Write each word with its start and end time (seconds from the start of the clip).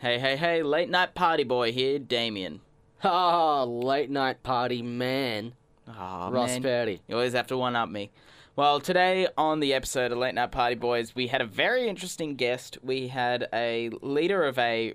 Hey, 0.00 0.20
hey, 0.20 0.36
hey, 0.36 0.62
late 0.62 0.88
night 0.88 1.16
party 1.16 1.42
boy 1.42 1.72
here, 1.72 1.98
Damien. 1.98 2.60
Ah, 3.02 3.64
late 3.64 4.08
night 4.08 4.44
party 4.44 4.80
man. 4.80 5.54
Oh, 5.88 6.30
Ross 6.30 6.50
man. 6.50 6.62
Purdy. 6.62 7.00
You 7.08 7.16
always 7.16 7.32
have 7.32 7.48
to 7.48 7.56
one 7.56 7.74
up 7.74 7.88
me. 7.88 8.12
Well, 8.54 8.78
today 8.78 9.26
on 9.36 9.58
the 9.58 9.74
episode 9.74 10.12
of 10.12 10.18
Late 10.18 10.36
Night 10.36 10.52
Party 10.52 10.76
Boys, 10.76 11.14
we 11.16 11.26
had 11.28 11.40
a 11.40 11.44
very 11.46 11.88
interesting 11.88 12.36
guest. 12.36 12.78
We 12.82 13.08
had 13.08 13.48
a 13.52 13.90
leader 14.00 14.44
of 14.44 14.56
a 14.58 14.94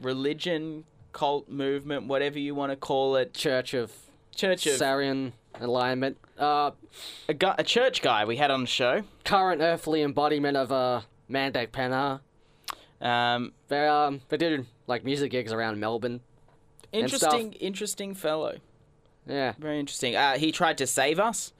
religion, 0.00 0.84
cult 1.12 1.48
movement, 1.48 2.06
whatever 2.06 2.38
you 2.38 2.54
want 2.54 2.72
to 2.72 2.76
call 2.76 3.16
it, 3.16 3.32
Church 3.32 3.72
of 3.72 3.90
church 4.34 4.66
of 4.66 4.78
Sarian 4.78 5.32
Alignment. 5.58 6.18
Uh, 6.38 6.72
a, 7.26 7.32
gu- 7.34 7.52
a 7.58 7.64
church 7.64 8.00
guy 8.02 8.26
we 8.26 8.36
had 8.36 8.50
on 8.50 8.62
the 8.62 8.66
show. 8.66 9.02
current 9.24 9.62
earthly 9.62 10.02
embodiment 10.02 10.56
of 10.58 10.70
uh, 10.72 11.02
Mandek 11.30 11.68
Penha. 11.68 12.20
Um, 13.00 13.52
They, 13.68 13.86
um, 13.86 14.20
they 14.28 14.36
did 14.36 14.66
like 14.86 15.04
music 15.04 15.30
gigs 15.30 15.52
around 15.52 15.78
Melbourne. 15.80 16.20
And 16.92 17.08
stuff. 17.08 17.22
interesting, 17.34 17.52
interesting 17.54 18.14
fellow. 18.14 18.58
Yeah. 19.26 19.52
Very 19.58 19.78
interesting. 19.78 20.16
Uh, 20.16 20.36
he 20.38 20.50
tried 20.50 20.76
to 20.78 20.86
save 20.86 21.20
us. 21.20 21.52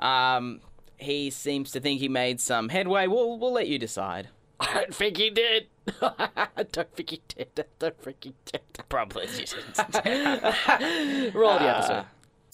Um, 0.00 0.60
he 0.96 1.30
seems 1.30 1.70
to 1.72 1.80
think 1.80 2.00
he 2.00 2.08
made 2.08 2.40
some 2.40 2.70
headway. 2.70 3.06
We'll 3.06 3.38
we'll 3.38 3.52
let 3.52 3.68
you 3.68 3.78
decide. 3.78 4.28
I 4.60 4.72
don't 4.74 4.94
think 4.94 5.16
he 5.18 5.30
did. 5.30 5.66
I 6.02 6.64
don't 6.72 6.92
think 6.94 7.10
he 7.10 7.20
did. 7.28 7.48
I 7.58 7.64
don't 7.78 8.00
think 8.02 8.16
he 8.24 8.34
did. 8.46 8.60
Probably 8.88 9.26
didn't. 9.26 9.76
Roll 11.34 11.58
the 11.58 11.68
episode. 11.76 12.04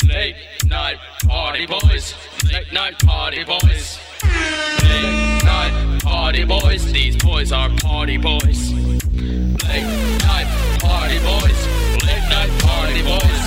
Late 0.03 0.37
night 0.67 0.99
party 1.27 1.67
boys. 1.67 2.15
Late 2.53 2.73
night 2.73 2.99
party 2.99 3.45
boys. 3.45 3.99
Late 4.23 5.45
night 5.45 6.01
party 6.03 6.45
boys. 6.45 6.93
These 6.93 7.17
boys 7.17 7.53
are 7.53 7.71
party 7.77 8.17
boys. 8.19 8.73
Late 8.73 9.87
night 10.27 10.49
party 10.81 11.19
boys. 11.21 11.67
Late 12.05 12.29
night 12.29 12.51
party 12.61 13.03
boys. 13.03 13.41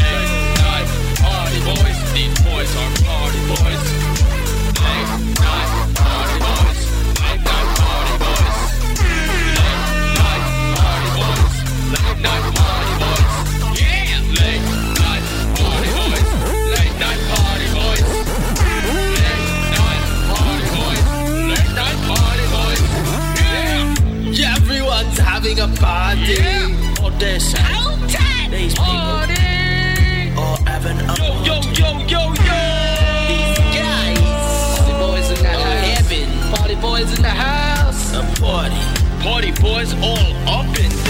Late 0.00 0.54
night 0.62 0.88
party 1.18 1.60
boys. 1.60 1.98
These 2.14 2.34
boys 2.40 2.76
are 2.76 2.92
party 3.04 3.40
boys. 3.50 3.82
Late 4.80 5.10
night 5.40 5.70
party 5.96 6.38
boys. 6.46 6.80
Late 7.20 7.42
night 7.44 7.68
party 7.76 8.16
boys. 8.24 8.56
Late 9.02 9.84
night 10.16 10.44
party 10.78 11.08
boys. 11.18 11.54
Late 11.92 12.20
night 12.22 12.59
having 25.40 25.58
a 25.58 25.68
party. 25.80 26.34
Yeah. 26.34 27.02
Or 27.04 27.10
this 27.12 27.52
These 28.50 28.74
people 28.74 28.84
are 28.84 29.26
having 30.66 30.98
a 31.00 31.14
Yo, 31.16 31.28
yo, 31.44 31.60
yo, 31.72 31.98
yo, 32.06 32.22
yo. 32.34 32.44
guys. 33.72 34.18
Party 34.76 34.92
boys 35.00 35.30
in 35.30 35.42
the 35.42 35.48
Are 35.48 35.60
house. 35.64 35.98
having 35.98 36.30
Party 36.54 36.74
boys 36.76 37.16
in 37.16 37.22
the 37.22 37.28
house. 37.30 38.12
a 38.14 38.22
party. 38.40 38.80
Party 39.22 39.52
boys 39.62 39.94
all 40.02 40.58
up 40.58 40.66
in 40.78 40.90
this. 41.04 41.09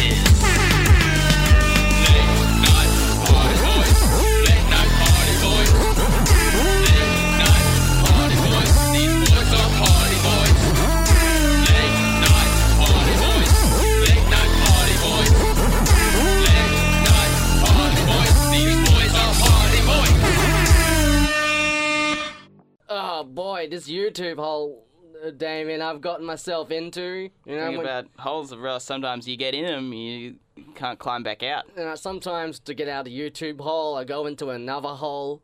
YouTube 24.20 24.36
hole, 24.36 24.86
uh, 25.25 25.31
Damien, 25.31 25.82
I've 25.82 26.00
gotten 26.00 26.25
myself 26.26 26.70
into. 26.70 27.31
You 27.44 27.56
know, 27.56 27.70
Thing 27.70 27.81
about 27.81 28.06
holes 28.19 28.53
of 28.53 28.60
rust, 28.60 28.86
sometimes 28.86 29.26
you 29.26 29.36
get 29.36 29.54
in 29.54 29.64
them, 29.64 29.92
you 29.92 30.36
can't 30.75 30.98
climb 30.98 31.22
back 31.22 31.42
out. 31.42 31.64
you 31.76 31.84
know, 31.84 31.94
sometimes 31.94 32.60
to 32.60 32.75
get 32.75 32.88
out 32.88 33.06
of 33.06 33.12
YouTube 33.12 33.60
hole, 33.60 33.97
I 33.97 34.04
go 34.04 34.26
into 34.26 34.50
another 34.50 34.91
hole, 34.91 35.42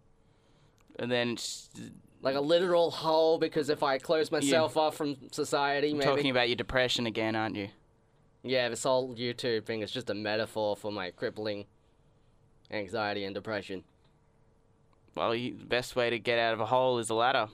And 0.98 1.10
then 1.10 1.36
like 2.22 2.34
a 2.34 2.40
literal 2.40 2.90
hole, 2.90 3.38
because 3.38 3.68
if 3.68 3.82
I 3.82 3.98
close 3.98 4.30
myself 4.30 4.76
off 4.76 4.96
from 4.96 5.16
society, 5.30 5.92
maybe. 5.92 6.04
You're 6.04 6.16
talking 6.16 6.30
about 6.30 6.48
your 6.48 6.56
depression 6.56 7.06
again, 7.06 7.36
aren't 7.36 7.56
you? 7.56 7.68
Yeah, 8.42 8.68
this 8.68 8.84
whole 8.84 9.14
YouTube 9.14 9.64
thing 9.64 9.82
is 9.82 9.90
just 9.90 10.08
a 10.08 10.14
metaphor 10.14 10.76
for 10.76 10.92
my 10.92 11.10
crippling 11.10 11.66
anxiety 12.70 13.24
and 13.24 13.34
depression. 13.34 13.84
Well, 15.16 15.32
the 15.32 15.50
best 15.50 15.96
way 15.96 16.10
to 16.10 16.18
get 16.18 16.38
out 16.38 16.52
of 16.54 16.60
a 16.60 16.66
hole 16.66 16.98
is 16.98 17.10
a 17.10 17.14
ladder. 17.14 17.48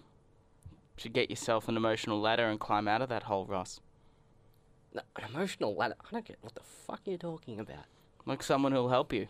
Should 0.97 1.13
get 1.15 1.31
yourself 1.31 1.69
an 1.69 1.77
emotional 1.77 2.21
ladder 2.21 2.47
and 2.49 2.61
climb 2.61 2.87
out 2.87 3.03
of 3.03 3.09
that 3.09 3.25
hole, 3.25 3.47
Ross. 3.47 3.81
No, 4.95 5.01
an 5.17 5.25
emotional 5.35 5.75
ladder. 5.75 5.95
I 6.01 6.13
don't 6.13 6.25
get 6.25 6.37
what 6.43 6.55
the 6.55 6.61
fuck 6.63 7.01
you're 7.07 7.17
talking 7.19 7.59
about. 7.59 7.85
Like 8.27 8.43
someone 8.43 8.73
who'll 8.73 8.91
help 8.91 9.13
you. 9.13 9.29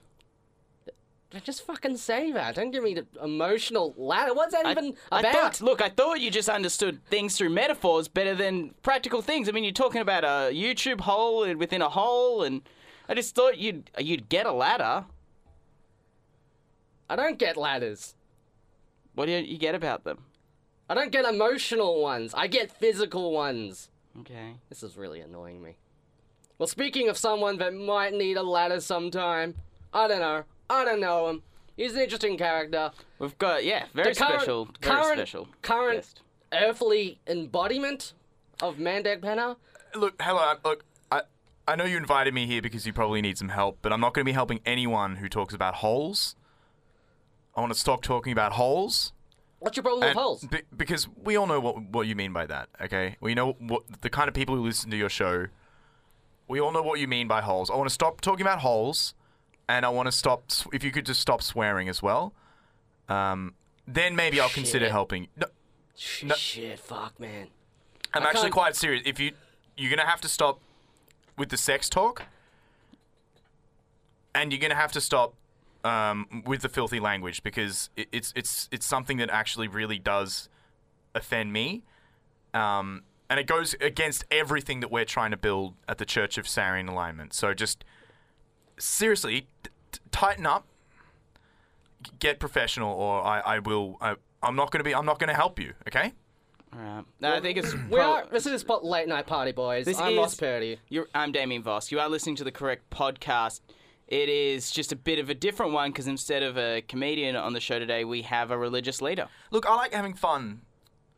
Just 1.45 1.65
fucking 1.65 1.97
say 1.97 2.31
that. 2.33 2.57
Don't 2.57 2.73
give 2.73 2.83
me 2.85 2.93
the 2.93 3.07
emotional 3.25 3.95
ladder. 3.97 4.35
What's 4.35 4.53
that 4.53 4.67
I- 4.67 4.73
even 4.73 4.95
I, 5.11 5.21
about? 5.21 5.33
thought, 5.33 5.61
look, 5.63 5.81
I 5.81 5.89
thought 5.89 6.21
you 6.21 6.31
just 6.31 6.51
understood 6.51 7.03
things 7.07 7.39
through 7.39 7.49
metaphors 7.51 8.07
better 8.07 8.35
than 8.35 8.75
practical 8.83 9.23
things. 9.23 9.49
I 9.49 9.53
mean, 9.53 9.65
you're 9.65 9.73
talking 9.73 10.03
about 10.03 10.25
a 10.25 10.53
YouTube 10.53 11.01
hole 11.01 11.45
and 11.45 11.59
within 11.59 11.81
a 11.81 11.89
hole, 11.89 12.43
and 12.43 12.61
I 13.09 13.15
just 13.15 13.35
thought 13.35 13.57
you'd 13.57 13.91
you'd 13.99 14.29
get 14.29 14.45
a 14.45 14.53
ladder. 14.53 15.07
I 17.09 17.17
don't 17.17 17.39
get 17.39 17.57
ladders. 17.57 18.15
What 19.15 19.25
do 19.27 19.33
you, 19.33 19.39
you 19.39 19.57
get 19.59 19.75
about 19.75 20.05
them? 20.05 20.25
I 20.93 20.95
don't 20.95 21.11
get 21.11 21.25
emotional 21.25 22.03
ones. 22.03 22.35
I 22.35 22.49
get 22.49 22.71
physical 22.71 23.33
ones. 23.33 23.89
Okay. 24.21 24.57
This 24.69 24.83
is 24.83 24.95
really 24.95 25.21
annoying 25.21 25.63
me. 25.63 25.77
Well, 26.59 26.67
speaking 26.67 27.09
of 27.09 27.17
someone 27.17 27.57
that 27.59 27.73
might 27.73 28.13
need 28.13 28.37
a 28.37 28.43
ladder 28.43 28.79
sometime, 28.79 29.55
I 29.95 30.07
don't 30.07 30.21
know. 30.21 30.45
I 30.69 30.85
don't 30.85 31.01
know 31.01 31.31
him. 31.31 31.43
He's 31.79 31.95
an 31.95 32.03
interesting 32.03 32.37
character. 32.37 32.91
We've 33.19 33.39
got 33.39 33.65
yeah, 33.65 33.87
very 33.95 34.13
The 34.13 34.21
current- 34.21 34.41
special, 34.43 34.65
very 34.83 34.95
current- 34.97 35.19
special. 35.19 35.49
current- 35.63 35.97
guest. 36.01 36.21
Earthly 36.53 37.19
embodiment 37.27 38.13
of 38.61 38.77
Mandek 38.77 39.21
Penha. 39.21 39.57
Look, 39.95 40.21
hello. 40.21 40.57
Look, 40.63 40.85
I 41.11 41.23
I 41.67 41.75
know 41.75 41.85
you 41.87 41.97
invited 41.97 42.35
me 42.35 42.47
here 42.47 42.61
because 42.61 42.87
you 42.87 42.93
probably 42.93 43.23
need 43.23 43.39
some 43.39 43.49
help, 43.49 43.79
but 43.81 43.95
I'm 43.95 44.01
not 44.01 44.13
going 44.13 44.27
to 44.27 44.29
be 44.29 44.35
helping 44.35 44.61
anyone 44.67 45.17
who 45.17 45.31
talks 45.31 45.55
about 45.55 45.77
holes. 45.77 46.37
I 47.57 47.63
want 47.63 47.73
to 47.73 47.79
stop 47.79 48.03
talking 48.03 48.31
about 48.33 48.53
holes. 48.53 49.15
What's 49.63 49.77
your 49.77 49.85
problem 49.85 50.01
with 50.09 50.17
holes? 50.17 50.45
be- 50.45 50.63
because 50.77 51.07
we 51.23 51.37
all 51.37 51.47
know 51.47 51.61
what 51.61 51.81
what 51.91 52.07
you 52.09 52.17
mean 52.17 52.33
by 52.33 52.47
that. 52.47 52.69
Okay, 52.81 53.17
we 53.21 53.35
know 53.35 53.53
what 53.61 53.83
the 54.03 54.11
kind 54.11 54.27
of 54.29 54.35
people 54.35 54.57
who 54.57 54.63
listen 54.65 54.91
to 54.91 54.97
your 54.97 55.09
show. 55.09 55.47
We 56.49 56.61
all 56.61 56.73
know 56.73 56.83
what 56.83 56.99
you 56.99 57.07
mean 57.07 57.29
by 57.29 57.41
holes. 57.43 57.71
I 57.71 57.77
want 57.77 57.89
to 57.89 57.95
stop 57.95 58.21
talking 58.21 58.43
about 58.45 58.59
holes, 58.59 59.15
and 59.69 59.87
I 59.87 59.89
want 59.91 60.07
to 60.07 60.13
stop. 60.13 60.51
If 60.73 60.83
you 60.83 60.91
could 60.91 61.07
just 61.07 61.21
stop 61.21 61.43
swearing 61.43 61.89
as 61.89 62.03
well, 62.03 62.33
um, 63.09 63.55
then 63.87 64.17
maybe 64.17 64.41
I'll 64.41 64.49
consider 64.49 64.87
Shit. 64.87 64.93
helping. 64.93 65.29
No, 65.37 65.47
no- 66.25 66.35
Shit, 66.35 66.81
fuck, 66.81 67.19
man. 67.21 67.47
I'm 68.13 68.25
I 68.25 68.27
actually 68.27 68.43
can't- 68.43 68.55
quite 68.55 68.77
serious. 68.77 69.03
If 69.07 69.21
you 69.21 69.33
you're 69.77 69.91
gonna 69.95 70.09
have 70.09 70.21
to 70.23 70.29
stop 70.29 70.59
with 71.39 71.51
the 71.51 71.57
sex 71.57 71.89
talk, 71.89 72.25
and 74.35 74.53
you're 74.53 74.61
gonna 74.61 74.75
have 74.75 74.93
to 74.93 75.01
stop 75.01 75.35
um, 75.85 76.43
with 76.47 76.63
the 76.63 76.69
filthy 76.69 77.01
language 77.01 77.43
because 77.43 77.91
it, 77.97 78.09
it's 78.13 78.33
it's 78.37 78.69
it's 78.73 78.87
something 78.87 79.17
that 79.19 79.31
actually 79.31 79.69
really 79.69 79.99
does 79.99 80.49
offend 81.15 81.53
me, 81.53 81.83
um, 82.55 83.03
and 83.29 83.39
it 83.41 83.47
goes 83.47 83.75
against 83.81 84.25
everything 84.31 84.81
that 84.81 84.91
we're 84.91 85.05
trying 85.05 85.31
to 85.33 85.37
build 85.37 85.75
at 85.89 85.99
the 85.99 86.05
Church 86.05 86.39
of 86.39 86.45
Sarian 86.47 86.89
Alignment. 86.89 87.33
So 87.35 87.53
just 87.55 87.85
seriously, 88.79 89.43
t- 89.63 89.71
t- 89.93 90.01
tighten 90.11 90.47
up, 90.47 90.67
G- 92.03 92.13
get 92.19 92.39
professional, 92.39 92.93
or 92.95 93.23
I, 93.23 93.41
I 93.41 93.59
will. 93.59 93.97
I, 94.01 94.17
I'm 94.43 94.57
not 94.57 94.71
gonna 94.71 94.85
be. 94.85 94.95
I'm 94.95 95.07
not 95.07 95.19
gonna 95.19 95.35
help 95.35 95.59
you. 95.59 95.73
Okay. 95.89 96.13
All 96.73 96.79
right. 96.81 97.05
No, 97.21 97.35
I 97.35 97.41
think 97.41 97.59
it's. 97.59 97.73
We 97.75 97.97
prob- 97.97 98.25
are. 98.25 98.27
This 98.31 98.47
is 98.47 98.65
pot 98.65 98.85
late 98.85 99.07
night 99.09 99.27
party, 99.27 99.53
boys. 99.53 99.85
This 99.85 99.99
I'm 99.99 100.13
is- 100.13 100.19
Ross 100.19 100.35
Purdy. 100.35 100.79
You're, 100.89 101.07
I'm 101.15 101.31
Damien 101.33 101.63
Voss. 101.63 101.93
You 101.93 102.01
are 102.01 102.09
listening 102.09 102.37
to 102.37 102.45
the 102.45 102.53
correct 102.53 102.89
podcast. 102.91 103.61
It 104.13 104.29
is 104.29 104.71
just 104.71 104.93
a 104.93 104.97
bit 104.97 105.19
of 105.19 105.31
a 105.31 105.35
different 105.35 105.73
one 105.73 105.91
because 105.91 106.07
instead 106.07 106.43
of 106.43 106.59
a 106.59 106.83
comedian 106.83 107.35
on 107.35 107.55
the 107.55 107.61
show 107.61 107.79
today, 107.79 108.05
we 108.05 108.21
have 108.23 108.51
a 108.51 108.59
religious 108.59 109.01
leader. 109.01 109.27
Look, 109.51 109.65
I 109.67 109.75
like 109.75 109.95
having 109.95 110.13
fun, 110.13 110.61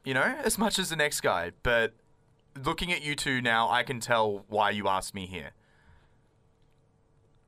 you 0.05 0.15
know, 0.15 0.23
as 0.23 0.59
much 0.59 0.79
as 0.79 0.91
the 0.91 0.97
next 0.97 1.21
guy. 1.21 1.51
But 1.65 1.93
looking 2.65 2.93
at 2.93 3.03
you 3.03 3.17
two 3.17 3.41
now, 3.43 3.69
I 3.69 3.83
can 3.83 3.99
tell 3.99 4.45
why 4.47 4.71
you 4.71 4.87
asked 4.87 5.13
me 5.13 5.27
here. 5.27 5.51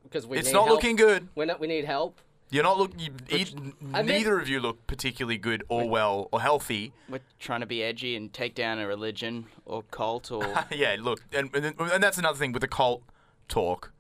Because 0.03 0.27
we 0.27 0.37
it's 0.37 0.49
need 0.49 0.55
not 0.55 0.65
help. 0.67 0.75
looking 0.83 0.97
good. 0.97 1.29
We're 1.37 1.45
not, 1.45 1.61
we 1.61 1.69
need 1.69 1.85
help. 1.85 2.21
You're 2.51 2.65
not 2.65 2.77
look. 2.77 2.91
You, 2.99 3.13
e- 3.29 3.47
I 3.95 4.03
mean- 4.03 4.07
neither 4.07 4.41
of 4.41 4.49
you 4.49 4.59
look 4.59 4.85
particularly 4.89 5.39
good 5.39 5.63
or 5.69 5.89
well 5.89 6.29
or 6.33 6.41
healthy. 6.41 6.93
We're 7.09 7.21
trying 7.39 7.61
to 7.61 7.67
be 7.67 7.85
edgy 7.85 8.17
and 8.17 8.33
take 8.33 8.57
down 8.57 8.81
a 8.81 8.87
religion 8.89 9.47
or 9.65 9.85
cult 9.93 10.33
or. 10.33 10.45
yeah, 10.73 10.97
look, 10.99 11.21
and, 11.33 11.55
and 11.55 11.75
and 11.81 12.03
that's 12.03 12.19
another 12.19 12.37
thing 12.37 12.51
with 12.51 12.63
the 12.63 12.69
cult 12.69 13.05
talk. 13.49 13.93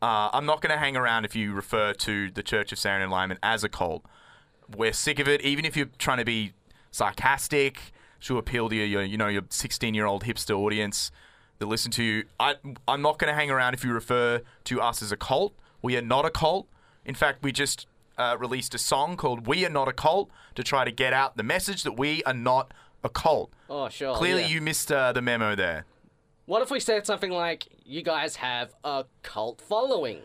Uh, 0.00 0.30
I'm 0.32 0.46
not 0.46 0.60
going 0.60 0.72
to 0.72 0.78
hang 0.78 0.96
around 0.96 1.24
if 1.24 1.34
you 1.34 1.52
refer 1.52 1.92
to 1.92 2.30
the 2.30 2.42
Church 2.42 2.72
of 2.72 2.78
Sarian 2.78 3.08
Alignment 3.08 3.40
as 3.42 3.64
a 3.64 3.68
cult. 3.68 4.04
We're 4.76 4.92
sick 4.92 5.18
of 5.18 5.26
it. 5.26 5.40
Even 5.42 5.64
if 5.64 5.76
you're 5.76 5.90
trying 5.98 6.18
to 6.18 6.24
be 6.24 6.52
sarcastic 6.90 7.92
to 8.20 8.38
appeal 8.38 8.68
to 8.68 8.76
your, 8.76 8.86
your 8.86 9.02
you 9.02 9.16
know, 9.16 9.28
your 9.28 9.42
16 9.48 9.94
year 9.94 10.06
old 10.06 10.24
hipster 10.24 10.56
audience 10.56 11.10
that 11.58 11.66
listen 11.66 11.90
to 11.92 12.02
you. 12.02 12.24
I, 12.38 12.56
I'm 12.86 13.02
not 13.02 13.18
going 13.18 13.32
to 13.32 13.34
hang 13.34 13.50
around 13.50 13.74
if 13.74 13.84
you 13.84 13.92
refer 13.92 14.42
to 14.64 14.80
us 14.80 15.02
as 15.02 15.12
a 15.12 15.16
cult. 15.16 15.54
We 15.82 15.96
are 15.96 16.02
not 16.02 16.24
a 16.24 16.30
cult. 16.30 16.68
In 17.04 17.14
fact, 17.14 17.42
we 17.42 17.52
just 17.52 17.86
uh, 18.16 18.36
released 18.38 18.74
a 18.74 18.78
song 18.78 19.16
called 19.16 19.46
"We 19.46 19.64
Are 19.64 19.70
Not 19.70 19.88
a 19.88 19.92
Cult" 19.92 20.30
to 20.56 20.62
try 20.62 20.84
to 20.84 20.90
get 20.90 21.12
out 21.12 21.36
the 21.36 21.42
message 21.42 21.84
that 21.84 21.92
we 21.92 22.22
are 22.24 22.34
not 22.34 22.72
a 23.04 23.08
cult. 23.08 23.50
Oh, 23.70 23.88
sure. 23.88 24.14
Clearly, 24.16 24.42
yeah. 24.42 24.48
you 24.48 24.60
missed 24.60 24.90
uh, 24.90 25.12
the 25.12 25.22
memo 25.22 25.54
there. 25.54 25.84
What 26.48 26.62
if 26.62 26.70
we 26.70 26.80
said 26.80 27.04
something 27.04 27.30
like, 27.30 27.68
"You 27.84 28.00
guys 28.00 28.36
have 28.36 28.72
a 28.82 29.04
cult 29.22 29.60
following," 29.60 30.22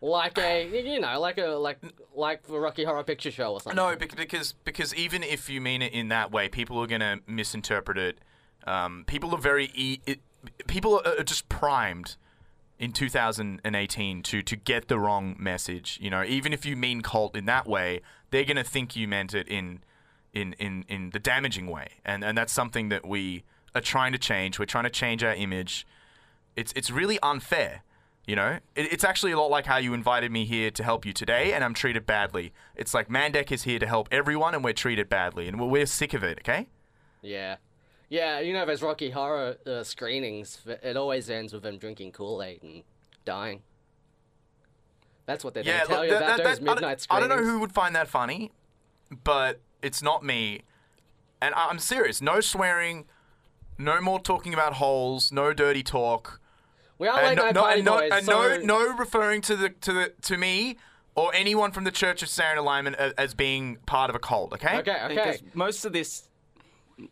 like 0.00 0.38
a, 0.38 0.64
you 0.64 1.00
know, 1.00 1.18
like 1.18 1.36
a 1.36 1.48
like 1.48 1.80
like 2.14 2.44
the 2.44 2.60
Rocky 2.60 2.84
Horror 2.84 3.02
Picture 3.02 3.32
Show 3.32 3.54
or 3.54 3.60
something? 3.60 3.76
No, 3.76 3.96
because 3.96 4.52
because 4.62 4.94
even 4.94 5.24
if 5.24 5.50
you 5.50 5.60
mean 5.60 5.82
it 5.82 5.92
in 5.92 6.10
that 6.10 6.30
way, 6.30 6.48
people 6.48 6.80
are 6.80 6.86
to 7.00 7.18
misinterpret 7.26 7.98
it. 7.98 8.20
Um, 8.68 9.02
people 9.08 9.34
are 9.34 9.40
very 9.40 9.72
e- 9.74 9.98
it, 10.06 10.20
people 10.68 11.02
are 11.04 11.24
just 11.24 11.48
primed 11.48 12.14
in 12.78 12.92
2018 12.92 14.22
to 14.22 14.42
to 14.42 14.54
get 14.54 14.86
the 14.86 15.00
wrong 15.00 15.34
message. 15.40 15.98
You 16.00 16.10
know, 16.10 16.22
even 16.22 16.52
if 16.52 16.64
you 16.64 16.76
mean 16.76 17.00
cult 17.00 17.34
in 17.34 17.46
that 17.46 17.66
way, 17.66 18.02
they're 18.30 18.44
to 18.58 18.62
think 18.62 18.94
you 18.94 19.08
meant 19.08 19.34
it 19.34 19.48
in 19.48 19.80
in 20.32 20.52
in 20.60 20.84
in 20.88 21.10
the 21.10 21.18
damaging 21.18 21.66
way, 21.66 21.88
and 22.04 22.22
and 22.22 22.38
that's 22.38 22.52
something 22.52 22.90
that 22.90 23.04
we 23.04 23.42
are 23.78 23.82
trying 23.82 24.12
to 24.12 24.18
change. 24.18 24.58
We're 24.58 24.66
trying 24.66 24.84
to 24.84 24.90
change 24.90 25.24
our 25.24 25.34
image. 25.34 25.86
It's 26.56 26.72
it's 26.76 26.90
really 26.90 27.18
unfair. 27.22 27.82
You 28.26 28.36
know, 28.36 28.58
it, 28.76 28.92
it's 28.92 29.04
actually 29.04 29.32
a 29.32 29.38
lot 29.38 29.50
like 29.50 29.64
how 29.64 29.78
you 29.78 29.94
invited 29.94 30.30
me 30.30 30.44
here 30.44 30.70
to 30.72 30.82
help 30.84 31.06
you 31.06 31.14
today, 31.14 31.52
and 31.54 31.64
I'm 31.64 31.72
treated 31.72 32.04
badly. 32.04 32.52
It's 32.76 32.92
like 32.92 33.08
Mandek 33.08 33.50
is 33.50 33.62
here 33.62 33.78
to 33.78 33.86
help 33.86 34.08
everyone, 34.10 34.54
and 34.54 34.62
we're 34.62 34.74
treated 34.74 35.08
badly, 35.08 35.48
and 35.48 35.58
we're, 35.58 35.66
we're 35.68 35.86
sick 35.86 36.12
of 36.12 36.22
it. 36.22 36.40
Okay? 36.40 36.66
Yeah. 37.22 37.56
Yeah, 38.10 38.40
you 38.40 38.52
know 38.52 38.64
those 38.66 38.82
Rocky 38.82 39.10
Horror 39.10 39.56
uh, 39.66 39.82
screenings. 39.82 40.58
It 40.66 40.96
always 40.96 41.28
ends 41.30 41.52
with 41.54 41.62
them 41.62 41.78
drinking 41.78 42.12
Kool 42.12 42.42
Aid 42.42 42.62
and 42.62 42.82
dying. 43.24 43.62
That's 45.26 45.44
what 45.44 45.54
they 45.54 45.62
Yeah. 45.62 45.84
tell 45.84 46.00
look, 46.00 46.10
you 46.10 46.16
about 46.16 46.36
that- 46.38 46.44
those 46.44 46.58
that- 46.58 46.62
I 46.62 46.66
don't- 46.66 46.74
midnight 46.80 47.06
I 47.10 47.20
don't 47.20 47.28
know 47.28 47.36
who 47.44 47.60
would 47.60 47.72
find 47.72 47.94
that 47.96 48.08
funny, 48.08 48.50
but 49.24 49.60
it's 49.82 50.02
not 50.02 50.22
me. 50.24 50.62
And 51.40 51.54
I'm 51.54 51.78
serious. 51.78 52.20
No 52.20 52.40
swearing. 52.40 53.06
No 53.78 54.00
more 54.00 54.20
talking 54.20 54.52
about 54.52 54.74
holes. 54.74 55.30
No 55.32 55.52
dirty 55.52 55.82
talk. 55.82 56.40
We 56.98 57.06
are 57.06 57.16
late 57.16 57.26
and 57.28 57.36
no, 57.36 57.44
night 57.44 57.54
no, 57.54 57.60
party 57.62 57.76
and 57.76 57.84
no, 57.84 57.98
boys. 57.98 58.10
and 58.12 58.26
so... 58.26 58.32
no, 58.32 58.58
no 58.58 58.96
referring 58.96 59.40
to 59.42 59.56
the 59.56 59.68
to 59.70 59.92
the 59.92 60.12
to 60.22 60.36
me 60.36 60.76
or 61.14 61.34
anyone 61.34 61.72
from 61.72 61.84
the 61.84 61.90
Church 61.90 62.22
of 62.22 62.28
Sarian 62.28 62.58
Alignment 62.58 62.96
as, 62.96 63.12
as 63.14 63.34
being 63.34 63.76
part 63.86 64.10
of 64.10 64.16
a 64.16 64.18
cult. 64.18 64.52
Okay. 64.52 64.78
Okay, 64.78 64.96
okay. 65.04 65.14
Because 65.14 65.42
most 65.54 65.84
of 65.84 65.92
this, 65.92 66.28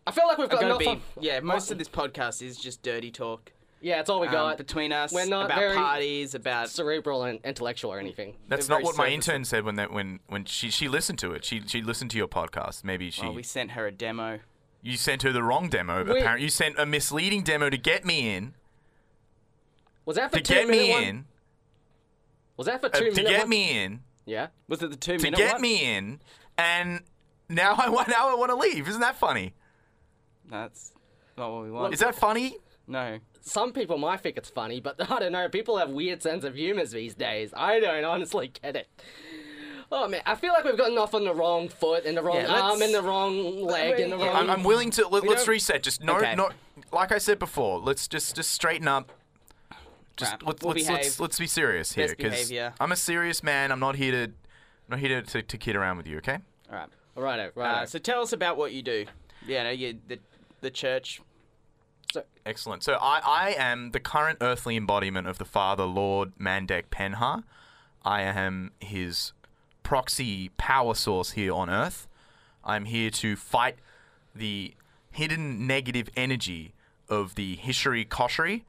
I 0.07 0.11
feel 0.11 0.27
like 0.27 0.39
we've 0.39 0.49
got 0.49 0.61
gonna 0.61 0.77
enough. 0.77 0.79
be, 0.79 0.87
of- 0.89 1.03
yeah, 1.25 1.41
most 1.41 1.71
of 1.71 1.79
this 1.79 1.89
podcast 1.89 2.43
is 2.43 2.57
just 2.57 2.83
dirty 2.83 3.11
talk 3.11 3.53
Yeah, 3.81 4.01
it's 4.01 4.11
all 4.11 4.21
we 4.21 4.27
um, 4.29 4.33
got. 4.33 4.59
between 4.59 4.93
us 4.93 5.13
We're 5.13 5.27
not 5.27 5.47
about 5.47 5.59
very 5.59 5.77
parties, 5.77 6.35
about 6.35 6.69
cerebral 6.69 7.25
and 7.25 7.41
intellectual 7.45 7.93
or 7.93 7.99
anything. 8.01 8.35
That's 8.49 8.67
They're 8.67 8.77
not 8.77 8.83
very 8.83 8.85
what 8.87 8.97
my 8.97 9.05
surface- 9.05 9.29
intern 9.29 9.45
said 9.45 9.65
when 9.65 9.77
that 9.77 9.93
when 9.93 10.21
when 10.29 10.45
she 10.45 10.71
she 10.71 10.89
listened 10.89 11.19
to 11.21 11.33
it. 11.33 11.45
She 11.45 11.63
she 11.67 11.83
listened 11.83 12.11
to 12.13 12.17
your 12.17 12.29
podcast. 12.29 12.85
Maybe 12.85 13.11
she 13.11 13.23
well, 13.23 13.35
we 13.35 13.43
sent 13.43 13.73
her 13.73 13.87
a 13.87 13.93
demo. 13.93 14.41
You 14.87 14.97
sent 14.97 15.23
her 15.23 15.33
the 15.33 15.43
wrong 15.43 15.69
demo. 15.69 16.05
Wait. 16.05 16.19
Apparently, 16.21 16.45
you 16.45 16.51
sent 16.51 16.79
a 16.79 16.87
misleading 16.87 17.43
demo 17.43 17.69
to 17.71 17.77
get 17.79 18.05
me 18.05 18.35
in. 18.35 18.55
Was 20.05 20.17
that 20.17 20.31
for 20.31 20.39
To 20.39 20.43
two 20.43 20.55
get 20.55 20.69
me 20.69 20.91
one? 20.91 21.03
in. 21.03 21.25
Was 22.57 22.67
that 22.67 22.81
for 22.81 22.87
uh, 22.87 22.91
two 22.91 23.11
to 23.11 23.23
get 23.23 23.41
one? 23.41 23.49
me 23.49 23.79
in. 23.85 24.01
Yeah. 24.25 24.49
Was 24.69 24.83
it 24.83 24.91
the 24.91 24.97
two 24.97 25.13
minutes? 25.13 25.25
To 25.25 25.31
minute 25.31 25.39
get 25.39 25.53
one? 25.55 25.63
me 25.63 25.97
in. 25.97 26.21
And 26.57 27.01
now 27.49 27.75
I 27.77 27.89
want 27.89 28.09
now 28.09 28.29
I 28.31 28.35
want 28.35 28.51
to 28.51 28.57
leave. 28.57 28.89
Isn't 28.89 29.01
that 29.01 29.17
funny? 29.17 29.55
That's 30.49 30.93
not 31.37 31.53
what 31.53 31.65
we 31.65 31.71
want. 31.71 31.93
Is 31.93 32.01
that 32.01 32.15
funny? 32.15 32.57
no. 32.87 33.19
Some 33.43 33.73
people 33.73 33.97
might 33.97 34.19
think 34.23 34.37
it's 34.39 34.51
funny, 34.51 34.81
but 34.81 34.97
I 35.11 35.21
don't 35.21 35.31
know. 35.31 35.49
People 35.49 35.77
have 35.79 35.91
weird 35.91 36.21
sense 36.21 36.43
of 36.43 36.57
humors 36.57 36.91
these 36.91 37.15
days. 37.15 37.53
I 37.57 37.79
don't 37.79 38.05
honestly 38.05 38.51
get 38.61 38.75
it. 38.75 38.89
Oh 39.93 40.09
man, 40.09 40.21
I 40.27 40.35
feel 40.35 40.53
like 40.53 40.65
we've 40.65 40.77
gotten 40.77 40.99
off 40.99 41.15
on 41.15 41.25
the 41.25 41.35
wrong 41.35 41.69
foot 41.69 42.05
and 42.05 42.17
the 42.17 42.23
wrong 42.23 42.37
Yeah, 42.37 42.49
let's- 42.49 42.61
arm 42.63 42.83
and 42.83 42.95
the 42.95 43.03
wrong 43.03 43.63
leg 43.63 44.01
and 44.01 44.13
the 44.13 44.17
wrong. 44.19 44.35
I'm, 44.35 44.51
I'm 44.51 44.65
willing 44.65 44.91
to. 44.93 45.07
Let, 45.09 45.23
don't- 45.23 45.47
reset. 45.49 45.83
Just 45.83 46.03
no, 46.03 46.17
Okay. 46.17 46.35
no. 46.35 46.51
Like 46.93 47.13
I 47.13 47.19
said 47.19 47.39
before, 47.39 47.79
let's 47.79 48.09
just 48.09 48.35
just 48.37 48.51
straighten 48.51 48.89
up. 48.89 49.13
Just 50.17 50.33
Right, 50.33 50.43
let's 50.47 50.63
we'll 50.63 50.73
let's, 50.75 50.89
let's 50.89 51.07
behave. 51.09 51.21
let's 51.21 51.39
be 51.39 51.47
serious 51.47 51.93
here, 51.93 52.07
Best 52.07 52.17
because. 52.49 52.53
I'm 52.81 52.91
a 52.93 52.97
serious 52.97 53.43
man. 53.43 53.71
I'm 53.71 53.81
not 53.81 53.97
here 53.97 54.13
to, 54.27 54.33
not 54.89 54.99
here 54.99 55.21
to, 55.21 55.23
to, 55.23 55.43
to 55.43 55.59
kid 55.59 55.77
around 55.77 55.99
with 55.99 56.07
you. 56.07 56.17
Okay. 56.19 56.39
All 56.71 56.77
right. 56.79 56.89
Righto, 57.15 57.51
righto. 57.55 57.83
Uh, 57.83 57.87
so 57.87 57.99
tell 57.99 58.23
us 58.23 58.33
about 58.33 58.57
what 58.57 58.73
you 58.73 58.83
do. 58.83 59.07
Yeah, 59.47 59.65
no, 59.65 59.71
you 59.71 59.99
the 60.09 60.19
the 60.63 60.71
church. 60.71 61.21
Excellent. 62.47 62.83
So 62.83 62.95
I, 62.95 63.21
I 63.25 63.55
am 63.59 63.91
the 63.91 64.01
current 64.01 64.39
earthly 64.41 64.77
embodiment 64.77 65.27
of 65.27 65.39
the 65.39 65.45
Father, 65.45 65.85
Lord 65.85 66.33
Mandek 66.39 66.85
Penha. 66.91 67.43
I 68.05 68.23
am 68.23 68.71
his 68.81 69.33
proxy 69.87 70.49
power 70.57 70.95
source 70.95 71.31
here 71.31 71.53
on 71.55 71.71
Earth. 71.71 72.09
I'm 72.65 72.87
here 72.87 73.09
to 73.11 73.37
fight 73.37 73.77
the 74.35 74.75
hidden 75.13 75.65
negative 75.69 76.09
energy 76.17 76.75
of 77.09 77.37
the 77.37 77.57
Hishari 77.59 78.05
Koshari. 78.07 78.63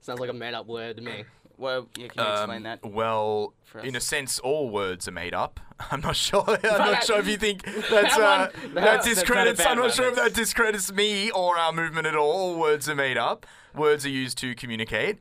Sounds 0.00 0.18
like 0.18 0.30
a 0.30 0.32
made 0.32 0.54
up 0.54 0.66
word 0.66 0.96
to 0.96 1.02
me. 1.02 1.24
Well, 1.58 1.88
you 1.96 2.08
can 2.10 2.22
you 2.22 2.32
explain 2.32 2.62
that. 2.64 2.80
Um, 2.84 2.92
Well, 2.92 3.54
in 3.82 3.96
a 3.96 4.00
sense, 4.00 4.38
all 4.38 4.68
words 4.68 5.08
are 5.08 5.10
made 5.12 5.32
up. 5.32 5.58
I'm 5.90 6.02
not 6.02 6.14
sure. 6.14 6.44
I'm 6.62 6.92
not 6.92 7.02
sure 7.04 7.18
if 7.18 7.26
you 7.26 7.38
think 7.38 7.64
that's 7.64 8.14
That 8.14 8.20
uh, 8.20 8.48
one- 8.62 8.74
that 8.74 8.84
that's 8.84 9.06
not 9.06 9.12
a 9.12 9.14
discredits. 9.14 9.58
bad 9.64 9.68
I'm 9.72 9.78
not 9.78 9.94
sure 9.94 10.08
if 10.10 10.16
that 10.16 10.34
discredits 10.34 10.92
me 10.92 11.30
or 11.30 11.56
our 11.56 11.72
movement 11.72 12.06
at 12.06 12.14
all. 12.14 12.30
All 12.30 12.60
words 12.60 12.90
are 12.90 12.94
made 12.94 13.16
up. 13.16 13.46
Words 13.74 14.04
are 14.04 14.10
used 14.10 14.36
to 14.38 14.54
communicate. 14.54 15.16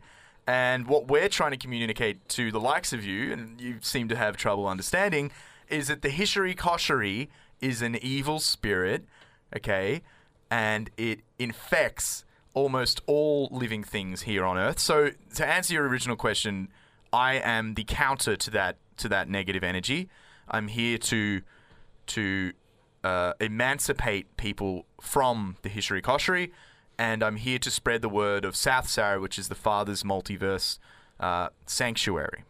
And 0.47 0.88
what 0.88 1.07
we're 1.07 1.30
trying 1.30 1.51
to 1.51 1.57
communicate 1.57 2.27
to 2.30 2.51
the 2.51 2.59
likes 2.59 2.94
of 2.94 3.03
you, 3.03 3.33
and 3.33 3.59
you 3.59 3.77
seem 3.81 4.07
to 4.09 4.15
have 4.15 4.38
trouble 4.38 4.68
understanding, 4.68 5.31
is 5.69 5.88
that 5.88 6.01
the 6.01 6.09
Hishari 6.09 6.56
Koshari 6.56 7.30
is 7.62 7.81
an 7.81 7.95
evil 7.95 8.39
spirit, 8.39 9.06
okay, 9.56 10.01
and 10.51 10.92
it 10.97 11.21
infects 11.39 12.25
almost 12.53 13.01
all 13.07 13.50
living 13.51 13.83
things 13.83 14.24
here 14.24 14.45
on 14.45 14.57
Earth. 14.57 14.80
So 14.80 15.12
to 15.36 15.45
answer 15.45 15.74
your 15.74 15.88
original 15.88 16.15
question, 16.15 16.69
I 17.12 17.36
am 17.36 17.73
the 17.73 17.83
counter 17.83 18.35
to 18.35 18.52
that 18.52 18.78
to 18.97 19.09
that 19.09 19.30
negative 19.30 19.64
energy. 19.64 20.09
I'm 20.47 20.68
here 20.68 20.97
to 20.97 21.42
to 22.07 22.54
uh, 23.04 23.33
emancipate 23.40 24.35
people 24.37 24.85
from 25.02 25.57
the 25.61 25.69
Hishari 25.69 26.02
Koshari, 26.02 26.52
and 26.97 27.23
I'm 27.23 27.37
here 27.37 27.59
to 27.59 27.71
spread 27.71 28.02
the 28.02 28.09
word 28.09 28.45
of 28.45 28.56
South 28.56 28.90
Sarah, 28.90 29.19
which 29.19 29.37
is 29.37 29.49
the 29.49 29.56
Father's 29.56 30.04
multiverse 30.04 30.80
uh, 31.19 31.49
sanctuary. 31.66 32.44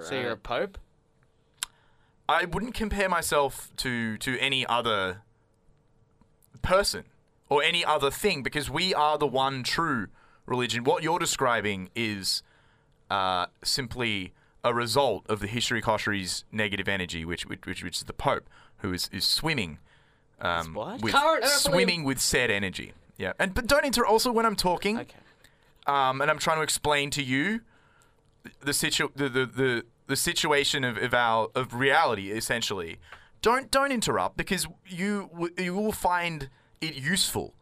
So 0.00 0.14
you're 0.14 0.32
a 0.32 0.36
pope. 0.36 0.78
I 2.28 2.44
wouldn't 2.44 2.74
compare 2.74 3.08
myself 3.08 3.70
to 3.78 4.18
to 4.18 4.38
any 4.38 4.66
other 4.66 5.22
person 6.62 7.04
or 7.48 7.62
any 7.62 7.84
other 7.84 8.10
thing 8.10 8.42
because 8.42 8.68
we 8.68 8.92
are 8.92 9.16
the 9.16 9.26
one 9.26 9.62
true 9.62 10.08
religion. 10.46 10.84
What 10.84 11.02
you're 11.02 11.18
describing 11.18 11.90
is 11.94 12.42
uh, 13.10 13.46
simply 13.64 14.32
a 14.62 14.74
result 14.74 15.24
of 15.28 15.40
the 15.40 15.48
Hishari 15.48 15.82
Koshari's 15.82 16.44
negative 16.52 16.88
energy, 16.88 17.24
which 17.24 17.46
which, 17.46 17.66
which 17.66 17.82
which 17.82 17.96
is 17.96 18.02
the 18.04 18.12
Pope, 18.12 18.48
who 18.78 18.92
is 18.92 19.08
is 19.12 19.24
swimming 19.24 19.78
um, 20.40 20.74
what? 20.74 21.00
with 21.02 21.12
Current 21.14 21.44
earthly- 21.44 21.72
swimming 21.72 22.04
with 22.04 22.20
said 22.20 22.50
energy. 22.50 22.92
Yeah, 23.16 23.32
and 23.38 23.52
but 23.54 23.66
don't 23.66 23.84
enter. 23.84 24.06
Also, 24.06 24.30
when 24.30 24.46
I'm 24.46 24.56
talking, 24.56 24.98
Okay. 24.98 25.16
um, 25.86 26.20
and 26.20 26.30
I'm 26.30 26.38
trying 26.38 26.58
to 26.58 26.62
explain 26.62 27.10
to 27.10 27.22
you 27.22 27.60
the 28.60 28.72
situ 28.72 29.08
the 29.16 29.28
the, 29.28 29.46
the, 29.46 29.84
the 30.06 30.16
situation 30.16 30.84
of, 30.84 30.96
of 30.96 31.12
our 31.14 31.48
of 31.54 31.74
reality 31.74 32.30
essentially. 32.30 32.98
Don't 33.42 33.70
don't 33.70 33.92
interrupt 33.92 34.36
because 34.36 34.66
you 34.86 35.30
w- 35.32 35.54
you 35.58 35.74
will 35.74 35.92
find 35.92 36.48
it 36.80 36.94
useful 36.94 37.54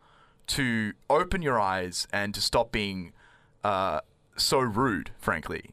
to 0.49 0.92
open 1.11 1.42
your 1.42 1.59
eyes 1.61 2.06
and 2.12 2.35
to 2.35 2.40
stop 2.40 2.71
being 2.73 3.12
uh, 3.64 4.00
so 4.37 4.59
rude. 4.61 5.11
Frankly, 5.18 5.59
W- 5.61 5.73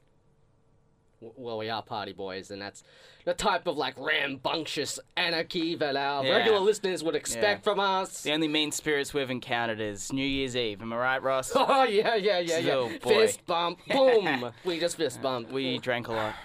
Well, 1.35 1.57
we 1.57 1.69
are 1.69 1.81
party 1.81 2.11
boys, 2.13 2.51
and 2.51 2.61
that's 2.61 2.83
the 3.25 3.33
type 3.33 3.67
of 3.67 3.77
like 3.77 3.95
rambunctious 3.97 4.99
anarchy 5.15 5.75
that 5.75 5.95
our 5.95 6.25
Yeah. 6.25 6.35
regular 6.37 6.59
listeners 6.59 7.03
would 7.03 7.15
expect 7.15 7.61
Yeah. 7.61 7.71
from 7.71 7.79
us. 7.79 8.23
The 8.23 8.33
only 8.33 8.47
mean 8.47 8.71
spirits 8.71 9.13
we've 9.13 9.29
encountered 9.29 9.79
is 9.79 10.11
New 10.11 10.25
Year's 10.25 10.55
Eve. 10.55 10.81
Am 10.81 10.91
I 10.93 10.97
right, 10.97 11.21
Ross? 11.23 11.51
Oh 11.55 11.83
yeah, 11.83 12.15
yeah, 12.15 12.39
yeah, 12.39 12.57
yeah. 12.59 12.73
Oh, 12.73 12.89
boy. 13.01 13.09
Fist 13.27 13.45
bump, 13.45 13.79
boom. 13.87 14.51
we 14.65 14.79
just 14.79 14.97
fist 14.97 15.21
bumped. 15.21 15.51
We 15.51 15.77
drank 15.79 16.07
a 16.07 16.13
lot. 16.13 16.35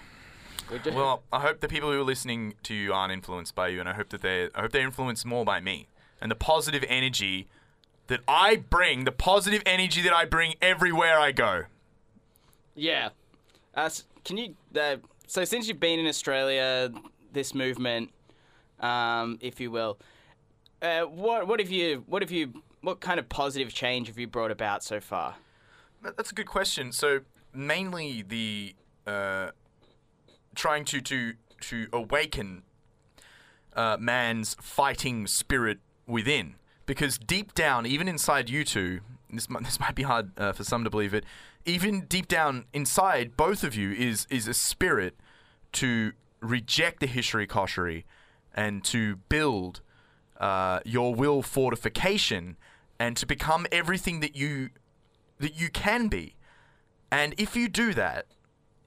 We 0.71 0.91
Well, 0.91 1.23
I 1.33 1.39
hope 1.41 1.59
the 1.61 1.67
people 1.67 1.91
who 1.91 1.99
are 1.99 2.03
listening 2.03 2.53
to 2.63 2.73
you 2.73 2.93
aren't 2.93 3.11
influenced 3.11 3.55
by 3.55 3.69
you, 3.69 3.79
and 3.79 3.89
I 3.89 3.93
hope 3.93 4.09
that 4.09 4.21
they 4.21 4.49
I 4.55 4.61
hope 4.61 4.71
they're 4.71 4.81
influenced 4.85 5.25
more 5.25 5.43
by 5.43 5.59
me 5.59 5.87
and 6.21 6.29
the 6.31 6.35
positive 6.35 6.83
energy 6.87 7.47
that 8.07 8.21
I 8.27 8.55
bring, 8.55 9.05
the 9.05 9.11
positive 9.11 9.61
energy 9.65 10.01
that 10.01 10.13
I 10.13 10.25
bring 10.25 10.55
everywhere 10.61 11.19
I 11.19 11.31
go. 11.31 11.63
yeah. 12.75 13.09
Uh, 13.75 13.81
s- 13.83 14.03
can 14.23 14.37
you? 14.37 14.55
Uh, 14.79 14.97
so 15.27 15.45
since 15.45 15.67
you've 15.67 15.79
been 15.79 15.99
in 15.99 16.07
Australia, 16.07 16.91
this 17.31 17.53
movement, 17.53 18.11
um, 18.79 19.37
if 19.41 19.59
you 19.59 19.71
will, 19.71 19.99
uh, 20.81 21.01
what 21.01 21.47
what 21.47 21.59
have 21.59 21.71
you 21.71 22.03
what 22.07 22.21
have 22.21 22.31
you 22.31 22.63
what 22.81 22.99
kind 22.99 23.19
of 23.19 23.27
positive 23.29 23.73
change 23.73 24.07
have 24.07 24.17
you 24.17 24.27
brought 24.27 24.51
about 24.51 24.83
so 24.83 24.99
far? 24.99 25.35
That's 26.01 26.31
a 26.31 26.35
good 26.35 26.47
question. 26.47 26.91
So 26.91 27.21
mainly 27.53 28.21
the 28.21 28.75
uh, 29.05 29.51
trying 30.55 30.85
to 30.85 31.01
to 31.01 31.33
to 31.61 31.87
awaken 31.91 32.63
uh, 33.75 33.97
man's 33.99 34.55
fighting 34.61 35.27
spirit 35.27 35.79
within, 36.07 36.55
because 36.85 37.17
deep 37.17 37.53
down, 37.53 37.85
even 37.85 38.07
inside 38.07 38.49
you 38.49 38.63
two, 38.63 39.01
this 39.29 39.49
might, 39.49 39.63
this 39.65 39.79
might 39.79 39.95
be 39.95 40.03
hard 40.03 40.31
uh, 40.37 40.53
for 40.53 40.63
some 40.63 40.83
to 40.83 40.89
believe 40.89 41.13
it. 41.13 41.23
Even 41.65 42.01
deep 42.01 42.27
down 42.27 42.65
inside 42.73 43.35
both 43.37 43.63
of 43.63 43.75
you 43.75 43.91
is 43.91 44.25
is 44.29 44.47
a 44.47 44.53
spirit 44.53 45.15
to 45.73 46.13
reject 46.39 46.99
the 46.99 47.07
Hishari 47.07 47.47
Koshari 47.47 48.03
and 48.53 48.83
to 48.85 49.17
build 49.27 49.81
uh, 50.39 50.79
your 50.85 51.13
will 51.13 51.41
fortification 51.41 52.57
and 52.99 53.15
to 53.17 53.25
become 53.25 53.67
everything 53.71 54.19
that 54.21 54.35
you 54.35 54.69
that 55.39 55.59
you 55.59 55.69
can 55.69 56.07
be. 56.07 56.35
And 57.11 57.33
if 57.37 57.55
you 57.55 57.67
do 57.67 57.93
that, 57.93 58.25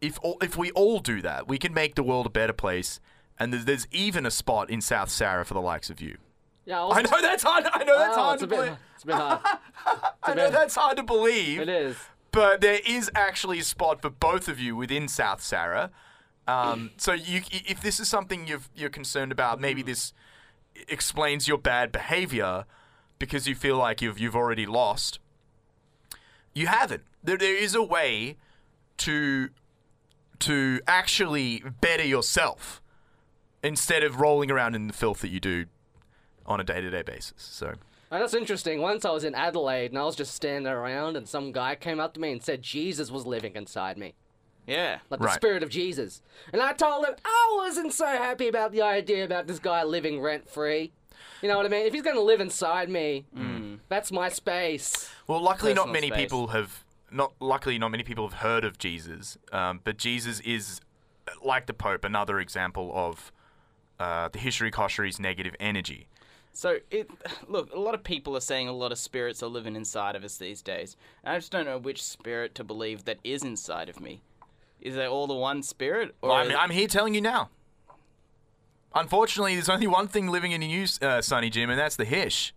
if 0.00 0.18
all, 0.22 0.38
if 0.42 0.56
we 0.56 0.70
all 0.72 0.98
do 1.00 1.20
that, 1.22 1.48
we 1.48 1.58
can 1.58 1.72
make 1.74 1.94
the 1.94 2.02
world 2.02 2.26
a 2.26 2.30
better 2.30 2.52
place. 2.52 3.00
And 3.38 3.52
there's, 3.52 3.64
there's 3.64 3.86
even 3.90 4.26
a 4.26 4.30
spot 4.30 4.70
in 4.70 4.80
South 4.80 5.08
Sarah 5.10 5.44
for 5.44 5.54
the 5.54 5.60
likes 5.60 5.90
of 5.90 6.00
you. 6.00 6.18
Yeah. 6.64 6.78
Also, 6.78 6.98
I 6.98 7.02
know 7.02 7.20
that's 7.22 7.42
hard. 7.42 7.64
I 7.72 7.82
know 7.84 7.98
that's 7.98 8.16
Oh, 8.16 8.22
hard 8.22 8.38
to 8.40 8.44
a 8.44 8.48
bit, 8.48 8.56
believe. 8.56 8.76
it's 8.94 9.02
a 9.04 9.06
bit 9.06 9.16
hard. 9.16 9.40
I 10.22 10.34
know 10.34 10.50
that's 10.50 10.74
hard 10.76 10.96
to 10.98 11.02
believe. 11.02 11.58
It 11.60 11.68
is. 11.68 11.96
But 12.32 12.62
there 12.62 12.80
is 12.86 13.10
actually 13.14 13.58
a 13.58 13.64
spot 13.64 14.00
for 14.00 14.10
both 14.10 14.48
of 14.48 14.58
you 14.58 14.74
within 14.74 15.06
South 15.06 15.42
Sarah. 15.42 15.90
Um, 16.48 16.90
so 16.96 17.12
you, 17.12 17.42
if 17.50 17.80
this 17.80 18.00
is 18.00 18.08
something 18.08 18.46
you've, 18.46 18.68
you're 18.74 18.90
concerned 18.90 19.30
about, 19.30 19.60
maybe 19.60 19.82
this 19.82 20.12
explains 20.88 21.46
your 21.46 21.58
bad 21.58 21.92
behavior 21.92 22.64
because 23.18 23.46
you 23.46 23.54
feel 23.54 23.76
like 23.76 24.02
you've 24.02 24.18
you've 24.18 24.34
already 24.34 24.66
lost. 24.66 25.20
You 26.54 26.66
haven't. 26.66 27.04
There, 27.22 27.36
there 27.36 27.56
is 27.56 27.74
a 27.74 27.82
way 27.82 28.36
to 28.98 29.50
to 30.40 30.80
actually 30.88 31.62
better 31.80 32.04
yourself 32.04 32.82
instead 33.62 34.02
of 34.02 34.20
rolling 34.20 34.50
around 34.50 34.74
in 34.74 34.88
the 34.88 34.92
filth 34.92 35.20
that 35.20 35.28
you 35.28 35.38
do 35.38 35.66
on 36.44 36.58
a 36.58 36.64
day-to-day 36.64 37.02
basis. 37.02 37.34
So 37.36 37.74
And 38.12 38.20
that's 38.20 38.34
interesting. 38.34 38.82
Once 38.82 39.06
I 39.06 39.10
was 39.10 39.24
in 39.24 39.34
Adelaide 39.34 39.90
and 39.90 39.98
I 39.98 40.04
was 40.04 40.14
just 40.14 40.34
standing 40.34 40.70
around, 40.70 41.16
and 41.16 41.26
some 41.26 41.50
guy 41.50 41.74
came 41.74 41.98
up 41.98 42.12
to 42.12 42.20
me 42.20 42.30
and 42.30 42.42
said 42.42 42.60
Jesus 42.60 43.10
was 43.10 43.26
living 43.26 43.54
inside 43.54 43.96
me. 43.96 44.14
Yeah. 44.66 44.98
like 45.10 45.18
the 45.18 45.30
spirit 45.30 45.62
of 45.62 45.70
Jesus. 45.70 46.22
And 46.52 46.62
I 46.62 46.74
told 46.74 47.06
him 47.06 47.14
I 47.24 47.52
wasn't 47.56 47.92
so 47.92 48.06
happy 48.06 48.48
about 48.48 48.70
the 48.70 48.82
idea 48.82 49.24
about 49.24 49.46
this 49.46 49.58
guy 49.58 49.82
living 49.82 50.20
rent 50.20 50.48
free. 50.48 50.92
You 51.40 51.48
know 51.48 51.56
what 51.56 51.66
I 51.66 51.70
mean? 51.70 51.86
If 51.86 51.94
he's 51.94 52.02
going 52.02 52.16
to 52.16 52.22
live 52.22 52.40
inside 52.40 52.88
me, 52.90 53.24
that's 53.88 54.12
my 54.12 54.28
space. 54.28 55.08
Well, 55.26 55.40
luckily, 55.40 55.72
not 55.74 55.90
many 55.90 56.08
space. 56.08 56.20
people 56.20 56.48
have. 56.48 56.84
Not 57.10 57.32
luckily, 57.40 57.78
not 57.78 57.90
many 57.90 58.04
people 58.04 58.28
have 58.28 58.40
heard 58.40 58.64
of 58.64 58.78
Jesus. 58.78 59.36
Um, 59.52 59.80
but 59.84 59.96
Jesus 59.98 60.40
is, 60.40 60.80
like 61.44 61.66
the 61.66 61.74
Pope, 61.74 62.04
another 62.04 62.40
example 62.40 62.90
of 62.94 63.32
uh, 63.98 64.28
the 64.28 64.38
Hishari 64.38 64.70
Koshari's 64.70 65.18
negative 65.18 65.54
energy. 65.60 66.08
So 66.52 66.78
it 66.90 67.10
look, 67.48 67.72
a 67.72 67.78
lot 67.78 67.94
of 67.94 68.04
people 68.04 68.36
are 68.36 68.40
saying 68.40 68.68
a 68.68 68.72
lot 68.72 68.92
of 68.92 68.98
spirits 68.98 69.42
are 69.42 69.48
living 69.48 69.74
inside 69.74 70.16
of 70.16 70.24
us 70.24 70.36
these 70.36 70.62
days. 70.62 70.96
And 71.24 71.34
I 71.34 71.38
just 71.38 71.50
don't 71.50 71.64
know 71.64 71.78
which 71.78 72.02
spirit 72.02 72.54
to 72.56 72.64
believe 72.64 73.04
that 73.04 73.18
is 73.24 73.42
inside 73.42 73.88
of 73.88 74.00
me. 74.00 74.20
Is 74.80 74.94
there 74.94 75.08
all 75.08 75.26
the 75.26 75.34
one 75.34 75.62
spirit, 75.62 76.14
or 76.20 76.32
I'm, 76.32 76.50
I'm 76.54 76.70
here 76.70 76.88
telling 76.88 77.14
you 77.14 77.20
now. 77.20 77.50
Unfortunately, 78.94 79.54
there's 79.54 79.68
only 79.68 79.86
one 79.86 80.08
thing 80.08 80.28
living 80.28 80.52
in 80.52 80.60
you, 80.60 80.86
uh, 81.00 81.22
Sonny 81.22 81.50
Jim, 81.50 81.70
and 81.70 81.78
that's 81.78 81.96
the 81.96 82.04
Hish. 82.04 82.52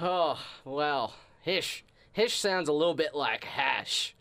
Oh, 0.00 0.40
well, 0.64 1.14
Hish. 1.42 1.84
Hish 2.12 2.38
sounds 2.38 2.68
a 2.68 2.72
little 2.72 2.94
bit 2.94 3.14
like 3.14 3.44
hash. 3.44 4.14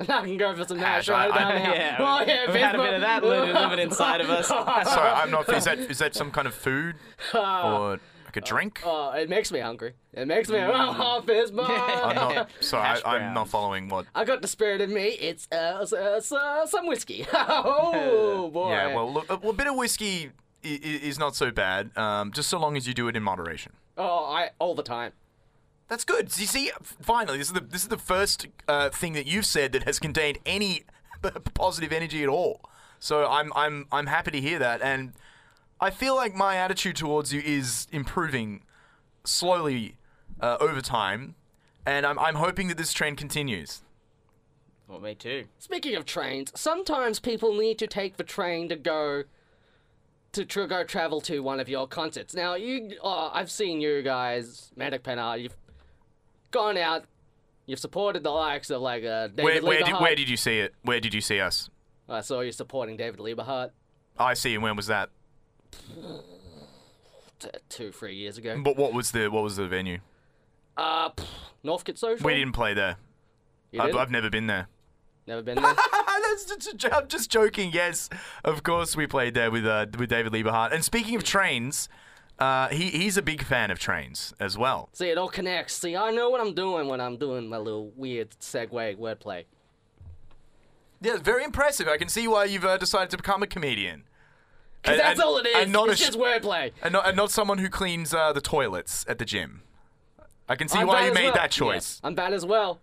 I 0.00 0.04
can 0.04 0.36
go 0.36 0.54
for 0.54 0.64
some 0.66 0.78
hash 0.78 1.06
Hash, 1.06 1.08
right 1.08 1.30
I- 1.32 1.38
down 1.38 1.62
now. 1.62 1.74
yeah, 1.74 1.96
Oh, 1.98 2.20
we- 2.24 2.30
yeah, 2.32 2.46
we've 2.52 2.60
had 2.60 2.74
a 2.74 2.78
bit 2.82 2.94
of 2.94 3.00
that 3.00 3.24
living, 3.24 3.54
living 3.62 3.78
inside 3.78 4.20
of 4.20 4.28
us. 4.30 4.46
Sorry, 4.48 5.10
I'm 5.10 5.30
not. 5.30 5.48
Is 5.52 5.64
that 5.64 5.78
is 5.78 5.98
that 5.98 6.14
some 6.14 6.30
kind 6.30 6.46
of 6.46 6.54
food 6.54 6.96
or 7.34 7.98
a 8.34 8.40
drink? 8.42 8.82
Oh, 8.84 9.12
it 9.12 9.30
makes 9.30 9.50
me 9.50 9.60
hungry. 9.60 9.94
It 10.12 10.28
makes 10.28 10.50
me. 10.50 10.58
Oh, 10.60 11.22
fist 11.26 11.56
bump. 11.56 11.70
I'm 11.70 12.14
not. 12.14 12.50
Sorry, 12.60 13.00
I, 13.02 13.16
I'm 13.16 13.32
not 13.34 13.48
following 13.48 13.88
what. 13.88 14.04
I 14.14 14.24
got 14.26 14.42
the 14.42 14.48
spirit 14.48 14.82
in 14.82 14.92
me. 14.92 15.04
It's 15.08 15.48
uh, 15.50 15.86
uh, 15.90 16.20
uh, 16.36 16.66
some 16.66 16.86
whiskey. 16.86 17.26
oh 17.32 18.50
boy. 18.52 18.70
Yeah, 18.70 18.94
well, 18.94 19.10
look, 19.12 19.30
a, 19.30 19.34
a 19.34 19.52
bit 19.54 19.66
of 19.66 19.76
whiskey 19.76 20.30
i- 20.62 20.68
i- 20.68 21.00
is 21.02 21.18
not 21.18 21.34
so 21.34 21.50
bad, 21.50 21.96
um, 21.96 22.32
just 22.32 22.50
so 22.50 22.58
long 22.58 22.76
as 22.76 22.86
you 22.86 22.92
do 22.92 23.08
it 23.08 23.16
in 23.16 23.22
moderation. 23.22 23.72
Oh, 23.96 24.26
I 24.26 24.50
all 24.58 24.74
the 24.74 24.82
time. 24.82 25.12
That's 25.88 26.04
good. 26.04 26.36
You 26.36 26.46
see, 26.46 26.70
finally, 26.82 27.38
this 27.38 27.48
is 27.48 27.52
the 27.52 27.60
this 27.60 27.82
is 27.82 27.88
the 27.88 27.98
first 27.98 28.48
uh, 28.66 28.90
thing 28.90 29.12
that 29.12 29.26
you've 29.26 29.46
said 29.46 29.72
that 29.72 29.84
has 29.84 29.98
contained 29.98 30.38
any 30.44 30.84
positive 31.54 31.92
energy 31.92 32.22
at 32.22 32.28
all. 32.28 32.60
So 32.98 33.26
I'm 33.26 33.52
I'm 33.54 33.86
I'm 33.92 34.06
happy 34.06 34.32
to 34.32 34.40
hear 34.40 34.58
that, 34.58 34.82
and 34.82 35.12
I 35.80 35.90
feel 35.90 36.16
like 36.16 36.34
my 36.34 36.56
attitude 36.56 36.96
towards 36.96 37.32
you 37.32 37.40
is 37.44 37.86
improving 37.92 38.62
slowly 39.24 39.96
uh, 40.40 40.56
over 40.60 40.80
time, 40.80 41.36
and 41.84 42.04
I'm 42.04 42.18
I'm 42.18 42.36
hoping 42.36 42.68
that 42.68 42.78
this 42.78 42.92
trend 42.92 43.16
continues. 43.16 43.82
Well, 44.88 45.00
me 45.00 45.14
too. 45.14 45.46
Speaking 45.58 45.96
of 45.96 46.04
trains, 46.04 46.52
sometimes 46.54 47.18
people 47.18 47.54
need 47.54 47.78
to 47.78 47.86
take 47.86 48.16
the 48.16 48.24
train 48.24 48.68
to 48.68 48.76
go 48.76 49.24
to 50.32 50.44
tr- 50.44 50.64
go 50.64 50.84
travel 50.84 51.20
to 51.22 51.40
one 51.40 51.58
of 51.60 51.68
your 51.68 51.88
concerts. 51.88 52.34
Now, 52.34 52.54
you, 52.54 52.96
oh, 53.02 53.30
I've 53.32 53.50
seen 53.50 53.80
you 53.80 54.02
guys, 54.02 54.70
Manic 54.76 55.02
Penner. 55.02 55.42
You've 55.42 55.56
gone 56.56 56.78
out. 56.78 57.04
You've 57.66 57.78
supported 57.78 58.22
the 58.22 58.30
likes 58.30 58.70
of 58.70 58.80
like 58.80 59.04
uh, 59.04 59.28
David 59.28 59.44
Where 59.44 59.62
where 59.62 59.82
did, 59.82 59.94
where 59.94 60.14
did 60.14 60.28
you 60.28 60.36
see 60.36 60.60
it? 60.60 60.74
Where 60.82 61.00
did 61.00 61.14
you 61.14 61.20
see 61.20 61.40
us? 61.40 61.68
I 62.08 62.20
saw 62.20 62.40
you 62.40 62.52
supporting 62.52 62.96
David 62.96 63.18
Liebe 63.20 63.42
Hart 63.42 63.72
I 64.18 64.34
see. 64.34 64.54
And 64.54 64.62
when 64.62 64.76
was 64.76 64.86
that? 64.86 65.10
two, 67.68 67.92
three 67.92 68.14
years 68.14 68.38
ago. 68.38 68.60
But 68.62 68.76
what 68.76 68.92
was 68.92 69.10
the 69.10 69.28
what 69.28 69.42
was 69.42 69.56
the 69.56 69.66
venue? 69.66 69.98
Uh, 70.76 71.10
pff, 71.10 71.26
Northcote 71.62 71.98
Social. 71.98 72.24
We 72.24 72.34
didn't 72.34 72.52
play 72.52 72.74
there. 72.74 72.96
You 73.72 73.80
I've, 73.80 73.88
didn't? 73.88 74.00
I've 74.00 74.10
never 74.10 74.30
been 74.30 74.46
there. 74.46 74.68
Never 75.26 75.42
been 75.42 75.60
there. 75.60 75.74
That's 76.22 76.44
just 76.44 76.86
I'm 76.92 77.08
just 77.08 77.30
joking. 77.30 77.70
Yes, 77.72 78.08
of 78.44 78.62
course 78.62 78.96
we 78.96 79.06
played 79.06 79.34
there 79.34 79.50
with 79.50 79.66
uh, 79.66 79.86
with 79.98 80.08
David 80.08 80.32
Liebe 80.32 80.48
Hart. 80.48 80.72
And 80.72 80.84
speaking 80.84 81.14
of 81.14 81.24
trains, 81.24 81.88
uh, 82.38 82.68
he 82.68 82.90
he's 82.90 83.16
a 83.16 83.22
big 83.22 83.42
fan 83.42 83.70
of 83.70 83.78
trains 83.78 84.34
as 84.38 84.58
well. 84.58 84.88
See, 84.92 85.08
it 85.08 85.18
all 85.18 85.28
connects. 85.28 85.74
See, 85.74 85.96
I 85.96 86.10
know 86.10 86.30
what 86.30 86.40
I'm 86.40 86.54
doing 86.54 86.88
when 86.88 87.00
I'm 87.00 87.16
doing 87.16 87.48
my 87.48 87.58
little 87.58 87.90
weird 87.96 88.30
segue 88.40 88.96
wordplay. 88.96 89.44
Yeah, 91.00 91.16
very 91.18 91.44
impressive. 91.44 91.88
I 91.88 91.98
can 91.98 92.08
see 92.08 92.26
why 92.26 92.44
you've 92.44 92.64
uh, 92.64 92.78
decided 92.78 93.10
to 93.10 93.16
become 93.16 93.42
a 93.42 93.46
comedian. 93.46 94.04
Because 94.82 94.98
that's 94.98 95.20
all 95.20 95.36
it 95.38 95.46
is. 95.46 95.56
And 95.56 95.72
not, 95.72 95.88
it's 95.88 96.00
just 96.00 96.18
wordplay. 96.18 96.72
and 96.82 96.92
not 96.92 97.06
and 97.06 97.16
not 97.16 97.30
someone 97.30 97.58
who 97.58 97.68
cleans 97.68 98.14
uh, 98.14 98.32
the 98.32 98.40
toilets 98.40 99.04
at 99.08 99.18
the 99.18 99.24
gym. 99.24 99.62
I 100.48 100.54
can 100.54 100.68
see 100.68 100.78
I'm 100.78 100.86
why 100.86 101.06
you 101.06 101.12
made 101.12 101.24
well. 101.24 101.34
that 101.34 101.50
choice. 101.50 102.00
Yeah, 102.02 102.08
I'm 102.08 102.14
bad 102.14 102.32
as 102.32 102.46
well. 102.46 102.80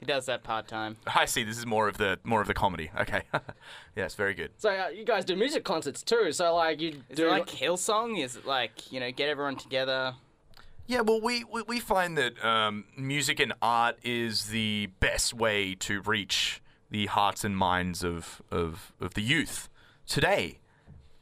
He 0.00 0.06
does 0.06 0.26
that 0.26 0.42
part 0.42 0.66
time. 0.66 0.96
I 1.06 1.26
see. 1.26 1.44
This 1.44 1.58
is 1.58 1.66
more 1.66 1.86
of 1.86 1.98
the 1.98 2.18
more 2.24 2.40
of 2.40 2.46
the 2.46 2.54
comedy. 2.54 2.90
Okay. 2.98 3.22
yes, 3.96 4.14
very 4.14 4.32
good. 4.32 4.50
So 4.56 4.70
uh, 4.70 4.88
you 4.88 5.04
guys 5.04 5.26
do 5.26 5.36
music 5.36 5.62
concerts 5.62 6.02
too. 6.02 6.32
So 6.32 6.54
like 6.54 6.80
you 6.80 7.02
Is 7.10 7.16
do 7.16 7.28
it 7.28 7.30
like 7.30 7.46
Hillsong? 7.46 8.18
Is 8.18 8.36
it 8.36 8.46
like 8.46 8.90
you 8.90 8.98
know 8.98 9.12
get 9.12 9.28
everyone 9.28 9.56
together? 9.56 10.14
Yeah, 10.86 11.02
well, 11.02 11.20
we, 11.20 11.44
we, 11.44 11.62
we 11.62 11.78
find 11.78 12.18
that 12.18 12.44
um, 12.44 12.84
music 12.96 13.38
and 13.38 13.52
art 13.62 13.96
is 14.02 14.46
the 14.46 14.88
best 14.98 15.32
way 15.32 15.76
to 15.76 16.00
reach 16.00 16.60
the 16.90 17.06
hearts 17.06 17.44
and 17.44 17.56
minds 17.56 18.02
of, 18.02 18.42
of, 18.50 18.92
of 19.00 19.14
the 19.14 19.20
youth 19.22 19.68
today 20.04 20.58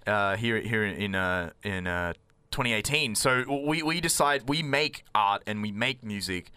uh, 0.07 0.37
here 0.37 0.59
here 0.59 0.87
in 0.87 1.15
uh, 1.15 1.51
in 1.63 1.87
uh, 1.87 2.15
2018. 2.51 3.15
So 3.15 3.45
we, 3.67 3.83
we 3.83 4.01
decide 4.01 4.49
we 4.49 4.63
make 4.63 5.05
art 5.15 5.43
and 5.47 5.61
we 5.61 5.71
make 5.71 6.03
music 6.03 6.51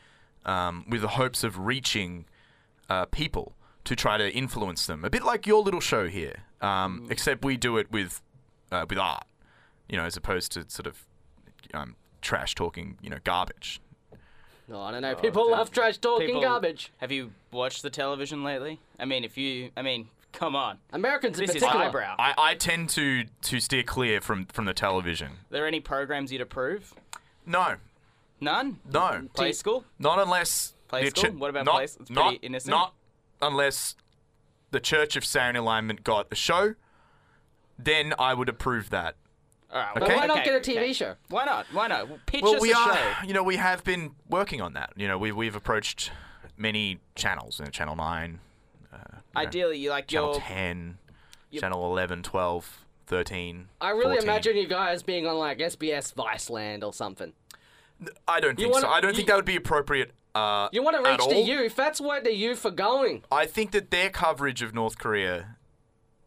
um, 0.45 0.85
with 0.89 1.01
the 1.01 1.09
hopes 1.09 1.43
of 1.43 1.57
reaching 1.59 2.25
uh, 2.89 3.05
people 3.05 3.53
to 3.85 3.95
try 3.95 4.17
to 4.17 4.29
influence 4.31 4.85
them. 4.85 5.03
A 5.05 5.09
bit 5.09 5.23
like 5.23 5.47
your 5.47 5.61
little 5.63 5.79
show 5.81 6.07
here, 6.07 6.35
um, 6.61 7.07
except 7.09 7.43
we 7.43 7.57
do 7.57 7.77
it 7.77 7.91
with 7.91 8.21
uh, 8.71 8.85
with 8.89 8.97
art, 8.99 9.25
you 9.89 9.97
know, 9.97 10.03
as 10.05 10.15
opposed 10.17 10.51
to 10.53 10.65
sort 10.69 10.87
of 10.87 11.05
um, 11.73 11.95
trash 12.21 12.55
talking, 12.55 12.97
you 13.01 13.09
know, 13.09 13.17
garbage. 13.23 13.79
No, 14.67 14.81
I 14.81 14.91
don't 14.91 15.01
know. 15.01 15.15
People 15.15 15.49
love 15.51 15.71
trash 15.71 15.97
talking 15.97 16.27
People- 16.27 16.41
garbage. 16.41 16.91
Have 16.97 17.11
you 17.11 17.31
watched 17.51 17.81
the 17.81 17.89
television 17.89 18.43
lately? 18.43 18.79
I 18.97 19.05
mean, 19.05 19.23
if 19.25 19.37
you, 19.37 19.71
I 19.75 19.81
mean, 19.81 20.07
Come 20.33 20.55
on. 20.55 20.77
Americans 20.93 21.37
in 21.39 21.45
This 21.45 21.57
is 21.57 21.61
particular. 21.61 21.85
highbrow. 21.87 22.15
I, 22.17 22.33
I 22.37 22.55
tend 22.55 22.89
to 22.91 23.25
to 23.41 23.59
steer 23.59 23.83
clear 23.83 24.21
from 24.21 24.45
from 24.45 24.63
the 24.63 24.73
television. 24.73 25.27
Are 25.27 25.35
there 25.49 25.67
any 25.67 25.81
programs 25.81 26.31
you'd 26.31 26.39
approve? 26.39 26.93
No, 27.45 27.75
None. 28.41 28.79
no, 28.91 29.27
Play 29.33 29.51
school. 29.53 29.85
not 29.99 30.19
unless 30.19 30.73
Play 30.87 31.07
the 31.09 31.19
school? 31.19 31.31
What 31.37 31.49
about 31.51 31.65
not, 31.65 31.75
play- 31.75 31.83
it's 31.85 31.95
pretty 31.95 32.13
not, 32.13 32.33
innocent. 32.41 32.71
Not 32.71 32.93
unless 33.41 33.95
the 34.71 34.79
Church 34.79 35.15
of 35.15 35.23
Sound 35.23 35.55
Alignment 35.57 36.03
got 36.03 36.27
a 36.31 36.35
show, 36.35 36.75
then 37.77 38.13
I 38.19 38.33
would 38.33 38.49
approve 38.49 38.89
that. 38.89 39.15
All 39.71 39.79
right. 39.79 39.93
But 39.93 40.03
Okay. 40.03 40.15
why 40.15 40.25
not 40.25 40.39
okay, 40.39 40.45
get 40.45 40.55
a 40.55 40.71
TV 40.71 40.77
okay. 40.77 40.93
show? 40.93 41.15
Why 41.29 41.45
not? 41.45 41.65
Why 41.71 41.87
not? 41.87 42.07
Pitch 42.25 42.41
Well, 42.41 42.55
us 42.55 42.61
we 42.61 42.73
a 42.73 42.77
are, 42.77 42.93
show. 42.93 43.11
you 43.27 43.33
know, 43.33 43.43
we 43.43 43.55
have 43.57 43.83
been 43.83 44.11
working 44.29 44.59
on 44.61 44.73
that. 44.73 44.91
You 44.97 45.07
know, 45.07 45.17
we 45.17 45.31
we've 45.31 45.55
approached 45.55 46.11
many 46.57 46.99
channels, 47.15 47.59
you 47.59 47.65
know, 47.65 47.71
Channel 47.71 47.95
Nine, 47.95 48.39
uh, 48.93 48.97
Ideally, 49.35 49.77
you 49.77 49.89
like 49.91 50.07
Channel 50.07 50.33
your 50.33 50.41
10, 50.41 50.97
Channel 51.57 51.85
11, 51.85 52.23
12, 52.23 52.85
13. 53.07 53.69
I 53.79 53.89
really 53.91 54.03
14. 54.15 54.23
imagine 54.23 54.57
you 54.57 54.67
guys 54.67 55.03
being 55.03 55.25
on 55.25 55.37
like 55.37 55.57
SBS 55.59 56.13
Viceland 56.13 56.83
or 56.83 56.91
something. 56.93 57.31
I 58.27 58.39
don't 58.39 58.55
think 58.55 58.73
so. 58.73 58.81
wanna- 58.81 58.87
I 58.93 59.01
don't 59.01 59.11
you- 59.11 59.17
think 59.17 59.27
that 59.27 59.35
would 59.35 59.45
be 59.45 59.55
appropriate. 59.55 60.11
Uh, 60.33 60.69
You 60.71 60.81
want 60.81 60.95
to 60.95 61.03
reach 61.11 61.27
the 61.27 61.41
youth. 61.41 61.75
That's 61.75 61.99
where 61.99 62.21
the 62.21 62.33
youth 62.33 62.65
are 62.65 62.71
going. 62.71 63.23
I 63.31 63.45
think 63.45 63.71
that 63.71 63.91
their 63.91 64.09
coverage 64.09 64.61
of 64.61 64.73
North 64.73 64.97
Korea 64.97 65.57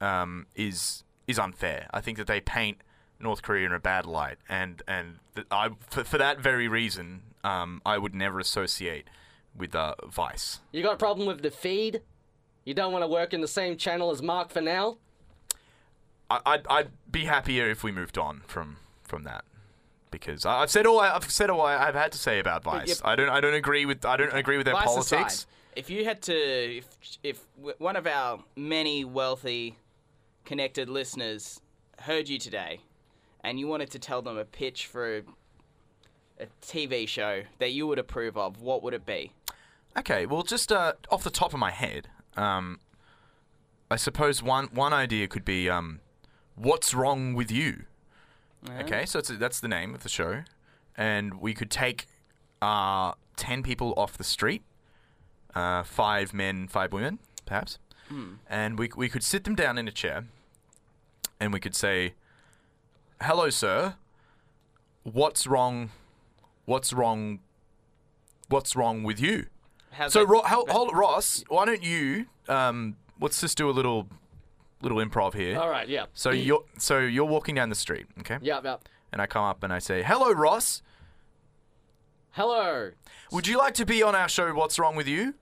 um, 0.00 0.46
is 0.54 1.04
is 1.26 1.38
unfair. 1.38 1.88
I 1.94 2.00
think 2.02 2.18
that 2.18 2.26
they 2.26 2.40
paint 2.40 2.78
North 3.18 3.40
Korea 3.42 3.64
in 3.66 3.72
a 3.72 3.78
bad 3.80 4.04
light, 4.04 4.36
and 4.48 4.82
and 4.86 5.20
th- 5.34 5.46
I 5.50 5.70
for, 5.88 6.04
for 6.04 6.18
that 6.18 6.38
very 6.38 6.68
reason, 6.68 7.22
um, 7.42 7.80
I 7.86 7.96
would 7.96 8.14
never 8.14 8.38
associate 8.38 9.08
with 9.56 9.74
uh, 9.74 9.94
Vice. 10.06 10.60
You 10.72 10.82
got 10.82 10.94
a 10.94 10.98
problem 10.98 11.26
with 11.26 11.40
the 11.42 11.50
feed? 11.50 12.02
You 12.66 12.74
don't 12.74 12.92
want 12.92 13.02
to 13.04 13.08
work 13.08 13.32
in 13.32 13.40
the 13.40 13.48
same 13.48 13.76
channel 13.78 14.10
as 14.10 14.20
Mark 14.22 14.50
Fennell? 14.50 14.98
I, 16.30 16.40
I'd, 16.44 16.66
I'd 16.68 16.90
be 17.10 17.24
happier 17.24 17.70
if 17.70 17.82
we 17.82 17.90
moved 17.92 18.18
on 18.18 18.42
from 18.46 18.76
from 19.02 19.24
that. 19.24 19.44
Because 20.18 20.46
I've 20.46 20.70
said 20.70 20.86
all 20.86 21.00
I, 21.00 21.10
I've 21.10 21.30
said 21.30 21.50
all 21.50 21.60
I- 21.62 21.76
I've 21.88 21.94
had 21.94 22.12
to 22.12 22.18
say 22.18 22.38
about 22.38 22.64
Vice. 22.64 22.88
yep. 22.88 22.98
I 23.04 23.16
don't 23.16 23.28
I 23.28 23.40
don't 23.40 23.54
agree 23.54 23.84
with 23.86 24.04
I 24.04 24.16
don't 24.16 24.32
agree 24.34 24.56
with 24.56 24.66
their 24.66 24.74
Vice 24.74 24.84
politics. 24.84 25.34
aside, 25.34 25.46
if 25.76 25.90
you 25.90 26.04
had 26.04 26.22
to, 26.22 26.32
if 26.78 26.86
if 27.22 27.44
one 27.78 27.96
of 27.96 28.06
our 28.06 28.38
many 28.56 29.04
wealthy, 29.04 29.76
connected 30.44 30.88
listeners 30.88 31.60
heard 32.00 32.28
you 32.28 32.38
today, 32.38 32.80
and 33.42 33.58
you 33.58 33.66
wanted 33.66 33.90
to 33.90 33.98
tell 33.98 34.22
them 34.22 34.36
a 34.38 34.44
pitch 34.44 34.86
for 34.86 35.16
a, 35.18 35.22
a 36.40 36.46
TV 36.62 37.08
show 37.08 37.42
that 37.58 37.72
you 37.72 37.86
would 37.86 37.98
approve 37.98 38.36
of, 38.36 38.60
what 38.60 38.82
would 38.82 38.94
it 38.94 39.04
be? 39.06 39.32
Okay, 39.96 40.26
well, 40.26 40.42
just 40.42 40.70
uh, 40.72 40.92
off 41.10 41.22
the 41.22 41.30
top 41.30 41.52
of 41.52 41.58
my 41.60 41.70
head, 41.70 42.08
um, 42.36 42.80
I 43.90 43.96
suppose 43.96 44.42
one 44.42 44.66
one 44.66 44.92
idea 44.92 45.26
could 45.28 45.44
be, 45.44 45.68
um, 45.68 46.00
"What's 46.56 46.94
wrong 46.94 47.34
with 47.34 47.50
you?" 47.50 47.84
Okay, 48.80 49.04
so 49.04 49.18
it's, 49.18 49.28
that's 49.28 49.60
the 49.60 49.68
name 49.68 49.94
of 49.94 50.02
the 50.02 50.08
show, 50.08 50.42
and 50.96 51.40
we 51.40 51.52
could 51.54 51.70
take 51.70 52.06
uh, 52.62 53.12
ten 53.36 53.62
people 53.62 53.92
off 53.96 54.16
the 54.16 54.24
street, 54.24 54.62
uh, 55.54 55.82
five 55.82 56.32
men, 56.32 56.68
five 56.68 56.92
women, 56.92 57.18
perhaps, 57.46 57.78
and 58.48 58.78
we 58.78 58.90
we 58.96 59.08
could 59.08 59.22
sit 59.22 59.44
them 59.44 59.54
down 59.54 59.76
in 59.78 59.86
a 59.88 59.92
chair, 59.92 60.24
and 61.40 61.52
we 61.52 61.60
could 61.60 61.74
say, 61.76 62.14
"Hello, 63.20 63.50
sir. 63.50 63.94
What's 65.02 65.46
wrong? 65.46 65.90
What's 66.64 66.92
wrong? 66.92 67.40
What's 68.48 68.74
wrong 68.76 69.02
with 69.02 69.20
you?" 69.20 69.46
How's 69.90 70.12
So, 70.12 70.24
Ro- 70.24 70.42
hold, 70.42 70.70
hold, 70.76 70.94
Ross, 70.96 71.44
why 71.48 71.64
don't 71.66 71.82
you? 71.82 72.26
Um, 72.48 72.96
let's 73.20 73.40
just 73.40 73.56
do 73.56 73.68
a 73.68 73.72
little, 73.72 74.08
little 74.84 74.98
improv 74.98 75.34
here. 75.34 75.58
All 75.58 75.68
right, 75.68 75.88
yeah. 75.88 76.06
So 76.14 76.30
you're 76.30 76.62
so 76.78 77.00
you're 77.00 77.24
walking 77.24 77.54
down 77.56 77.68
the 77.70 77.74
street, 77.74 78.06
okay? 78.20 78.38
Yep, 78.40 78.64
yep. 78.64 78.88
And 79.12 79.20
I 79.20 79.26
come 79.26 79.44
up 79.44 79.62
and 79.64 79.72
I 79.72 79.78
say, 79.80 80.02
"Hello, 80.02 80.30
Ross. 80.32 80.82
Hello. 82.32 82.90
Would 83.30 83.46
you 83.46 83.58
like 83.58 83.74
to 83.74 83.86
be 83.86 84.02
on 84.02 84.14
our 84.14 84.28
show? 84.28 84.52
What's 84.54 84.78
wrong 84.78 84.96
with 84.96 85.06
you? 85.06 85.34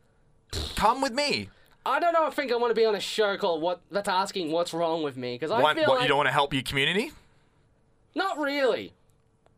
Come 0.76 1.00
with 1.00 1.12
me. 1.12 1.48
I 1.84 1.98
don't 1.98 2.12
know. 2.12 2.26
I 2.26 2.30
think 2.30 2.52
I 2.52 2.56
want 2.56 2.70
to 2.70 2.74
be 2.80 2.84
on 2.84 2.94
a 2.94 3.00
show 3.00 3.36
called 3.36 3.62
"What." 3.62 3.80
That's 3.90 4.08
asking 4.08 4.52
what's 4.52 4.72
wrong 4.74 5.02
with 5.02 5.16
me 5.16 5.34
because 5.34 5.50
I 5.50 5.60
What, 5.60 5.76
feel 5.76 5.86
what, 5.88 5.94
like 5.96 6.02
you 6.02 6.08
don't 6.08 6.18
want 6.18 6.28
to 6.28 6.32
help 6.32 6.52
your 6.52 6.62
community? 6.62 7.12
not 8.14 8.38
really. 8.38 8.92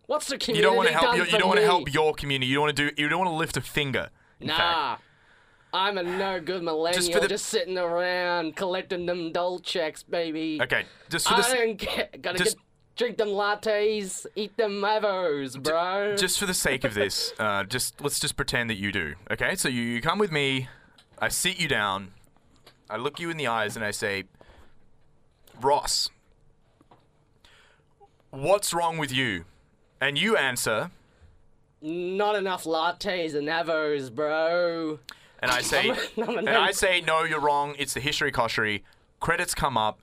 What's 0.07 0.29
the 0.29 0.39
community? 0.39 0.59
You 0.59 0.63
don't 0.69 0.77
want 0.77 0.89
to 0.89 0.93
help. 0.95 1.07
done 1.07 1.17
Your, 1.17 1.25
you 1.27 1.33
for 1.33 1.39
don't 1.39 1.49
want 1.49 1.57
to 1.59 1.63
me? 1.63 1.67
help 1.67 1.93
your 1.95 2.15
community. 2.15 2.47
You 2.47 2.55
don't 2.57 2.65
want 2.65 2.77
to 2.77 2.91
do. 2.91 3.03
You 3.03 3.09
don't 3.09 3.19
want 3.19 3.31
to 3.31 3.35
lift 3.37 3.57
a 3.57 3.61
finger. 3.61 4.11
In 4.39 4.49
fact. 4.49 4.59
Nah. 4.59 4.97
I'm 5.75 5.99
a 5.99 6.05
no 6.05 6.41
good 6.41 6.63
millennial 6.63 7.03
Just 7.03 7.29
just, 7.29 7.47
sitting 7.47 7.77
around 7.77 8.55
collecting 8.55 9.07
them 9.07 9.33
dole 9.33 9.59
checks, 9.59 10.05
baby. 10.05 10.61
Okay, 10.63 10.85
just 11.11 11.27
for 11.27 11.35
I 11.35 11.37
this, 11.39 11.53
don't 11.53 11.77
get, 11.77 12.23
gotta 12.23 12.39
just- 12.39 12.57
get, 12.57 12.65
drink 12.97 13.17
them 13.19 13.29
lattes, 13.31 14.25
eat 14.37 14.57
them 14.57 14.81
avos, 14.83 15.61
bro. 15.61 16.15
just 16.17 16.39
for 16.39 16.47
the 16.47 16.55
sake 16.55 16.85
of 16.85 16.95
this, 16.95 17.33
uh, 17.41 17.65
just 17.65 18.01
let's 18.01 18.21
just 18.21 18.37
pretend 18.37 18.71
that 18.71 18.77
you 18.77 18.93
do. 18.93 19.15
Okay, 19.33 19.57
so 19.57 19.69
you, 19.69 19.83
you 19.83 20.01
come 20.01 20.21
with 20.21 20.31
me. 20.31 20.69
I 21.19 21.29
sit 21.29 21.59
you 21.59 21.67
down. 21.67 22.13
I 22.89 22.97
look 22.97 23.19
you 23.19 23.29
in 23.31 23.37
the 23.37 23.49
eyes 23.49 23.75
and 23.75 23.85
I 23.85 23.91
say, 23.91 24.25
Ross, 25.61 26.09
what's 28.31 28.73
wrong 28.73 28.97
with 28.97 29.13
you? 29.13 29.45
And 30.01 30.17
you 30.19 30.37
answer, 30.37 30.93
Not 31.83 32.37
enough 32.37 32.63
lattes 32.63 33.35
and 33.35 33.49
avos, 33.49 34.15
bro. 34.15 35.01
And 35.45 35.53
I 35.53 35.61
say, 35.73 35.91
and 35.91 36.45
no- 36.47 36.61
I 36.61 36.71
say, 36.73 37.03
no, 37.03 37.25
you're 37.25 37.39
wrong. 37.41 37.75
It's 37.79 37.93
the 37.93 38.01
Hishari 38.01 38.33
Koshari. 38.33 38.81
Credits 39.21 39.55
come 39.55 39.77
up, 39.77 40.01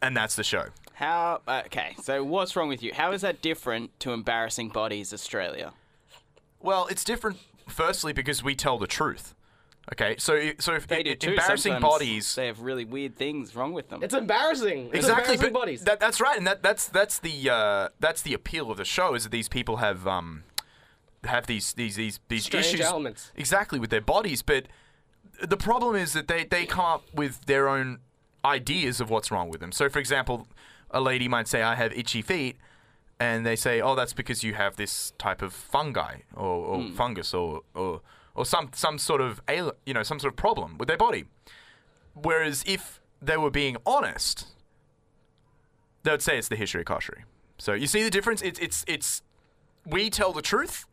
and 0.00 0.16
that's 0.16 0.36
the 0.36 0.44
show. 0.44 0.66
How? 0.94 1.40
uh, 1.48 1.62
Okay, 1.66 1.96
so 2.00 2.22
what's 2.22 2.54
wrong 2.54 2.68
with 2.68 2.80
you? 2.82 2.92
How 2.94 3.10
is 3.10 3.22
that 3.22 3.42
different 3.42 3.98
to 4.00 4.12
embarrassing 4.12 4.68
bodies 4.68 5.12
Australia? 5.12 5.72
Well, 6.60 6.86
it's 6.86 7.02
different. 7.02 7.38
Firstly, 7.68 8.12
because 8.12 8.42
we 8.42 8.54
tell 8.54 8.78
the 8.78 8.86
truth. 8.86 9.34
Okay, 9.92 10.14
so 10.18 10.34
i- 10.36 10.54
so 10.60 10.74
if 10.74 10.86
They 10.86 11.02
do 11.02 11.14
too. 11.16 11.30
embarrassing 11.30 11.72
Sometimes 11.72 11.82
bodies, 11.92 12.34
They 12.36 12.46
have 12.46 12.60
really 12.60 12.84
weird 12.84 13.16
things 13.16 13.56
wrong 13.56 13.72
with 13.72 13.88
them. 13.88 14.02
It's 14.02 14.14
embarrassing. 14.14 14.88
It's 14.88 14.98
exactly 14.98 15.34
embarrassing 15.34 15.52
but 15.52 15.58
bodies. 15.60 15.80
That, 15.82 15.98
that's 15.98 16.20
right 16.20 16.36
and 16.38 16.46
that, 16.46 16.62
that's 16.62 16.86
that's 16.86 17.18
the 17.18 17.50
uh, 17.50 17.88
that's 17.98 18.22
the 18.22 18.34
appeal 18.34 18.70
of 18.70 18.76
the 18.76 18.84
show 18.84 19.14
is 19.14 19.22
that 19.24 19.30
these 19.32 19.48
people 19.48 19.78
have 19.78 20.06
um 20.06 20.44
have 21.24 21.46
these 21.46 21.72
these 21.74 21.96
these 21.96 22.20
these 22.28 22.44
Strange 22.44 22.66
issues 22.66 22.80
elements. 22.86 23.32
exactly 23.36 23.78
with 23.78 23.90
their 23.90 24.00
bodies 24.00 24.40
but 24.42 24.66
the 25.42 25.56
problem 25.56 25.96
is 25.96 26.12
that 26.12 26.28
they 26.28 26.44
they 26.44 26.64
come 26.66 26.84
up 26.84 27.04
with 27.14 27.44
their 27.46 27.68
own 27.68 27.98
ideas 28.44 29.00
of 29.00 29.10
what's 29.10 29.30
wrong 29.30 29.48
with 29.48 29.60
them 29.60 29.72
so 29.72 29.88
for 29.88 29.98
example 29.98 30.46
a 30.90 31.00
lady 31.00 31.26
might 31.28 31.48
say 31.48 31.62
i 31.62 31.74
have 31.74 31.92
itchy 31.92 32.22
feet 32.22 32.56
and 33.18 33.44
they 33.44 33.56
say 33.56 33.80
oh 33.80 33.94
that's 33.96 34.12
because 34.12 34.44
you 34.44 34.54
have 34.54 34.76
this 34.76 35.12
type 35.18 35.42
of 35.42 35.52
fungi 35.52 36.18
or, 36.34 36.44
or 36.46 36.82
Hmm. 36.82 36.92
fungus 36.94 37.34
or, 37.34 37.62
or 37.74 38.00
or 38.36 38.46
some 38.46 38.70
some 38.72 38.96
sort 38.98 39.20
of 39.20 39.40
ail- 39.48 39.74
you 39.84 39.92
know 39.92 40.04
some 40.04 40.20
sort 40.20 40.32
of 40.32 40.36
problem 40.36 40.78
with 40.78 40.86
their 40.86 40.96
body 40.96 41.24
whereas 42.14 42.62
if 42.66 43.00
they 43.20 43.36
were 43.36 43.50
being 43.50 43.76
honest 43.84 44.46
they 46.04 46.12
would 46.12 46.22
say 46.22 46.38
it's 46.38 46.48
the 46.48 46.56
history 46.56 46.80
of 46.82 46.86
koshery. 46.86 47.22
So 47.58 47.72
you 47.74 47.86
see 47.88 48.02
the 48.04 48.10
difference? 48.10 48.40
It's 48.40 48.58
it's 48.60 48.84
it's 48.86 49.22
we 49.84 50.10
tell 50.10 50.32
the 50.32 50.40
truth. 50.42 50.86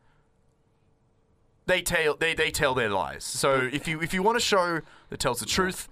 They 1.67 1.82
tell 1.82 2.15
they, 2.15 2.34
they 2.36 2.51
tell 2.51 2.73
their 2.75 2.89
lies. 2.89 3.23
So 3.23 3.56
if 3.71 3.88
you 3.88 4.01
if 4.01 4.13
you 4.13 4.21
want 4.23 4.38
a 4.38 4.41
show 4.41 4.82
that 5.10 5.19
tells 5.19 5.39
the 5.39 5.45
truth, 5.45 5.89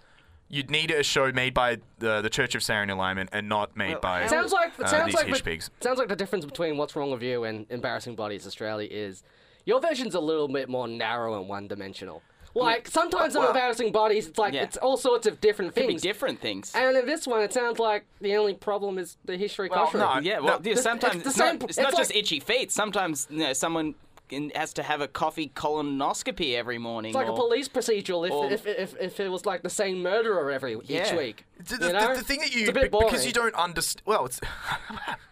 you'd 0.49 0.69
need 0.69 0.91
a 0.91 1.01
show 1.03 1.31
made 1.31 1.53
by 1.53 1.77
the 1.99 2.21
the 2.21 2.29
Church 2.29 2.53
of 2.55 2.61
Sarian 2.61 2.91
Alignment 2.91 3.29
and 3.33 3.49
not 3.49 3.75
made 3.75 3.93
Well, 3.93 3.99
by 4.01 4.27
sounds 4.27 4.51
like 4.51 4.79
uh, 4.79 4.85
sounds 4.85 5.05
these 5.07 5.15
like 5.15 5.27
hish 5.27 5.37
the, 5.39 5.43
pigs. 5.43 5.69
sounds 5.81 5.97
like 5.97 6.09
the 6.09 6.15
difference 6.15 6.45
between 6.45 6.77
what's 6.77 6.95
wrong 6.95 7.09
with 7.11 7.23
you 7.23 7.43
and 7.43 7.65
embarrassing 7.71 8.15
bodies 8.15 8.45
Australia 8.45 8.87
is 8.91 9.23
your 9.65 9.79
version's 9.81 10.13
a 10.13 10.19
little 10.19 10.47
bit 10.47 10.69
more 10.69 10.87
narrow 10.87 11.39
and 11.39 11.49
one 11.49 11.67
dimensional. 11.67 12.21
Like 12.55 12.87
sometimes 12.87 13.33
in 13.33 13.41
well- 13.41 13.49
embarrassing 13.49 13.91
bodies, 13.91 14.27
it's 14.27 14.37
like 14.37 14.53
Yeah. 14.53 14.61
it's 14.61 14.77
all 14.77 14.95
sorts 14.95 15.25
of 15.25 15.41
different 15.41 15.73
Could 15.73 15.81
be 15.81 15.87
things. 15.87 16.03
different 16.03 16.39
things. 16.39 16.71
And 16.75 16.95
in 16.95 17.07
this 17.07 17.25
one, 17.25 17.41
it 17.41 17.51
sounds 17.51 17.79
like 17.79 18.05
the 18.21 18.35
only 18.35 18.53
problem 18.53 18.99
is 18.99 19.17
the 19.25 19.37
history 19.37 19.69
Well, 19.71 19.85
kosher. 19.87 19.97
no, 19.97 20.19
yeah, 20.19 20.37
well, 20.37 20.59
no, 20.59 20.61
yeah, 20.63 20.73
it's 20.73 20.83
sometimes 20.83 21.23
the 21.23 21.29
it's, 21.29 21.37
same- 21.37 21.57
not, 21.57 21.63
it's 21.69 21.79
it's 21.79 21.79
not 21.79 21.97
just 21.97 22.11
like- 22.11 22.19
itchy 22.19 22.39
feet. 22.39 22.71
Sometimes 22.71 23.25
you 23.31 23.39
know, 23.39 23.53
someone 23.53 23.95
in, 24.29 24.51
has 24.55 24.73
to 24.73 24.83
have 24.83 25.01
a 25.01 25.07
coffee 25.07 25.51
colonoscopy 25.55 26.55
every 26.55 26.77
morning. 26.77 27.09
It's 27.09 27.15
like 27.15 27.27
a 27.27 27.33
police 27.33 27.67
procedural 27.69 28.25
if, 28.25 28.31
or- 28.33 28.51
if, 28.51 28.65
if, 28.65 28.95
if 28.99 29.19
it 29.19 29.29
was 29.29 29.45
like 29.45 29.63
the 29.63 29.69
same 29.69 30.01
murderer 30.01 30.51
every 30.51 30.77
Yeah. 30.85 31.07
each 31.07 31.13
week. 31.17 31.45
The, 31.65 31.77
the- 31.77 31.87
you 31.87 31.93
know? 31.93 32.15
the 32.15 32.23
thing 32.23 32.39
that 32.39 32.53
you 32.55 32.61
it's 32.61 32.69
a 32.69 32.73
bit 32.73 32.91
be- 32.91 32.99
because 32.99 33.25
you 33.25 33.33
don't 33.33 33.55
understand. 33.55 34.01
Well, 34.05 34.25
it's 34.25 34.39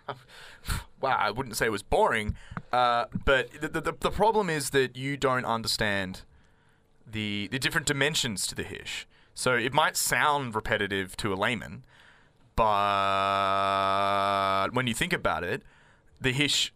wow. 1.01 1.15
I 1.17 1.32
wouldn't 1.32 1.56
say 1.58 1.65
it 1.67 1.71
was 1.71 1.84
boring, 1.84 2.36
uh, 2.71 3.06
but 3.25 3.49
the, 3.60 3.67
the 3.69 3.82
the 3.99 4.12
problem 4.12 4.49
is 4.49 4.69
that 4.71 4.95
you 4.95 5.17
don't 5.17 5.45
understand 5.45 6.21
the 7.10 7.47
the 7.51 7.60
different 7.60 7.88
dimensions 7.88 8.45
to 8.47 8.56
the 8.56 8.63
hish. 8.63 9.08
So 9.34 9.56
it 9.56 9.73
might 9.73 9.97
sound 9.97 10.56
repetitive 10.56 11.15
to 11.17 11.34
a 11.34 11.36
layman, 11.36 11.84
but 12.56 14.69
when 14.73 14.88
you 14.88 14.93
think 14.93 15.13
about 15.13 15.43
it, 15.43 15.63
the 16.19 16.32
hish 16.32 16.73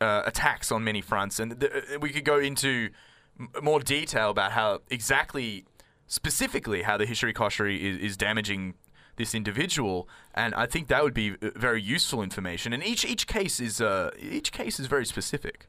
uh, 0.00 0.22
attacks 0.24 0.72
on 0.72 0.84
many 0.84 1.00
fronts, 1.00 1.38
and 1.38 1.52
the, 1.52 1.98
we 2.00 2.10
could 2.10 2.24
go 2.24 2.38
into 2.38 2.90
m- 3.38 3.50
more 3.62 3.80
detail 3.80 4.30
about 4.30 4.52
how 4.52 4.80
exactly 4.90 5.64
specifically 6.06 6.82
how 6.82 6.96
the 6.96 7.06
Hishiri 7.06 7.32
Koshiri 7.32 7.78
is, 7.80 7.98
is 7.98 8.16
damaging 8.16 8.74
this 9.16 9.34
individual, 9.34 10.08
and 10.34 10.54
I 10.54 10.66
think 10.66 10.88
that 10.88 11.04
would 11.04 11.14
be 11.14 11.32
uh, 11.32 11.50
very 11.54 11.82
useful 11.82 12.22
information. 12.22 12.72
And 12.72 12.82
each 12.82 13.04
each 13.04 13.26
case 13.26 13.60
is 13.60 13.80
uh, 13.80 14.10
each 14.18 14.52
case 14.52 14.80
is 14.80 14.86
very 14.86 15.06
specific. 15.06 15.66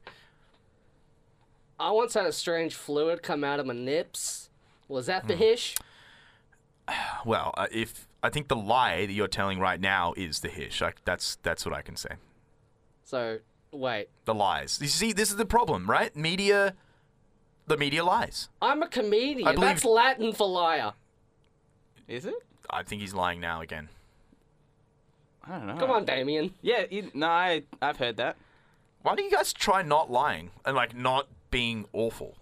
I 1.80 1.92
once 1.92 2.14
had 2.14 2.26
a 2.26 2.32
strange 2.32 2.76
fluid 2.76 3.24
come 3.24 3.44
out 3.44 3.60
of 3.60 3.66
my 3.66 3.74
nips. 3.74 4.50
Was 4.88 5.08
that 5.08 5.28
the 5.28 5.36
hish? 5.36 5.76
Well, 7.24 7.54
uh, 7.56 7.68
if 7.72 8.08
I 8.24 8.30
think 8.30 8.48
the 8.50 8.56
lie 8.56 9.06
that 9.06 9.14
you're 9.14 9.28
telling 9.28 9.60
right 9.60 9.80
now 9.80 10.14
is 10.18 10.40
the 10.42 10.50
hish, 10.50 10.82
like 10.82 10.98
that's 11.06 11.38
that's 11.44 11.66
what 11.66 11.74
I 11.74 11.82
can 11.82 11.96
say. 11.96 12.16
So 13.04 13.40
wait, 13.72 14.08
The 14.26 14.34
lies. 14.34 14.80
You 14.82 14.88
see, 14.88 15.14
this 15.14 15.30
is 15.30 15.36
the 15.38 15.46
problem, 15.46 15.90
right? 15.90 16.16
Media, 16.16 16.76
the 17.68 17.78
media 17.78 18.04
lies. 18.04 18.50
I'm 18.62 18.82
a 18.84 18.88
comedian. 18.88 19.48
I 19.48 19.54
believe- 19.54 19.70
That's 19.70 19.86
Latin 19.86 20.34
for 20.34 20.48
liar. 20.48 20.94
Is 22.08 22.26
it? 22.26 22.36
I 22.70 22.84
think 22.84 23.02
he's 23.02 23.14
lying 23.14 23.40
now 23.40 23.62
again. 23.62 23.90
I 25.48 25.58
don't 25.58 25.68
know. 25.68 25.78
Come 25.78 25.92
on, 25.92 26.06
Damien. 26.06 26.54
Yeah, 26.62 26.86
you, 26.90 27.10
no, 27.14 27.28
I, 27.28 27.64
I've 27.82 27.98
heard 27.98 28.18
that. 28.18 28.38
Why 29.02 29.16
don't 29.16 29.26
you 29.26 29.32
guys 29.32 29.52
try 29.54 29.82
not 29.82 30.12
lying 30.12 30.52
and 30.66 30.76
like 30.76 30.96
not 30.96 31.28
being 31.50 31.86
awful? 31.94 32.36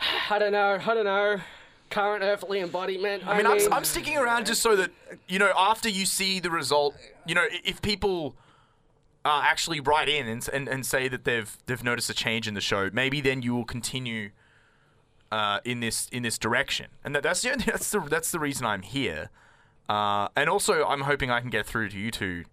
I 0.30 0.38
don't 0.38 0.52
know. 0.52 0.78
I 0.84 0.94
don't 0.94 1.04
know. 1.04 1.40
Current 1.90 2.22
earthly 2.22 2.60
embodiment. 2.60 3.26
I 3.26 3.36
mean, 3.36 3.46
I'm, 3.46 3.72
I'm 3.72 3.84
sticking 3.84 4.16
around 4.18 4.46
just 4.46 4.60
so 4.62 4.76
that 4.76 4.90
you 5.26 5.38
know 5.38 5.50
after 5.56 5.88
you 5.88 6.04
see 6.04 6.38
the 6.38 6.50
result, 6.50 6.94
you 7.26 7.34
know, 7.34 7.42
i- 7.42 7.60
if 7.64 7.80
people 7.80 8.36
uh, 9.24 9.42
actually 9.44 9.80
write 9.80 10.08
in 10.08 10.26
and, 10.26 10.48
and 10.52 10.68
and 10.68 10.86
say 10.86 11.08
that 11.08 11.24
they've 11.24 11.56
they've 11.66 11.82
noticed 11.84 12.10
a 12.10 12.14
change 12.14 12.48
in 12.48 12.54
the 12.54 12.60
show, 12.60 12.90
maybe 12.92 13.20
then 13.20 13.42
you 13.42 13.54
will 13.54 13.64
continue 13.64 14.30
uh, 15.30 15.60
in 15.64 15.80
this 15.80 16.08
in 16.10 16.22
this 16.22 16.38
direction. 16.38 16.86
And 17.04 17.14
that, 17.14 17.22
that's 17.22 17.42
the 17.42 17.52
only, 17.52 17.64
that's 17.66 17.90
the 17.90 18.00
that's 18.00 18.30
the 18.30 18.38
reason 18.38 18.66
I'm 18.66 18.82
here. 18.82 19.30
Uh, 19.88 20.28
and 20.36 20.50
also, 20.50 20.84
I'm 20.84 21.02
hoping 21.02 21.30
I 21.30 21.40
can 21.40 21.50
get 21.50 21.66
through 21.66 21.88
to 21.90 21.98
you 21.98 22.10
two 22.10 22.44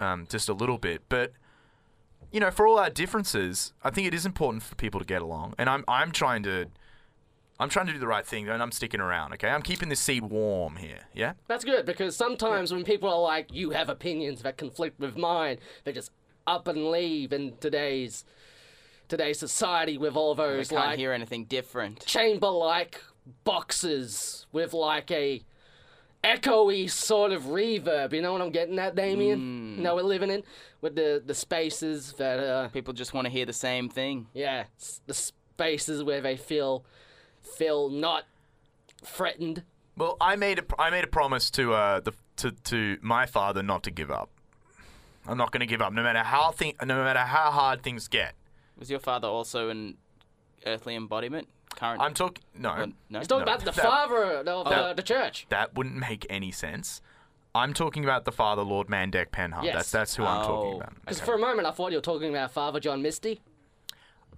um, 0.00 0.26
just 0.28 0.48
a 0.48 0.54
little 0.54 0.78
bit, 0.78 1.02
but. 1.08 1.32
You 2.30 2.40
know, 2.40 2.50
for 2.50 2.66
all 2.66 2.78
our 2.78 2.90
differences, 2.90 3.72
I 3.82 3.88
think 3.88 4.06
it 4.06 4.12
is 4.12 4.26
important 4.26 4.62
for 4.62 4.74
people 4.74 5.00
to 5.00 5.06
get 5.06 5.22
along, 5.22 5.54
and 5.56 5.66
I'm 5.70 5.82
I'm 5.88 6.12
trying 6.12 6.42
to 6.42 6.66
I'm 7.60 7.68
trying 7.68 7.86
to 7.88 7.92
do 7.92 7.98
the 7.98 8.06
right 8.06 8.24
thing, 8.24 8.48
and 8.48 8.62
I'm 8.62 8.70
sticking 8.72 9.00
around. 9.00 9.32
Okay, 9.34 9.48
I'm 9.48 9.62
keeping 9.62 9.88
this 9.88 10.00
seed 10.00 10.22
warm 10.24 10.76
here. 10.76 11.00
Yeah. 11.14 11.32
That's 11.48 11.64
good 11.64 11.84
because 11.86 12.14
sometimes 12.16 12.72
when 12.72 12.84
people 12.84 13.08
are 13.08 13.20
like, 13.20 13.52
"You 13.52 13.70
have 13.70 13.88
opinions 13.88 14.42
that 14.42 14.56
conflict 14.56 15.00
with 15.00 15.16
mine," 15.16 15.58
they 15.84 15.92
just 15.92 16.10
up 16.46 16.68
and 16.68 16.90
leave 16.90 17.32
in 17.32 17.56
today's 17.58 18.24
today's 19.08 19.38
society 19.38 19.96
with 19.98 20.14
all 20.16 20.32
I 20.34 20.36
those 20.36 20.68
can't 20.68 20.86
like 20.86 20.98
hear 20.98 21.12
anything 21.12 21.44
different. 21.46 22.04
chamber-like 22.06 23.00
boxes 23.44 24.46
with 24.52 24.72
like 24.72 25.10
a 25.10 25.42
echoey 26.22 26.90
sort 26.90 27.32
of 27.32 27.44
reverb. 27.44 28.12
You 28.12 28.22
know 28.22 28.32
what 28.32 28.42
I'm 28.42 28.50
getting 28.50 28.78
at, 28.78 28.94
Damien? 28.94 29.76
You 29.76 29.82
know 29.82 29.94
we're 29.96 30.02
living 30.02 30.30
in 30.30 30.42
with 30.80 30.94
the 30.94 31.22
the 31.24 31.34
spaces 31.34 32.12
that 32.14 32.38
uh 32.38 32.68
People 32.68 32.92
just 32.94 33.14
want 33.14 33.26
to 33.26 33.30
hear 33.30 33.46
the 33.46 33.52
same 33.52 33.88
thing. 33.88 34.26
yeah 34.34 34.64
the 35.06 35.14
spaces 35.14 36.02
where 36.04 36.20
they 36.20 36.36
feel 36.36 36.84
feel 37.56 37.88
not 37.88 38.24
threatened. 39.04 39.62
Well, 39.96 40.16
I 40.20 40.36
made 40.36 40.58
a 40.60 40.64
I 40.80 40.90
made 40.90 41.04
a 41.04 41.08
promise 41.08 41.50
to 41.52 41.72
uh 41.74 42.00
the 42.00 42.12
to 42.36 42.52
to 42.52 42.98
my 43.02 43.26
father 43.26 43.62
not 43.62 43.82
to 43.84 43.90
give 43.90 44.10
up. 44.10 44.30
I'm 45.26 45.36
not 45.36 45.50
going 45.52 45.60
to 45.60 45.66
give 45.66 45.82
up, 45.82 45.92
no 45.92 46.02
matter 46.02 46.20
how 46.20 46.52
thing, 46.52 46.72
no 46.82 47.04
matter 47.04 47.18
how 47.18 47.50
hard 47.50 47.82
things 47.82 48.08
get. 48.08 48.32
Was 48.78 48.90
your 48.90 49.00
father 49.00 49.28
also 49.28 49.68
an 49.68 49.98
earthly 50.64 50.94
embodiment? 50.94 51.48
Current? 51.76 52.00
I'm 52.00 52.14
talking 52.14 52.42
no, 52.54 52.70
Uh, 52.70 52.86
no? 53.10 53.18
He's 53.18 53.28
talking 53.28 53.44
No, 53.44 53.52
about 53.52 53.64
the 53.64 53.72
that- 53.72 53.84
father 53.84 54.24
of 54.40 54.46
uh, 54.48 54.70
that- 54.70 54.96
the 54.96 55.02
church. 55.02 55.46
that 55.50 55.74
wouldn't 55.74 55.96
make 55.96 56.26
any 56.30 56.50
sense. 56.50 57.02
I'm 57.54 57.74
talking 57.74 58.04
about 58.04 58.24
the 58.24 58.32
father, 58.32 58.62
Lord 58.62 58.86
Mandek 58.88 59.30
Penhart. 59.30 59.64
Yes. 59.64 59.74
That's 59.74 59.90
that's 59.90 60.16
who 60.16 60.24
I'm 60.24 60.44
talking 60.46 60.72
Oh. 60.74 60.76
about. 60.78 60.94
Because 61.00 61.18
Okay. 61.18 61.26
for 61.26 61.34
a 61.34 61.38
moment 61.38 61.66
I 61.66 61.72
thought 61.72 61.90
you 61.90 61.98
were 61.98 62.02
talking 62.02 62.30
about 62.30 62.50
Father 62.52 62.80
John 62.80 63.02
Misty. 63.02 63.40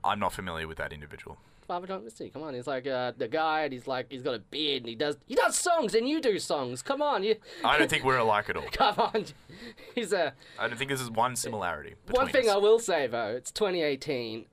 I'm 0.02 0.18
not 0.18 0.32
familiar 0.32 0.66
with 0.66 0.78
that 0.78 0.92
individual. 0.92 1.38
Father 1.70 1.86
John 1.86 2.02
Misty, 2.02 2.30
come 2.30 2.42
on, 2.42 2.52
he's 2.52 2.66
like 2.66 2.84
uh, 2.88 3.12
the 3.16 3.28
guy, 3.28 3.60
and 3.62 3.72
he's 3.72 3.86
like 3.86 4.10
he's 4.10 4.22
got 4.24 4.34
a 4.34 4.40
beard, 4.40 4.82
and 4.82 4.88
he 4.88 4.96
does 4.96 5.16
he 5.28 5.36
does 5.36 5.56
songs, 5.56 5.94
and 5.94 6.08
you 6.08 6.20
do 6.20 6.36
songs. 6.40 6.82
Come 6.82 7.00
on, 7.00 7.22
you. 7.22 7.36
I 7.64 7.78
don't 7.78 7.88
think 7.88 8.02
we're 8.02 8.18
alike 8.18 8.50
at 8.50 8.56
all. 8.56 8.64
Come 8.72 8.96
on, 8.98 9.26
he's 9.94 10.12
a. 10.12 10.32
I 10.58 10.66
don't 10.66 10.76
think 10.76 10.90
this 10.90 11.00
is 11.00 11.12
one 11.12 11.36
similarity. 11.36 11.94
One 12.10 12.26
thing 12.26 12.48
us. 12.48 12.54
I 12.54 12.56
will 12.56 12.80
say 12.80 13.06
though, 13.06 13.28
it's 13.28 13.52
2018. 13.52 14.46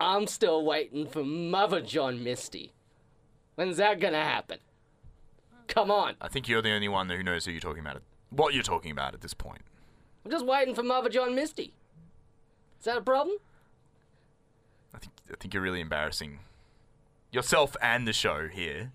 I'm 0.00 0.26
still 0.26 0.64
waiting 0.64 1.06
for 1.06 1.22
Mother 1.22 1.82
John 1.82 2.24
Misty. 2.24 2.72
When's 3.56 3.76
that 3.76 4.00
gonna 4.00 4.24
happen? 4.24 4.56
Come 5.68 5.90
on, 5.90 6.14
I 6.18 6.28
think 6.28 6.48
you're 6.48 6.62
the 6.62 6.72
only 6.72 6.88
one 6.88 7.10
who 7.10 7.22
knows 7.22 7.44
who 7.44 7.50
you're 7.50 7.60
talking 7.60 7.82
about. 7.82 8.00
What 8.30 8.54
you're 8.54 8.62
talking 8.62 8.90
about 8.90 9.12
at 9.12 9.20
this 9.20 9.34
point. 9.34 9.60
I'm 10.24 10.30
just 10.30 10.46
waiting 10.46 10.74
for 10.74 10.82
Mother 10.82 11.10
John 11.10 11.34
Misty. 11.34 11.74
Is 12.78 12.86
that 12.86 12.96
a 12.96 13.02
problem? 13.02 13.36
I 14.94 14.98
think 14.98 15.12
I 15.30 15.34
think 15.38 15.52
you're 15.52 15.62
really 15.62 15.82
embarrassing 15.82 16.38
yourself 17.34 17.76
and 17.82 18.06
the 18.06 18.12
show 18.12 18.48
here. 18.48 18.92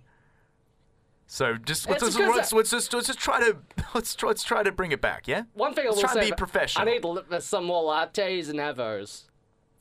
So 1.28 1.58
just 1.58 1.88
let's, 1.88 2.02
It's 2.02 2.16
just, 2.16 2.36
let's, 2.36 2.54
let's 2.54 2.72
just 2.72 2.94
let's 2.94 3.06
just 3.08 3.20
try 3.20 3.40
to 3.40 3.58
let's 3.94 4.16
try, 4.16 4.30
let's 4.30 4.44
try 4.44 4.64
to 4.64 4.72
bring 4.72 4.92
it 4.92 5.02
back, 5.02 5.28
yeah? 5.28 5.44
One 5.54 5.74
thing 5.74 5.86
I 5.86 5.90
Let's 5.90 5.98
will 5.98 6.10
try 6.10 6.14
and 6.14 6.24
say, 6.24 6.32
be 6.32 6.36
professional. 6.36 6.88
I 6.88 6.92
need 6.92 7.06
uh, 7.06 7.40
some 7.40 7.66
more 7.66 7.84
lattes 7.84 8.50
and 8.50 8.58
avos. 8.58 9.26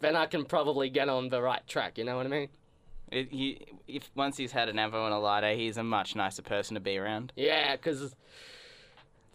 Then 0.01 0.15
I 0.15 0.27
can 0.27 0.45
probably 0.45 0.91
get 0.91 1.09
on 1.09 1.31
the 1.31 1.41
right 1.41 1.67
track. 1.67 1.97
You 1.97 2.05
know 2.05 2.17
what 2.17 2.27
I 2.27 2.29
mean? 2.29 2.49
It, 3.11 3.33
he, 3.33 3.67
if 3.87 4.11
once 4.15 4.37
he's 4.37 4.53
had 4.53 4.69
an 4.69 4.77
Avo 4.77 5.07
and 5.07 5.15
a 5.15 5.19
latte, 5.19 5.57
he's 5.57 5.79
a 5.79 5.83
much 5.83 6.15
nicer 6.15 6.43
person 6.43 6.75
to 6.75 6.81
be 6.81 6.99
around. 6.99 7.33
Yeah, 7.35 7.75
because 7.75 8.15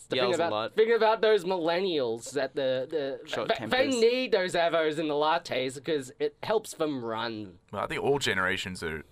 the 0.10 0.18
Yells 0.18 0.36
thing 0.36 0.42
a 0.42 0.48
about, 0.48 0.52
lot. 0.52 0.76
thing 0.76 0.94
about 0.94 1.22
those 1.22 1.44
millennials 1.44 2.32
that 2.34 2.56
the 2.56 2.88
the 2.90 3.28
Short 3.28 3.52
they, 3.60 3.66
they 3.66 3.88
need 3.88 4.32
those 4.32 4.54
avos 4.54 5.00
and 5.00 5.10
the 5.10 5.16
lattes 5.16 5.76
because 5.76 6.12
it 6.20 6.36
helps 6.44 6.76
them 6.76 7.04
run. 7.04 7.56
Well, 7.72 7.84
I 7.84 7.88
think 7.88 8.04
all 8.04 8.20
generations 8.20 8.84
are 8.84 9.04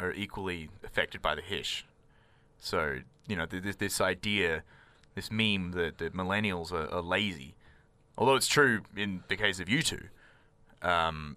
are 0.00 0.12
equally 0.12 0.68
affected 0.84 1.22
by 1.22 1.34
the 1.34 1.42
hish. 1.42 1.86
So 2.58 2.98
you 3.26 3.36
know, 3.36 3.46
th- 3.46 3.62
th- 3.62 3.78
this 3.78 4.00
idea, 4.00 4.62
this 5.14 5.30
meme 5.30 5.72
that, 5.72 5.98
that 5.98 6.14
millennials 6.14 6.72
are, 6.72 6.92
are 6.92 7.02
lazy, 7.02 7.54
although 8.16 8.36
it's 8.36 8.46
true 8.46 8.82
in 8.96 9.22
the 9.28 9.36
case 9.36 9.60
of 9.60 9.68
you 9.68 9.82
two, 9.82 10.08
um, 10.82 11.36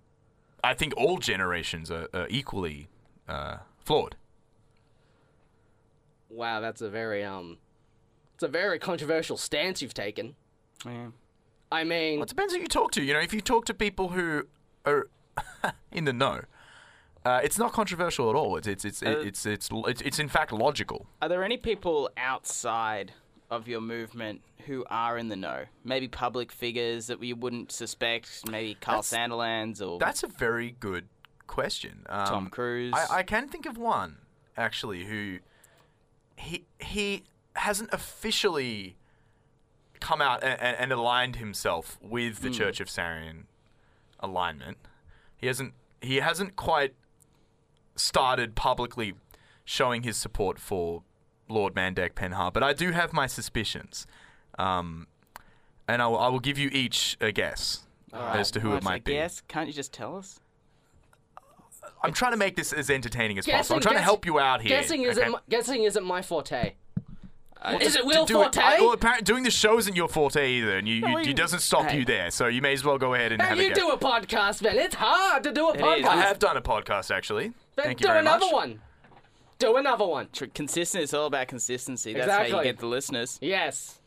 I 0.63 0.73
think 0.73 0.93
all 0.97 1.17
generations 1.17 1.89
are, 1.89 2.07
are 2.13 2.27
equally 2.29 2.89
uh, 3.27 3.57
flawed. 3.83 4.15
Wow, 6.29 6.59
that's 6.59 6.81
a 6.81 6.89
very 6.89 7.23
um, 7.23 7.57
it's 8.35 8.43
a 8.43 8.47
very 8.47 8.79
controversial 8.79 9.37
stance 9.37 9.81
you've 9.81 9.93
taken. 9.93 10.35
Yeah. 10.85 11.07
I 11.71 11.83
mean, 11.83 12.19
Well, 12.19 12.23
it 12.23 12.29
depends 12.29 12.53
who 12.53 12.61
you 12.61 12.67
talk 12.67 12.91
to. 12.91 13.03
You 13.03 13.13
know, 13.13 13.19
if 13.19 13.33
you 13.33 13.41
talk 13.41 13.65
to 13.65 13.73
people 13.73 14.09
who 14.09 14.47
are 14.85 15.07
in 15.91 16.05
the 16.05 16.13
know, 16.13 16.41
uh, 17.25 17.41
it's 17.43 17.58
not 17.58 17.73
controversial 17.73 18.29
at 18.29 18.36
all. 18.36 18.58
It's 18.58 18.67
it's 18.67 18.86
it's 18.86 19.03
Uh, 19.03 19.10
it's, 19.10 19.45
it's 19.45 19.69
it's 19.71 20.01
it's 20.01 20.19
in 20.19 20.29
fact 20.29 20.51
logical. 20.51 21.08
Are 21.21 21.29
there 21.29 21.43
any 21.43 21.58
people 21.58 22.10
outside 22.17 23.13
of 23.49 23.67
your 23.67 23.82
movement 23.82 24.41
who 24.65 24.86
are 24.89 25.17
in 25.17 25.27
the 25.27 25.36
know? 25.36 25.65
Maybe 25.84 26.08
public 26.08 26.51
figures 26.51 27.08
that 27.08 27.19
we 27.19 27.34
wouldn't 27.34 27.71
suspect. 27.71 28.49
Maybe 28.49 28.75
Carl 28.75 29.01
That's- 29.01 29.13
Sanderlands 29.13 29.86
or 29.86 29.99
That's 29.99 30.23
a 30.23 30.27
very 30.27 30.75
good 30.79 31.08
question. 31.47 32.05
Um, 32.08 32.25
Tom 32.25 32.49
Cruise. 32.49 32.93
I, 32.95 33.17
I 33.17 33.23
can 33.23 33.49
think 33.49 33.65
of 33.65 33.77
one 33.77 34.17
actually 34.55 35.05
who 35.05 35.39
he 36.36 36.65
he 36.79 37.23
hasn't 37.53 37.89
officially 37.91 38.95
come 39.99 40.21
out 40.21 40.43
and, 40.43 40.62
and, 40.62 40.93
aligned 40.93 41.36
himself 41.36 41.97
with 42.01 42.39
the 42.39 42.49
Church 42.49 42.79
of 42.79 42.88
Sarian 42.88 43.43
alignment. 44.21 44.77
He 45.36 45.47
hasn't 45.47 45.73
he 46.01 46.17
hasn't 46.17 46.55
quite 46.55 46.93
started 47.99 48.55
publicly 48.55 49.13
showing 49.65 50.03
his 50.03 50.17
support 50.17 50.57
for 50.59 51.03
Lord 51.47 51.73
Mandek 51.75 52.13
Penha, 52.13 52.51
but 52.53 52.63
I 52.63 52.73
do 52.73 52.91
have 52.91 53.13
my 53.13 53.27
suspicions. 53.27 54.07
Um, 54.57 55.07
and 55.88 56.01
I 56.01 56.07
will, 56.07 56.19
I 56.19 56.27
will 56.27 56.39
give 56.39 56.57
you 56.57 56.69
each 56.71 57.17
a 57.21 57.31
guess 57.31 57.85
as 58.13 58.51
to 58.51 58.59
who 58.59 58.69
Well, 58.69 58.77
it 58.77 58.83
might 58.83 58.93
I 58.95 58.99
be. 58.99 59.13
guess. 59.13 59.41
Can't 59.47 59.67
you 59.67 59.73
just 59.73 59.93
tell 59.93 60.15
us? 60.17 60.39
I'm 62.03 62.13
trying 62.13 62.31
to 62.31 62.38
make 62.38 62.55
this 62.55 62.71
as 62.73 62.89
entertaining 62.89 63.38
as 63.39 63.45
possible. 63.45 63.75
I'm 63.75 63.79
Guessing- 63.79 63.81
trying 63.81 63.93
to 63.95 63.99
guess- 63.99 64.05
help 64.05 64.25
you 64.25 64.39
out 64.39 64.62
here. 64.62 64.69
guessing 64.69 65.03
isn't 65.03 65.21
okay? 65.21 65.31
my, 65.31 65.39
guessing 65.49 65.83
isn't 65.83 66.03
my 66.05 66.21
forte. 66.21 66.73
Uh, 67.61 67.77
Is 67.81 67.95
it 67.95 68.05
Will 68.05 68.25
do 68.25 68.35
Forte? 68.35 68.57
I- 68.57 68.79
well, 68.79 68.93
apparently 68.93 69.23
doing 69.25 69.43
the 69.43 69.51
show 69.51 69.77
isn't 69.77 69.93
your 69.95 70.07
forte 70.07 70.49
either, 70.49 70.77
and 70.77 70.87
you, 70.87 70.95
you, 70.95 71.01
well, 71.03 71.17
it 71.17 71.27
you- 71.27 71.33
doesn't 71.33 71.59
stop 71.59 71.87
hey. 71.87 71.99
you 71.99 72.05
there. 72.05 72.31
So 72.31 72.47
you 72.47 72.61
may 72.61 72.71
as 72.71 72.85
well 72.85 72.97
go 72.97 73.13
ahead 73.15 73.33
and 73.33 73.41
Hey, 73.41 73.49
have 73.49 73.57
you 73.57 73.67
guess. 73.69 73.77
do 73.77 73.89
a 73.89 73.97
podcast, 73.97 74.61
man. 74.61 74.77
It's 74.77 74.95
hard 74.95 75.43
to 75.43 75.51
do 75.51 75.67
a 75.67 75.73
It 75.73 75.75
is. 75.77 75.81
podcast. 75.81 76.05
I 76.07 76.15
have 76.21 76.39
done 76.39 76.55
a 76.55 76.61
podcast 76.61 77.13
actually. 77.13 77.51
Then 77.75 77.85
Thank 77.85 77.99
you 77.99 78.05
do 78.05 78.13
very 78.13 78.19
another 78.21 78.45
much. 78.45 78.53
one. 78.53 78.81
Do 79.57 79.75
another 79.75 80.05
one. 80.05 80.29
Tr- 80.31 80.45
Consistent. 80.53 81.03
It's 81.03 81.13
all 81.13 81.25
about 81.25 81.49
consistency. 81.49 82.13
That's 82.13 82.31
how 82.31 82.43
you 82.57 82.63
get 82.63 82.77
the 82.79 82.85
listeners. 82.87 83.37
Yes. 83.41 83.99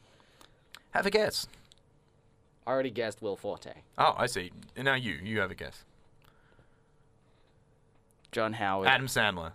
Have 0.92 1.04
a 1.04 1.10
guess. 1.10 1.46
I 2.66 2.70
already 2.70 2.90
guessed 2.90 3.20
Will 3.20 3.36
Forte. 3.36 3.72
Oh, 3.98 4.14
I 4.16 4.26
see. 4.26 4.50
Now 4.78 4.94
you, 4.94 5.18
you 5.22 5.40
have 5.40 5.50
a 5.50 5.54
guess. 5.54 5.84
John 8.30 8.54
Howard. 8.54 8.88
Adam 8.88 9.08
Sandler. 9.08 9.52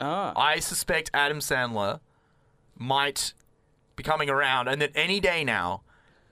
Ah. 0.00 0.32
I 0.36 0.58
suspect 0.60 1.10
Adam 1.12 1.40
Sandler 1.40 2.00
might 2.78 3.32
be 3.96 4.02
coming 4.02 4.28
around, 4.30 4.68
and 4.68 4.80
that 4.82 4.90
any 4.94 5.20
day 5.20 5.44
now 5.44 5.82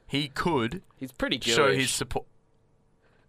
he 0.06 0.28
could 0.28 0.82
He's 0.96 1.12
pretty 1.12 1.38
Jewish. 1.38 1.56
show 1.56 1.72
his 1.72 1.90
support. 1.90 2.26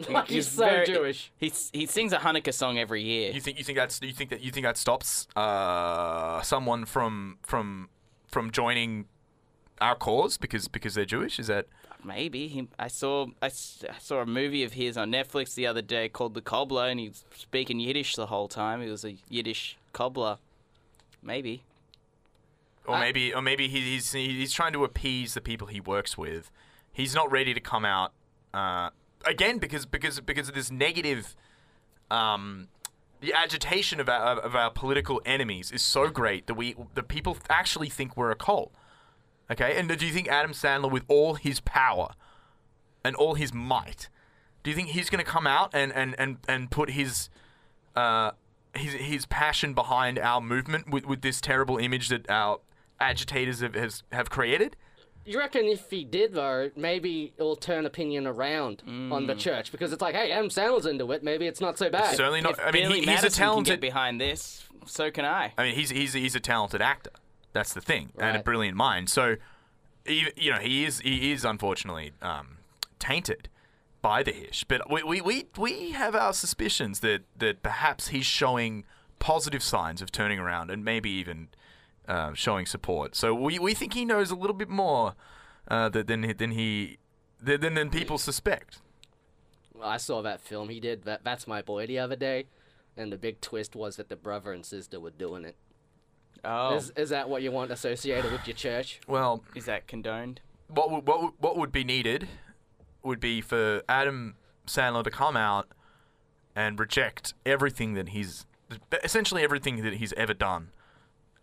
like 0.09 0.27
he's, 0.27 0.49
so 0.49 0.65
very- 0.65 0.85
Jewish. 0.85 1.31
He 1.37 1.51
he 1.71 1.85
sings 1.85 2.11
a 2.11 2.17
Hanukkah 2.17 2.53
song 2.53 2.77
every 2.77 3.01
year. 3.01 3.31
You 3.31 3.39
think 3.39 3.57
you 3.57 3.63
think 3.63 3.77
that's 3.77 4.01
you 4.01 4.11
think 4.11 4.29
that 4.29 4.41
you 4.41 4.51
think 4.51 4.65
that 4.65 4.77
stops 4.77 5.27
uh, 5.35 6.41
someone 6.41 6.83
from 6.85 7.37
from 7.43 7.89
from 8.27 8.51
joining 8.51 9.05
our 9.79 9.95
cause 9.95 10.37
because 10.37 10.67
because 10.67 10.95
they're 10.95 11.05
Jewish? 11.05 11.39
Is 11.39 11.47
that 11.47 11.67
Maybe 12.03 12.47
he. 12.49 12.67
I 12.77 12.87
saw 12.87 13.27
I, 13.41 13.47
s- 13.47 13.83
I 13.89 13.97
saw 13.99 14.19
a 14.21 14.25
movie 14.27 14.63
of 14.63 14.73
his 14.73 14.95
on 14.95 15.11
Netflix 15.11 15.55
the 15.55 15.65
other 15.65 15.81
day 15.81 16.07
called 16.07 16.35
The 16.35 16.41
Cobbler, 16.41 16.87
and 16.87 16.99
he's 16.99 17.25
speaking 17.35 17.79
Yiddish 17.79 18.15
the 18.15 18.27
whole 18.27 18.47
time. 18.47 18.81
He 18.83 18.89
was 18.89 19.03
a 19.03 19.15
Yiddish 19.27 19.77
cobbler. 19.91 20.37
Maybe. 21.23 21.63
Or 22.87 22.95
I- 22.95 22.99
maybe 23.01 23.33
or 23.33 23.41
maybe 23.41 23.67
he, 23.67 23.81
he's 23.81 24.11
he's 24.11 24.53
trying 24.53 24.73
to 24.73 24.83
appease 24.83 25.33
the 25.33 25.41
people 25.41 25.67
he 25.67 25.79
works 25.79 26.17
with. 26.17 26.51
He's 26.91 27.13
not 27.13 27.31
ready 27.31 27.53
to 27.53 27.59
come 27.59 27.85
out 27.85 28.13
uh, 28.53 28.89
again 29.25 29.57
because 29.57 29.85
because 29.85 30.19
because 30.19 30.47
of 30.49 30.55
this 30.55 30.71
negative. 30.71 31.35
Um, 32.11 32.67
the 33.21 33.33
agitation 33.33 33.99
of 33.99 34.07
our 34.07 34.39
of 34.39 34.55
our 34.55 34.69
political 34.69 35.21
enemies 35.25 35.71
is 35.71 35.81
so 35.81 36.09
great 36.09 36.45
that 36.47 36.53
we 36.53 36.75
the 36.93 37.01
people 37.01 37.37
actually 37.49 37.89
think 37.89 38.15
we're 38.15 38.29
a 38.29 38.35
cult. 38.35 38.71
Okay, 39.49 39.77
and 39.77 39.87
do 39.97 40.05
you 40.05 40.13
think 40.13 40.27
Adam 40.27 40.51
Sandler, 40.51 40.91
with 40.91 41.03
all 41.07 41.35
his 41.35 41.59
power 41.59 42.09
and 43.03 43.15
all 43.15 43.35
his 43.35 43.53
might, 43.53 44.09
do 44.63 44.69
you 44.69 44.75
think 44.75 44.89
he's 44.89 45.09
going 45.09 45.23
to 45.23 45.29
come 45.29 45.47
out 45.47 45.71
and 45.73 45.91
and 45.93 46.15
and 46.19 46.37
and 46.47 46.69
put 46.69 46.91
his 46.91 47.29
uh, 47.95 48.31
his 48.75 48.93
his 48.93 49.25
passion 49.25 49.73
behind 49.73 50.19
our 50.19 50.41
movement 50.41 50.89
with, 50.91 51.05
with 51.05 51.21
this 51.21 51.41
terrible 51.41 51.77
image 51.77 52.09
that 52.09 52.29
our 52.29 52.59
agitators 52.99 53.61
have 53.61 53.75
has, 53.75 54.03
have 54.11 54.29
created? 54.29 54.75
You 55.25 55.39
reckon 55.39 55.65
if 55.65 55.89
he 55.89 56.03
did 56.03 56.33
though, 56.33 56.69
maybe 56.75 57.33
it'll 57.37 57.55
turn 57.55 57.85
opinion 57.85 58.27
around 58.27 58.83
on 59.11 59.25
the 59.25 59.33
church 59.33 59.71
because 59.71 59.91
it's 59.91 60.01
like, 60.01 60.13
hey, 60.13 60.31
Adam 60.31 60.49
Sandler's 60.49 60.85
into 60.85 61.11
it. 61.11 61.23
Maybe 61.23 61.47
it's 61.47 61.59
not 61.59 61.79
so 61.79 61.89
bad. 61.89 62.15
Certainly 62.15 62.41
not. 62.41 62.53
if 62.53 62.59
I 62.59 62.71
mean, 62.71 62.91
he, 62.91 62.97
he's 62.97 63.05
Madison 63.07 63.27
a 63.27 63.29
can 63.31 63.47
talented. 63.47 63.73
get 63.73 63.81
behind 63.81 64.21
this, 64.21 64.65
so 64.85 65.09
can 65.09 65.25
I. 65.25 65.53
I 65.57 65.63
mean, 65.63 65.75
he's 65.75 65.89
he's 65.89 66.13
he's 66.13 66.35
a 66.35 66.39
talented 66.39 66.81
actor. 66.81 67.09
That's 67.53 67.73
the 67.73 67.81
thing, 67.81 68.11
and 68.19 68.37
a 68.37 68.43
brilliant 68.43 68.77
mind. 68.77 69.09
So, 69.09 69.37
even, 70.05 70.33
you 70.35 70.51
know, 70.51 70.59
he 70.59 70.85
is 70.85 70.99
he 70.99 71.31
is 71.31 71.43
unfortunately 71.43 72.11
um, 72.21 72.57
tainted 72.99 73.49
by 74.01 74.21
the 74.21 74.31
Hish. 74.31 74.63
But 74.67 74.91
we, 74.91 75.01
we, 75.01 75.21
we, 75.21 75.45
we 75.57 75.91
have 75.93 76.13
our 76.15 76.33
suspicions 76.33 76.99
that 76.99 77.21
that 77.37 77.63
perhaps 77.63 78.09
he's 78.09 78.27
showing 78.27 78.83
positive 79.17 79.63
signs 79.63 80.03
of 80.03 80.11
turning 80.11 80.37
around 80.37 80.69
and 80.69 80.85
maybe 80.85 81.09
even 81.09 81.47
uh, 82.07 82.33
showing 82.33 82.65
support. 82.65 83.15
So 83.15 83.33
we, 83.33 83.59
we 83.59 83.73
think 83.73 83.93
he 83.93 84.05
knows 84.05 84.31
a 84.31 84.35
little 84.35 84.55
bit 84.55 84.69
more 84.69 85.15
uh, 85.67 85.89
that- 85.89 86.07
than 86.07 86.21
than 86.37 86.51
he 86.51 86.97
than 87.41 87.61
than 87.61 87.73
than 87.75 87.89
people 87.89 88.17
suspect. 88.17 88.79
I 89.83 89.97
saw 89.97 90.21
that 90.21 90.39
film. 90.41 90.69
He 90.69 90.79
did 90.79 91.03
that. 91.03 91.23
That's 91.23 91.47
my 91.47 91.61
boy 91.61 91.85
the 91.87 91.99
other 91.99 92.15
day, 92.15 92.45
and 92.95 93.11
the 93.11 93.17
big 93.17 93.41
twist 93.41 93.75
was 93.75 93.97
that 93.97 94.09
the 94.09 94.15
brother 94.15 94.53
and 94.53 94.65
sister 94.65 94.99
were 94.99 95.09
doing 95.11 95.43
it. 95.45 95.55
Oh, 96.43 96.75
Is, 96.75 96.91
is 96.95 97.09
that 97.09 97.27
what 97.27 97.41
you 97.41 97.51
want 97.51 97.71
associated 97.71 98.31
with 98.31 98.45
your 98.47 98.55
church? 98.55 98.99
Well, 99.07 99.43
is 99.55 99.65
that 99.65 99.87
condoned? 99.87 100.41
what 100.67 100.89
would, 100.91 101.07
what 101.07 101.21
would, 101.21 101.31
what 101.39 101.57
would 101.57 101.71
be 101.71 101.83
needed 101.83 102.27
would 103.03 103.19
be 103.19 103.41
for 103.41 103.83
Adam 103.89 104.35
Sandler 104.67 105.03
to 105.03 105.11
come 105.11 105.35
out 105.37 105.67
and 106.55 106.79
reject 106.79 107.33
everything 107.45 107.93
that 107.95 108.09
he's 108.09 108.45
essentially 109.03 109.43
everything 109.43 109.83
that 109.83 109.95
he's 109.95 110.13
ever 110.13 110.33
done, 110.33 110.69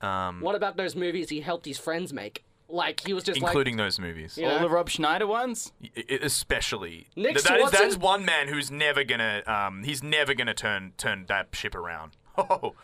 um, 0.02 0.40
What 0.40 0.54
about 0.54 0.76
those 0.76 0.94
movies 0.96 1.28
he 1.28 1.40
helped 1.40 1.66
his 1.66 1.78
friends 1.78 2.12
make? 2.12 2.44
Like 2.68 3.00
he 3.06 3.12
was 3.12 3.22
just 3.24 3.36
including 3.38 3.76
those 3.76 3.98
movies. 4.00 4.38
Yeah. 4.38 4.54
All 4.54 4.60
the 4.60 4.68
Rob 4.70 4.88
Schneider 4.88 5.26
ones? 5.26 5.72
I- 5.84 5.90
I- 6.10 6.18
especially 6.22 7.08
Nick 7.16 7.34
Th- 7.36 7.44
that 7.44 7.60
is, 7.60 7.70
that 7.70 7.82
Swardson? 7.92 7.96
one 7.98 8.24
man 8.24 8.48
who's 8.48 8.70
never 8.70 9.04
gonna 9.04 9.42
um, 9.46 9.84
he's 9.84 10.02
never 10.02 10.32
gonna 10.32 10.54
turn 10.54 10.92
turn 10.96 11.26
that 11.28 11.48
ship 11.52 11.74
around. 11.74 12.12
Oh, 12.38 12.74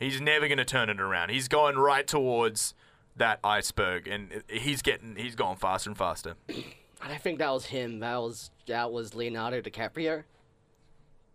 he's 0.00 0.20
never 0.20 0.48
gonna 0.48 0.64
turn 0.64 0.90
it 0.90 1.00
around. 1.00 1.30
He's 1.30 1.46
going 1.46 1.76
right 1.76 2.04
towards 2.04 2.74
that 3.14 3.38
iceberg, 3.44 4.08
and 4.08 4.42
he's 4.48 4.82
getting 4.82 5.14
he's 5.14 5.36
going 5.36 5.56
faster 5.56 5.88
and 5.90 5.96
faster. 5.96 6.34
like, 6.48 6.76
I 7.00 7.16
think 7.16 7.38
that 7.38 7.50
was 7.52 7.66
him. 7.66 8.00
That 8.00 8.16
was 8.16 8.50
that 8.66 8.90
was 8.90 9.14
Leonardo 9.14 9.60
DiCaprio. 9.62 10.24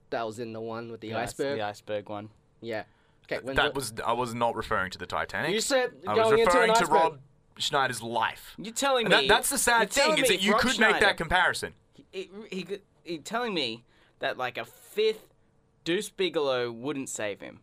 That 0.10 0.26
was 0.26 0.40
in 0.40 0.52
the 0.52 0.60
one 0.62 0.92
with 0.92 1.00
the 1.02 1.08
Yeah, 1.10 1.20
that's 1.20 1.32
iceberg. 1.34 1.58
The 1.60 1.64
iceberg 1.66 2.10
one. 2.10 2.30
Yeah. 2.62 2.84
Okay. 3.26 3.40
When 3.44 3.56
That 3.56 3.74
the- 3.74 3.80
was 3.80 3.94
I 4.06 4.14
was 4.14 4.34
not 4.34 4.56
referring 4.56 4.92
to 4.92 4.98
the 4.98 5.06
Titanic. 5.06 5.52
You 5.52 5.62
said 5.62 5.92
I 6.08 6.14
was 6.16 6.32
referring 6.32 6.74
to. 6.74 6.86
Rob 6.86 7.20
Schneider's 7.58 8.02
life. 8.02 8.56
You're 8.58 8.74
telling 8.74 9.08
me 9.08 9.12
that, 9.12 9.28
that's 9.28 9.50
the 9.50 9.58
sad 9.60 9.92
thing 9.92 10.18
is 10.18 10.28
that 10.28 10.42
you 10.42 10.54
Rob 10.54 10.62
could 10.62 10.72
Schneider, 10.72 10.94
make 10.94 11.02
that 11.02 11.18
comparison. 11.18 11.74
He, 12.12 12.30
he, 12.52 12.68
he 13.04 13.18
telling 13.20 13.54
me 13.54 13.84
that 14.20 14.38
like 14.38 14.58
a 14.58 14.66
fifth 14.66 15.28
Deuce 15.84 16.10
Bigalow 16.10 16.72
wouldn't 16.72 17.10
save 17.10 17.42
him. 17.42 17.60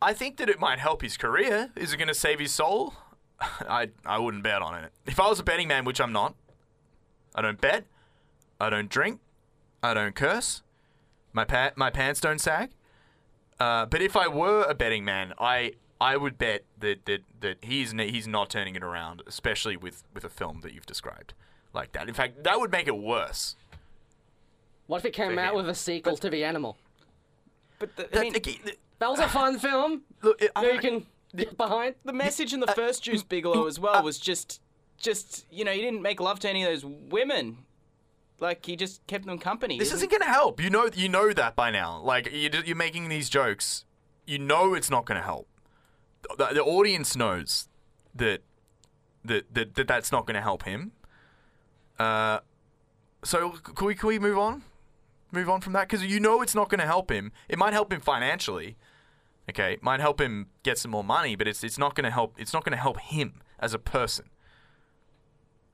I 0.00 0.12
think 0.12 0.36
that 0.36 0.48
it 0.48 0.58
might 0.60 0.78
help 0.78 1.02
his 1.02 1.16
career. 1.16 1.70
Is 1.76 1.92
it 1.92 1.96
going 1.96 2.08
to 2.08 2.14
save 2.14 2.38
his 2.40 2.52
soul? 2.52 2.94
I 3.40 3.90
I 4.04 4.18
wouldn't 4.18 4.42
bet 4.42 4.62
on 4.62 4.82
it. 4.82 4.92
If 5.06 5.20
I 5.20 5.28
was 5.28 5.38
a 5.40 5.44
betting 5.44 5.68
man, 5.68 5.84
which 5.84 6.00
I'm 6.00 6.12
not, 6.12 6.34
I 7.34 7.42
don't 7.42 7.60
bet, 7.60 7.84
I 8.60 8.70
don't 8.70 8.88
drink, 8.88 9.20
I 9.82 9.94
don't 9.94 10.14
curse, 10.14 10.62
my 11.32 11.44
pa- 11.44 11.72
my 11.76 11.90
pants 11.90 12.20
don't 12.20 12.40
sag. 12.40 12.70
Uh, 13.60 13.86
but 13.86 14.00
if 14.02 14.16
I 14.16 14.28
were 14.28 14.62
a 14.68 14.74
betting 14.74 15.04
man, 15.04 15.32
I 15.38 15.72
I 16.00 16.16
would 16.16 16.38
bet 16.38 16.64
that 16.78 17.04
that, 17.06 17.22
that 17.40 17.58
he's 17.62 17.92
n- 17.92 17.98
he's 18.08 18.28
not 18.28 18.50
turning 18.50 18.76
it 18.76 18.82
around, 18.82 19.22
especially 19.26 19.76
with 19.76 20.04
with 20.14 20.24
a 20.24 20.28
film 20.28 20.60
that 20.62 20.72
you've 20.72 20.86
described 20.86 21.34
like 21.74 21.92
that. 21.92 22.08
In 22.08 22.14
fact, 22.14 22.44
that 22.44 22.60
would 22.60 22.70
make 22.70 22.86
it 22.86 22.96
worse. 22.96 23.56
What 24.86 24.98
if 24.98 25.04
it 25.06 25.12
came 25.12 25.38
out 25.38 25.50
him. 25.50 25.56
with 25.56 25.68
a 25.68 25.74
sequel 25.74 26.16
to 26.16 26.30
The 26.30 26.44
Animal? 26.44 26.78
But 27.78 27.94
the, 27.96 28.04
I 28.04 28.08
That- 28.10 28.20
mean, 28.22 28.36
again, 28.36 28.56
th- 28.64 28.78
That 29.00 29.10
was 29.10 29.18
a 29.20 29.28
fun 29.28 29.58
film. 29.68 30.02
look, 30.22 30.40
I 30.56 30.62
that 30.62 30.74
you 30.74 30.80
don't- 30.80 31.00
can 31.02 31.06
get 31.36 31.56
behind. 31.58 31.94
the 32.04 32.12
message 32.12 32.52
in 32.54 32.60
the 32.60 32.70
uh, 32.70 32.74
first 32.74 33.04
Deuce 33.04 33.22
mm, 33.22 33.28
Bigalow 33.28 33.64
mm, 33.64 33.68
as 33.68 33.78
well 33.78 33.96
uh, 33.96 34.02
was 34.02 34.18
just, 34.18 34.60
just 34.96 35.44
you 35.52 35.64
know, 35.64 35.72
he 35.72 35.80
didn't 35.82 36.00
make 36.00 36.20
love 36.20 36.38
to 36.40 36.48
any 36.48 36.62
of 36.64 36.70
those 36.70 36.84
women. 36.84 37.58
Like 38.40 38.64
he 38.64 38.76
just 38.76 39.04
kept 39.06 39.26
them 39.26 39.38
company. 39.38 39.78
This 39.78 39.92
isn't 39.92 40.10
going 40.10 40.20
to 40.22 40.28
help. 40.28 40.60
You 40.60 40.70
know, 40.70 40.88
you 40.94 41.08
know 41.08 41.32
that 41.32 41.56
by 41.56 41.70
now. 41.70 42.00
Like 42.00 42.30
you- 42.32 42.50
you're 42.64 42.76
making 42.76 43.08
these 43.08 43.28
jokes. 43.28 43.84
You 44.26 44.38
know 44.38 44.74
it's 44.74 44.90
not 44.90 45.06
going 45.06 45.18
to 45.18 45.24
help. 45.24 45.48
The, 46.36 46.46
the 46.52 46.62
audience 46.62 47.16
knows 47.16 47.68
that 48.14 48.42
that, 49.24 49.54
that, 49.54 49.74
that 49.74 49.88
that's 49.88 50.12
not 50.12 50.26
going 50.26 50.34
to 50.36 50.40
help 50.40 50.62
him. 50.64 50.92
Uh, 51.98 52.40
so 53.24 53.50
can 53.50 53.86
we 53.86 53.94
can 53.94 54.06
we 54.08 54.18
move 54.18 54.38
on? 54.38 54.62
Move 55.32 55.48
on 55.50 55.60
from 55.60 55.72
that 55.74 55.88
because 55.88 56.04
you 56.04 56.20
know 56.20 56.40
it's 56.40 56.54
not 56.54 56.68
going 56.68 56.78
to 56.80 56.86
help 56.86 57.10
him. 57.10 57.32
It 57.48 57.58
might 57.58 57.72
help 57.72 57.92
him 57.92 58.00
financially. 58.00 58.76
Okay, 59.50 59.74
it 59.74 59.82
might 59.82 60.00
help 60.00 60.20
him 60.20 60.48
get 60.62 60.78
some 60.78 60.90
more 60.90 61.02
money, 61.04 61.34
but 61.34 61.48
it's 61.48 61.64
it's 61.64 61.78
not 61.78 61.94
going 61.94 62.04
to 62.04 62.10
help. 62.10 62.34
It's 62.38 62.52
not 62.52 62.64
going 62.64 62.72
to 62.76 62.80
help 62.80 63.00
him 63.00 63.40
as 63.58 63.74
a 63.74 63.78
person. 63.78 64.26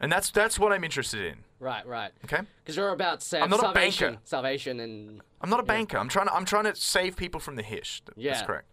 And 0.00 0.10
that's 0.10 0.30
that's 0.30 0.58
what 0.58 0.72
I'm 0.72 0.84
interested 0.84 1.24
in. 1.24 1.38
Right, 1.64 1.86
right. 1.86 2.12
Okay. 2.26 2.42
Because 2.62 2.76
you're 2.76 2.90
about 2.90 3.22
sa- 3.22 3.38
I'm 3.38 3.48
not 3.48 3.60
a 3.60 3.62
salvation, 3.62 4.08
banker. 4.12 4.20
salvation, 4.24 4.80
and 4.80 5.22
I'm 5.40 5.48
not 5.48 5.60
a 5.60 5.62
banker. 5.62 5.96
I'm 5.96 6.10
trying 6.10 6.26
to 6.26 6.34
I'm 6.34 6.44
trying 6.44 6.64
to 6.64 6.74
save 6.76 7.16
people 7.16 7.40
from 7.40 7.56
the 7.56 7.62
hish. 7.62 8.02
That's 8.04 8.18
Yeah. 8.18 8.44
correct. 8.44 8.68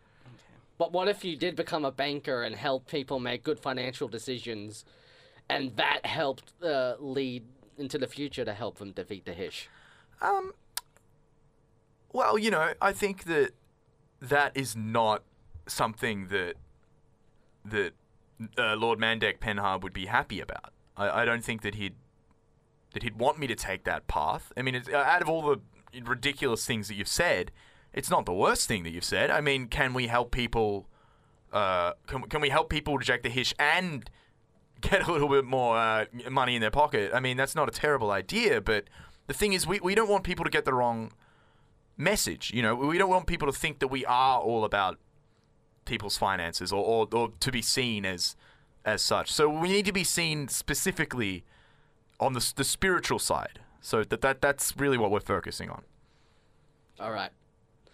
But 0.77 0.91
what 0.91 1.07
if 1.07 1.23
you 1.23 1.37
did 1.37 1.55
become 1.55 1.85
a 1.85 1.91
banker 1.91 2.43
and 2.43 2.53
help 2.53 2.87
people 2.87 3.17
make 3.19 3.43
good 3.43 3.59
financial 3.61 4.09
decisions, 4.09 4.83
and 5.47 5.77
that 5.77 6.05
helped 6.05 6.51
uh, 6.61 6.95
lead 6.99 7.45
into 7.77 7.97
the 7.97 8.07
future 8.07 8.43
to 8.43 8.53
help 8.53 8.77
them 8.79 8.91
defeat 8.91 9.23
the 9.23 9.33
Hish? 9.33 9.69
Um 10.21 10.51
well, 12.11 12.37
you 12.37 12.51
know, 12.51 12.73
I 12.81 12.91
think 12.91 13.23
that 13.23 13.51
that 14.19 14.51
is 14.53 14.75
not 14.75 15.23
something 15.65 16.27
that 16.27 16.55
that 17.63 17.93
uh, 18.57 18.75
Lord 18.75 18.99
Mandek 18.99 19.39
Penha 19.39 19.79
would 19.81 19.93
be 19.93 20.07
happy 20.07 20.41
about. 20.41 20.73
I, 20.97 21.21
I 21.21 21.25
don't 21.25 21.43
think 21.45 21.61
that 21.61 21.75
he'd 21.75 21.95
that 22.93 23.03
he'd 23.03 23.17
want 23.17 23.39
me 23.39 23.47
to 23.47 23.55
take 23.55 23.83
that 23.85 24.07
path. 24.07 24.51
I 24.57 24.61
mean, 24.61 24.75
it's, 24.75 24.89
uh, 24.89 24.97
out 24.97 25.21
of 25.21 25.29
all 25.29 25.41
the 25.41 25.59
ridiculous 26.03 26.65
things 26.65 26.87
that 26.87 26.95
you've 26.95 27.07
said, 27.07 27.51
it's 27.93 28.09
not 28.09 28.25
the 28.25 28.33
worst 28.33 28.67
thing 28.67 28.83
that 28.83 28.91
you've 28.91 29.03
said. 29.03 29.29
I 29.29 29.41
mean, 29.41 29.67
can 29.67 29.93
we 29.93 30.07
help 30.07 30.31
people? 30.31 30.87
Uh, 31.51 31.93
can, 32.07 32.23
can 32.23 32.41
we 32.41 32.49
help 32.49 32.69
people 32.69 32.97
reject 32.97 33.23
the 33.23 33.29
hish 33.29 33.53
and 33.59 34.09
get 34.79 35.07
a 35.07 35.11
little 35.11 35.27
bit 35.27 35.43
more 35.43 35.77
uh, 35.77 36.05
money 36.29 36.55
in 36.55 36.61
their 36.61 36.71
pocket? 36.71 37.11
I 37.13 37.19
mean, 37.19 37.37
that's 37.37 37.55
not 37.55 37.67
a 37.67 37.71
terrible 37.71 38.11
idea, 38.11 38.61
but 38.61 38.85
the 39.27 39.33
thing 39.33 39.53
is, 39.53 39.67
we, 39.67 39.79
we 39.79 39.95
don't 39.95 40.09
want 40.09 40.23
people 40.23 40.45
to 40.45 40.51
get 40.51 40.65
the 40.65 40.73
wrong 40.73 41.11
message. 41.97 42.51
You 42.53 42.61
know, 42.61 42.75
we 42.75 42.97
don't 42.97 43.09
want 43.09 43.27
people 43.27 43.51
to 43.51 43.57
think 43.57 43.79
that 43.79 43.89
we 43.89 44.05
are 44.05 44.39
all 44.39 44.63
about 44.63 44.97
people's 45.85 46.17
finances 46.17 46.71
or, 46.71 46.83
or, 46.83 47.07
or 47.11 47.29
to 47.39 47.51
be 47.51 47.61
seen 47.61 48.05
as 48.05 48.35
as 48.83 49.01
such. 49.01 49.31
So 49.31 49.47
we 49.47 49.69
need 49.69 49.85
to 49.85 49.91
be 49.91 50.03
seen 50.03 50.47
specifically 50.47 51.43
on 52.21 52.33
the, 52.33 52.53
the 52.55 52.63
spiritual 52.63 53.19
side. 53.19 53.59
So 53.81 54.03
that, 54.03 54.21
that 54.21 54.41
that's 54.41 54.77
really 54.77 54.97
what 54.97 55.11
we're 55.11 55.19
focusing 55.19 55.69
on. 55.69 55.81
All 56.99 57.11
right. 57.11 57.31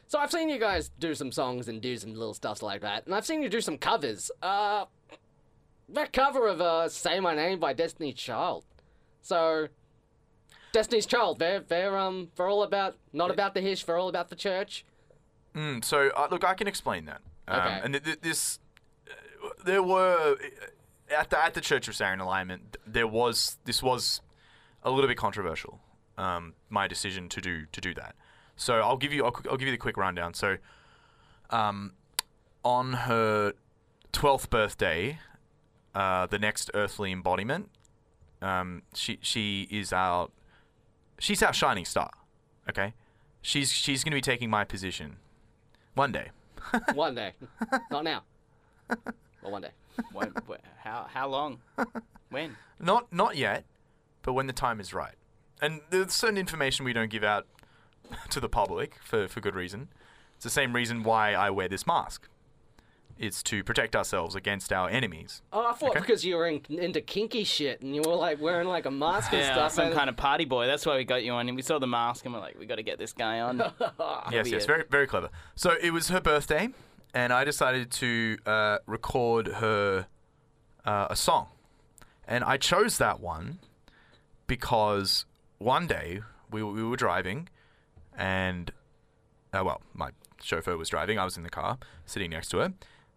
So 0.08 0.20
I've 0.20 0.32
seen 0.32 0.50
you 0.50 0.60
guys 0.60 0.92
do 1.00 1.16
some 1.16 1.32
songs 1.32 1.68
and 1.68 1.82
do 1.82 1.98
some 1.98 2.14
little 2.14 2.34
stuff 2.34 2.62
like 2.62 2.82
that, 2.82 3.06
and 3.06 3.16
I've 3.16 3.26
seen 3.26 3.42
you 3.42 3.50
do 3.50 3.62
some 3.62 3.78
covers. 3.78 4.30
Uh, 4.42 4.86
that 5.90 6.14
cover 6.14 6.48
of 6.48 6.62
uh, 6.62 6.88
"Say 6.90 7.20
My 7.20 7.34
Name" 7.36 7.60
by 7.60 7.74
Destiny's 7.74 8.16
Child. 8.16 8.66
So, 9.22 9.68
Destiny's 10.72 11.06
Child, 11.06 11.40
they're 11.40 11.60
they're 11.62 11.98
um 11.98 12.30
they're 12.36 12.48
all 12.50 12.64
about 12.64 12.96
not 13.14 13.32
about 13.32 13.54
the 13.54 13.62
hish, 13.62 13.84
they're 13.84 13.98
all 13.98 14.10
about 14.10 14.30
the 14.30 14.36
church. 14.36 14.86
Mm, 15.56 15.84
so 15.84 16.10
uh, 16.16 16.28
look, 16.32 16.44
I 16.44 16.54
can 16.54 16.68
explain 16.68 17.06
that. 17.06 17.22
Um, 17.48 17.60
Okay. 17.60 17.80
And 17.84 17.94
th- 17.94 18.04
th- 18.04 18.22
this, 18.22 18.60
uh, 19.10 19.50
there 19.66 19.82
were 19.84 20.38
at 21.16 21.30
the 21.30 21.44
at 21.44 21.54
the 21.54 21.62
Church 21.62 21.88
of 21.88 21.94
Sarian 21.94 22.20
Alignment, 22.20 22.78
there 22.86 23.08
was 23.08 23.58
this 23.66 23.82
was 23.82 24.22
a 24.84 24.92
little 24.92 25.08
bit 25.08 25.18
controversial. 25.18 25.80
Um, 26.18 26.54
my 26.70 26.88
decision 26.88 27.30
to 27.30 27.42
do 27.42 27.66
to 27.72 27.82
do 27.82 27.94
that. 27.96 28.16
So 28.56 28.76
I'll 28.76 28.98
give 28.98 29.14
you 29.14 29.26
I'll, 29.26 29.36
I'll 29.50 29.58
give 29.58 29.68
you 29.68 29.72
the 29.72 29.78
quick 29.78 29.98
rundown. 29.98 30.34
So, 30.34 30.58
um, 31.50 31.94
on 32.64 32.94
her 32.94 33.54
twelfth 34.12 34.50
birthday, 34.50 35.20
uh, 35.94 36.26
the 36.26 36.40
next 36.40 36.72
earthly 36.74 37.12
embodiment, 37.12 37.70
um, 38.42 38.84
she 38.94 39.20
she 39.22 39.68
is 39.70 39.94
our 39.94 40.30
she's 41.20 41.44
our 41.44 41.54
shining 41.54 41.86
star. 41.86 42.12
Okay, 42.70 42.94
she's 43.42 43.72
she's 43.72 44.04
going 44.04 44.12
to 44.12 44.18
be 44.18 44.22
taking 44.22 44.50
my 44.50 44.64
position 44.64 45.18
one 45.94 46.12
day. 46.12 46.30
One 46.96 47.16
day, 47.16 47.34
not 47.90 48.04
now, 48.04 48.24
but 48.88 49.06
one 49.42 49.62
day. 49.62 49.70
When, 50.14 50.34
wh- 50.50 50.54
how 50.84 51.08
how 51.10 51.28
long? 51.28 51.60
When? 52.30 52.56
Not 52.80 53.12
not 53.12 53.36
yet, 53.38 53.66
but 54.22 54.34
when 54.34 54.48
the 54.48 54.54
time 54.54 54.80
is 54.80 54.94
right. 54.94 55.16
And 55.62 55.82
there's 55.90 56.14
certain 56.14 56.38
information 56.38 56.86
we 56.86 56.94
don't 56.94 57.10
give 57.10 57.24
out 57.24 57.48
to 58.30 58.40
the 58.40 58.50
public 58.50 58.96
for, 59.04 59.28
for 59.28 59.40
good 59.42 59.56
reason. 59.56 59.88
It's 60.36 60.44
the 60.44 60.50
same 60.52 60.74
reason 60.74 61.02
why 61.04 61.34
I 61.34 61.50
wear 61.50 61.68
this 61.68 61.88
mask. 61.88 62.28
It's 63.18 63.42
to 63.44 63.64
protect 63.64 63.96
ourselves 63.96 64.36
against 64.36 64.72
our 64.72 64.88
enemies. 64.90 65.42
Oh, 65.52 65.66
I 65.66 65.74
thought 65.74 65.90
Okay. 65.90 66.02
because 66.02 66.24
you 66.24 66.36
were 66.36 66.46
in, 66.46 66.62
into 66.70 67.02
kinky 67.02 67.44
shit 67.44 67.82
and 67.82 67.96
you 67.96 68.04
were 68.06 68.14
like 68.14 68.40
wearing 68.40 68.68
like 68.68 68.86
a 68.86 68.92
mask 68.92 69.34
and 69.34 69.42
Yeah, 69.42 69.54
stuff. 69.54 69.72
some 69.72 69.86
and- 69.88 69.96
kind 69.96 70.08
of 70.08 70.16
party 70.16 70.46
boy. 70.46 70.68
That's 70.68 70.86
why 70.86 70.98
we 70.98 71.04
got 71.04 71.24
you 71.24 71.32
on. 71.32 71.48
And 71.48 71.56
we 71.56 71.64
saw 71.64 71.80
the 71.80 71.88
mask 71.88 72.26
and 72.26 72.34
we're 72.36 72.40
like, 72.42 72.60
we 72.60 72.68
got 72.68 72.76
to 72.76 72.84
get 72.84 73.00
this 73.00 73.14
guy 73.14 73.40
on. 73.40 73.58
yes, 74.32 74.48
yes, 74.52 74.64
it. 74.64 74.68
very 74.68 74.84
very 74.92 75.08
clever. 75.08 75.30
So 75.56 75.74
it 75.82 75.90
was 75.90 76.10
her 76.10 76.22
birthday, 76.22 76.70
and 77.18 77.34
I 77.34 77.44
decided 77.44 77.90
to 77.94 78.38
uh, 78.46 78.78
record 78.86 79.48
her 79.48 80.06
uh, 80.86 81.08
a 81.10 81.16
song, 81.16 81.48
and 82.28 82.44
I 82.44 82.58
chose 82.58 83.00
that 83.00 83.20
one 83.20 83.58
because 84.46 85.26
one 85.58 85.88
day 85.88 86.22
we 86.52 86.62
we 86.62 86.84
were 86.84 86.96
driving, 86.96 87.50
and 88.16 88.70
uh, 89.52 89.64
well, 89.66 89.82
my 89.96 90.12
chauffeur 90.44 90.78
was 90.78 90.90
driving. 90.90 91.18
I 91.18 91.26
was 91.26 91.38
in 91.38 91.42
the 91.42 91.50
car, 91.50 91.80
sitting 92.06 92.30
next 92.30 92.50
to 92.50 92.60
her, 92.60 92.74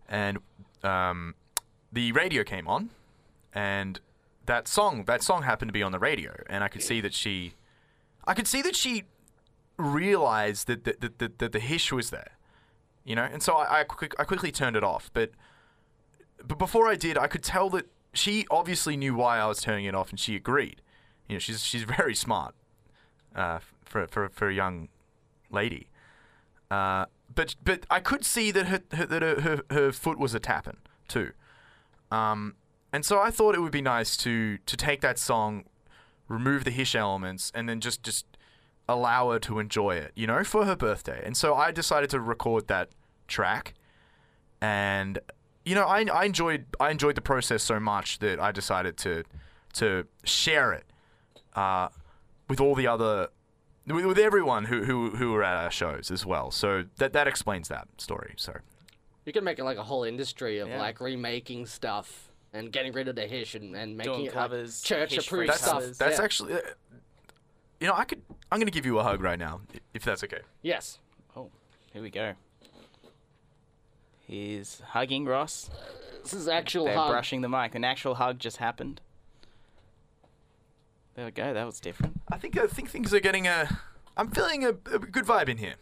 and 0.09 0.39
um, 0.83 1.35
the 1.93 2.13
radio 2.13 2.43
came 2.43 2.67
on, 2.67 2.89
and 3.53 4.01
that 4.47 4.67
song 4.67 5.05
that 5.05 5.23
song 5.23 5.43
happened 5.43 5.69
to 5.69 5.75
be 5.75 5.83
on 5.83 5.93
the 5.93 5.99
radio, 5.99 6.33
and 6.49 6.65
I 6.65 6.69
could 6.69 6.83
see 6.83 7.03
that 7.03 7.13
she, 7.13 7.53
I 8.25 8.33
could 8.33 8.47
see 8.47 8.63
that 8.63 8.75
she 8.75 9.05
realized 9.77 10.69
that 10.69 10.85
that, 10.85 11.19
that, 11.19 11.39
that 11.39 11.53
the 11.53 11.61
hish 11.61 11.93
was 11.93 12.09
there, 12.09 12.33
you 13.11 13.17
know, 13.17 13.25
and 13.25 13.43
so 13.43 13.55
I 13.55 13.81
I, 13.81 13.85
quick, 13.85 14.15
I 14.21 14.25
quickly 14.25 14.53
turned 14.53 14.77
it 14.77 14.85
off. 14.85 15.11
But 15.13 15.33
but 16.47 16.59
before 16.59 16.87
I 16.87 16.95
did, 16.95 17.19
I 17.19 17.27
could 17.27 17.43
tell 17.43 17.69
that 17.71 17.87
she 18.15 18.47
obviously 18.53 18.97
knew 18.97 19.17
why 19.17 19.41
I 19.41 19.47
was 19.47 19.61
turning 19.61 19.85
it 19.85 19.97
off, 19.97 20.11
and 20.11 20.21
she 20.21 20.37
agreed. 20.37 20.81
You 21.29 21.35
know, 21.35 21.39
she's 21.41 21.65
she's 21.65 21.83
very 21.99 22.15
smart 22.15 22.55
uh, 23.35 23.59
for 23.85 24.07
for 24.07 24.29
for 24.29 24.49
a 24.49 24.55
young 24.55 24.91
lady. 25.51 25.89
Uh, 26.71 27.07
but 27.35 27.57
but 27.65 27.85
I 27.91 27.99
could 27.99 28.25
see 28.25 28.53
that 28.53 28.67
her, 28.67 28.81
her 28.93 29.07
that 29.07 29.23
her, 29.23 29.41
her, 29.41 29.63
her 29.71 29.91
foot 29.91 30.17
was 30.17 30.33
a 30.33 30.39
tapping 30.39 30.79
too. 31.09 31.33
Um, 32.13 32.55
and 32.93 33.05
so 33.05 33.19
I 33.19 33.33
thought 33.33 33.57
it 33.57 33.61
would 33.61 33.73
be 33.73 33.83
nice 33.83 34.17
to 34.19 34.59
to 34.59 34.77
take 34.77 35.01
that 35.01 35.19
song, 35.19 35.65
remove 36.29 36.63
the 36.63 36.71
hish 36.71 36.95
elements, 36.95 37.51
and 37.57 37.69
then 37.69 37.81
just 37.81 38.05
just 38.05 38.25
allow 38.89 39.33
her 39.33 39.41
to 39.41 39.59
enjoy 39.59 39.97
it, 39.97 40.13
you 40.15 40.29
know, 40.29 40.45
for 40.45 40.65
her 40.65 40.77
birthday. 40.77 41.21
And 41.25 41.37
so 41.37 41.57
I 41.57 41.73
decided 41.73 42.11
to 42.11 42.21
record 42.21 42.69
that 42.69 42.91
track, 43.31 43.75
and 44.61 45.19
you 45.65 45.75
know, 45.75 45.85
I, 45.87 46.05
I 46.13 46.25
enjoyed 46.25 46.67
I 46.79 46.91
enjoyed 46.91 47.15
the 47.15 47.21
process 47.23 47.63
so 47.63 47.81
much 47.81 48.19
that 48.19 48.39
I 48.41 48.53
decided 48.53 48.97
to 48.99 49.25
to 49.75 50.07
share 50.25 50.73
it 50.73 50.85
uh, 51.55 51.89
with 52.49 52.61
all 52.61 52.75
the 52.75 52.87
other 52.87 53.29
with, 53.87 54.05
with 54.05 54.19
everyone 54.19 54.65
who, 54.67 54.85
who 54.85 55.11
who 55.11 55.33
were 55.33 55.43
at 55.45 55.57
our 55.65 55.71
shows 55.71 56.11
as 56.11 56.27
well. 56.27 56.51
So 56.51 56.85
that 56.99 57.13
that 57.13 57.27
explains 57.29 57.69
that 57.69 57.89
story. 57.99 58.35
So 58.37 58.55
You 59.27 59.33
can 59.33 59.45
make 59.45 59.59
it 59.59 59.65
like 59.65 59.79
a 59.79 59.83
whole 59.85 60.05
industry 60.05 60.59
of 60.59 60.69
Yeah. 60.69 60.81
like 60.81 61.01
remaking 61.01 61.67
stuff 61.67 62.31
and 62.53 62.73
getting 62.73 62.93
rid 62.93 63.07
of 63.07 63.15
the 63.15 63.27
hish 63.29 63.55
and, 63.55 63.77
and 63.77 63.97
making 63.97 64.13
Doing 64.13 64.27
it 64.27 64.33
covers, 64.33 64.83
like 64.83 64.89
church 64.89 65.15
hish-free 65.15 65.39
approved 65.47 65.51
that's 65.53 65.63
stuff. 65.63 65.73
covers. 65.81 65.99
that's 65.99 66.19
Yeah. 66.19 66.25
actually, 66.25 66.55
uh, 66.55 66.59
you 67.81 67.87
know, 67.87 67.95
I 67.95 68.05
could 68.05 68.23
I'm 68.51 68.59
gonna 68.59 68.71
give 68.73 68.87
you 68.87 68.99
a 68.99 69.03
hug 69.05 69.21
right 69.23 69.39
now 69.39 69.61
if 69.95 70.03
that's 70.05 70.25
okay. 70.25 70.41
yes. 70.63 70.99
Oh, 71.37 71.51
here 71.93 72.03
we 72.03 72.11
go. 72.11 72.33
He's 74.31 74.81
hugging 74.91 75.25
Ross. 75.25 75.69
This 76.23 76.33
is 76.33 76.47
actual 76.47 76.85
They're 76.85 76.95
hug. 76.95 77.11
brushing 77.11 77.41
the 77.41 77.49
mic. 77.49 77.75
An 77.75 77.83
actual 77.83 78.15
hug 78.15 78.39
just 78.39 78.59
happened. 78.59 79.01
There 81.17 81.25
we 81.25 81.33
go. 81.33 81.53
That 81.53 81.67
was 81.67 81.81
different. 81.81 82.21
I 82.31 82.39
think 82.39 82.57
I 82.57 82.69
think 82.69 82.91
things 82.91 83.13
are 83.13 83.19
getting 83.19 83.49
a. 83.49 83.81
I'm 84.17 84.31
feeling 84.31 84.65
a, 84.65 84.69
a 84.69 85.01
good 85.01 85.25
vibe 85.25 85.49
in 85.49 85.59
here 85.59 85.75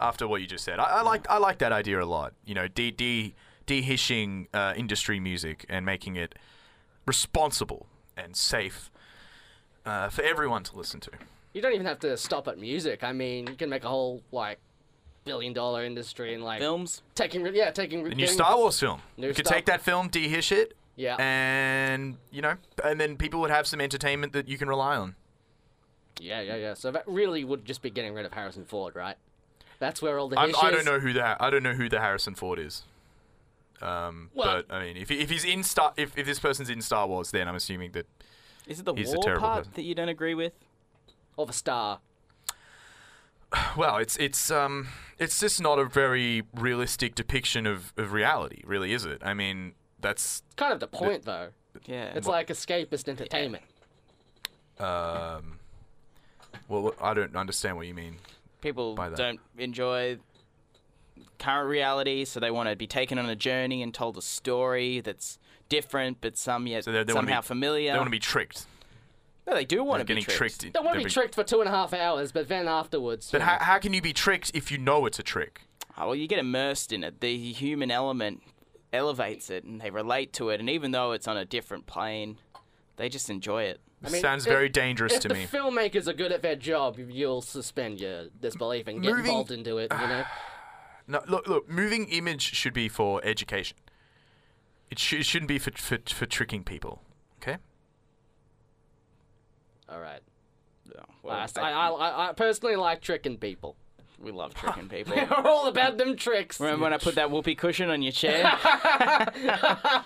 after 0.00 0.26
what 0.26 0.40
you 0.40 0.46
just 0.46 0.64
said. 0.64 0.78
I, 0.78 0.84
I 0.84 1.02
like 1.02 1.28
I 1.28 1.36
like 1.36 1.58
that 1.58 1.72
idea 1.72 2.02
a 2.02 2.06
lot. 2.06 2.32
You 2.46 2.54
know, 2.54 2.68
de 2.68 2.90
de 2.90 3.34
dehishing 3.66 4.46
uh, 4.54 4.72
industry 4.74 5.20
music 5.20 5.66
and 5.68 5.84
making 5.84 6.16
it 6.16 6.34
responsible 7.04 7.86
and 8.16 8.34
safe 8.34 8.90
uh, 9.84 10.08
for 10.08 10.22
everyone 10.22 10.62
to 10.64 10.74
listen 10.74 11.00
to. 11.00 11.10
You 11.52 11.60
don't 11.60 11.74
even 11.74 11.86
have 11.86 11.98
to 11.98 12.16
stop 12.16 12.48
at 12.48 12.58
music. 12.58 13.04
I 13.04 13.12
mean, 13.12 13.46
you 13.46 13.56
can 13.56 13.68
make 13.68 13.84
a 13.84 13.88
whole 13.88 14.22
like 14.32 14.58
billion 15.24 15.52
dollar 15.52 15.84
industry 15.84 16.34
and 16.34 16.42
like 16.42 16.60
Films. 16.60 17.02
taking 17.14 17.46
yeah 17.54 17.70
taking 17.70 18.04
The 18.04 18.14
new 18.14 18.26
Star 18.26 18.56
Wars 18.56 18.78
film. 18.80 19.00
New 19.16 19.28
you 19.28 19.34
could 19.34 19.46
Star- 19.46 19.56
take 19.58 19.66
that 19.66 19.80
film, 19.82 20.08
dehish 20.10 20.50
it, 20.52 20.76
Yeah. 20.96 21.16
and 21.18 22.16
you 22.30 22.42
know, 22.42 22.54
and 22.84 23.00
then 23.00 23.16
people 23.16 23.40
would 23.40 23.50
have 23.50 23.66
some 23.66 23.80
entertainment 23.80 24.32
that 24.32 24.48
you 24.48 24.56
can 24.58 24.68
rely 24.68 24.96
on. 24.96 25.14
Yeah, 26.18 26.40
yeah, 26.40 26.56
yeah. 26.56 26.74
So 26.74 26.90
that 26.90 27.04
really 27.06 27.44
would 27.44 27.64
just 27.64 27.80
be 27.82 27.90
getting 27.90 28.12
rid 28.14 28.26
of 28.26 28.32
Harrison 28.32 28.64
Ford, 28.64 28.94
right? 28.94 29.16
That's 29.78 30.02
where 30.02 30.18
all 30.18 30.28
the 30.28 30.38
I'm, 30.38 30.54
I 30.60 30.70
don't 30.70 30.84
know 30.84 30.98
who 31.00 31.12
the 31.14 31.42
I 31.42 31.48
don't 31.50 31.62
know 31.62 31.72
who 31.74 31.88
the 31.88 32.00
Harrison 32.00 32.34
Ford 32.34 32.58
is. 32.58 32.82
Um, 33.82 34.30
Well- 34.34 34.62
but 34.68 34.74
I 34.74 34.82
mean, 34.84 34.96
if, 34.98 35.10
if 35.10 35.30
he's 35.30 35.44
in 35.44 35.62
Star, 35.64 35.94
if, 35.96 36.16
if 36.18 36.26
this 36.26 36.38
person's 36.38 36.68
in 36.68 36.82
Star 36.82 37.06
Wars, 37.06 37.30
then 37.30 37.48
I'm 37.48 37.54
assuming 37.54 37.92
that 37.92 38.06
Is 38.66 38.80
it 38.80 38.84
the 38.84 38.92
He's 38.94 39.12
a 39.12 39.16
war 39.16 39.24
terrible 39.24 39.40
part 39.40 39.58
person. 39.60 39.72
that 39.76 39.82
you 39.82 39.94
don't 39.94 40.10
agree 40.10 40.34
with? 40.34 40.52
Of 41.38 41.46
the 41.46 41.52
star. 41.54 42.00
well, 43.76 43.96
it's 43.98 44.16
it's 44.16 44.50
um 44.50 44.88
it's 45.18 45.40
just 45.40 45.60
not 45.60 45.78
a 45.78 45.84
very 45.84 46.42
realistic 46.54 47.14
depiction 47.14 47.66
of, 47.66 47.92
of 47.96 48.12
reality, 48.12 48.62
really, 48.64 48.92
is 48.92 49.04
it? 49.04 49.20
I 49.24 49.34
mean, 49.34 49.72
that's 50.00 50.42
It's 50.46 50.54
kind 50.56 50.72
of 50.72 50.80
the 50.80 50.86
point, 50.88 51.24
though. 51.24 51.48
Yeah. 51.86 52.12
It's 52.14 52.26
like 52.26 52.48
escapist 52.48 53.08
entertainment. 53.08 53.62
um. 54.78 55.58
Well, 56.68 56.94
I 57.00 57.14
don't 57.14 57.34
understand 57.36 57.76
what 57.76 57.86
you 57.86 57.94
mean. 57.94 58.16
people 58.60 58.94
by 58.94 59.08
that. 59.08 59.16
don't 59.16 59.40
enjoy 59.58 60.18
current 61.38 61.68
reality, 61.68 62.24
so 62.24 62.38
they 62.40 62.50
want 62.50 62.68
to 62.68 62.76
be 62.76 62.86
taken 62.86 63.18
on 63.18 63.28
a 63.28 63.36
journey 63.36 63.82
and 63.82 63.92
told 63.94 64.16
a 64.18 64.22
story 64.22 65.00
that's 65.00 65.38
different, 65.68 66.18
but 66.20 66.36
some 66.36 66.66
yet 66.66 66.84
So 66.84 66.92
they- 66.92 67.02
they 67.04 67.12
somehow 67.12 67.40
be- 67.40 67.46
familiar. 67.46 67.92
They 67.92 67.98
want 67.98 68.06
to 68.08 68.10
be 68.10 68.18
tricked. 68.18 68.66
No, 69.46 69.54
they 69.54 69.64
do 69.64 69.82
want 69.82 69.98
They're 69.98 70.04
to 70.16 70.20
be 70.20 70.20
getting 70.22 70.36
tricked. 70.36 70.72
Don't 70.72 70.84
want 70.84 70.94
to 70.94 71.00
be 71.00 71.04
be- 71.04 71.10
tricked 71.10 71.34
for 71.34 71.42
two 71.44 71.60
and 71.60 71.68
a 71.68 71.72
half 71.72 71.92
hours, 71.92 72.30
but 72.32 72.48
then 72.48 72.68
afterwards. 72.68 73.30
But 73.30 73.40
you 73.40 73.46
how, 73.46 73.54
know. 73.58 73.64
how 73.64 73.78
can 73.78 73.92
you 73.92 74.02
be 74.02 74.12
tricked 74.12 74.52
if 74.54 74.70
you 74.70 74.78
know 74.78 75.06
it's 75.06 75.18
a 75.18 75.22
trick? 75.22 75.62
Oh, 75.98 76.06
well, 76.08 76.14
you 76.14 76.26
get 76.28 76.38
immersed 76.38 76.92
in 76.92 77.02
it. 77.04 77.20
The 77.20 77.36
human 77.52 77.90
element 77.90 78.42
elevates 78.92 79.50
it, 79.50 79.64
and 79.64 79.80
they 79.80 79.90
relate 79.90 80.32
to 80.34 80.50
it. 80.50 80.60
And 80.60 80.68
even 80.70 80.90
though 80.92 81.12
it's 81.12 81.26
on 81.28 81.36
a 81.36 81.44
different 81.44 81.86
plane, 81.86 82.38
they 82.96 83.08
just 83.08 83.28
enjoy 83.30 83.64
it. 83.64 83.80
I 84.04 84.08
mean, 84.10 84.22
Sounds 84.22 84.46
if- 84.46 84.52
very 84.52 84.68
dangerous 84.68 85.14
if 85.14 85.20
to 85.22 85.28
the 85.28 85.34
me. 85.34 85.46
filmmakers 85.46 86.06
are 86.08 86.12
good 86.14 86.32
at 86.32 86.40
their 86.42 86.56
job, 86.56 86.98
you'll 86.98 87.42
suspend 87.42 88.00
your 88.00 88.26
disbelief 88.40 88.86
and 88.88 89.02
get 89.02 89.10
Moving- 89.10 89.26
involved 89.26 89.50
into 89.50 89.78
it. 89.78 89.92
You 89.92 90.06
know. 90.06 90.24
No, 91.06 91.20
look, 91.26 91.48
look. 91.48 91.68
Moving 91.68 92.06
image 92.06 92.40
should 92.54 92.72
be 92.72 92.88
for 92.88 93.20
education. 93.24 93.76
It, 94.90 94.98
sh- 95.00 95.14
it 95.14 95.26
shouldn't 95.26 95.48
be 95.48 95.58
for, 95.58 95.72
for 95.72 95.98
for 96.06 96.24
tricking 96.24 96.62
people. 96.62 97.02
Okay. 97.42 97.56
All 99.90 100.00
right. 100.00 100.20
Yeah, 100.86 101.00
well, 101.22 101.36
Last, 101.36 101.58
I- 101.58 101.70
I, 101.72 101.88
I, 101.88 102.28
I 102.28 102.32
personally 102.32 102.76
like 102.76 103.00
tricking 103.00 103.36
people. 103.38 103.76
we 104.18 104.32
love 104.32 104.54
tricking 104.60 104.88
people. 104.88 105.14
They're 105.14 105.46
all 105.46 105.66
about 105.68 105.98
them 105.98 106.16
tricks. 106.16 106.58
Remember 106.60 106.84
when 106.84 106.92
I 106.92 106.98
put 106.98 107.14
that 107.16 107.30
whoopee 107.30 107.54
cushion 107.54 107.90
on 107.90 108.02
your 108.02 108.12
chair? 108.12 108.44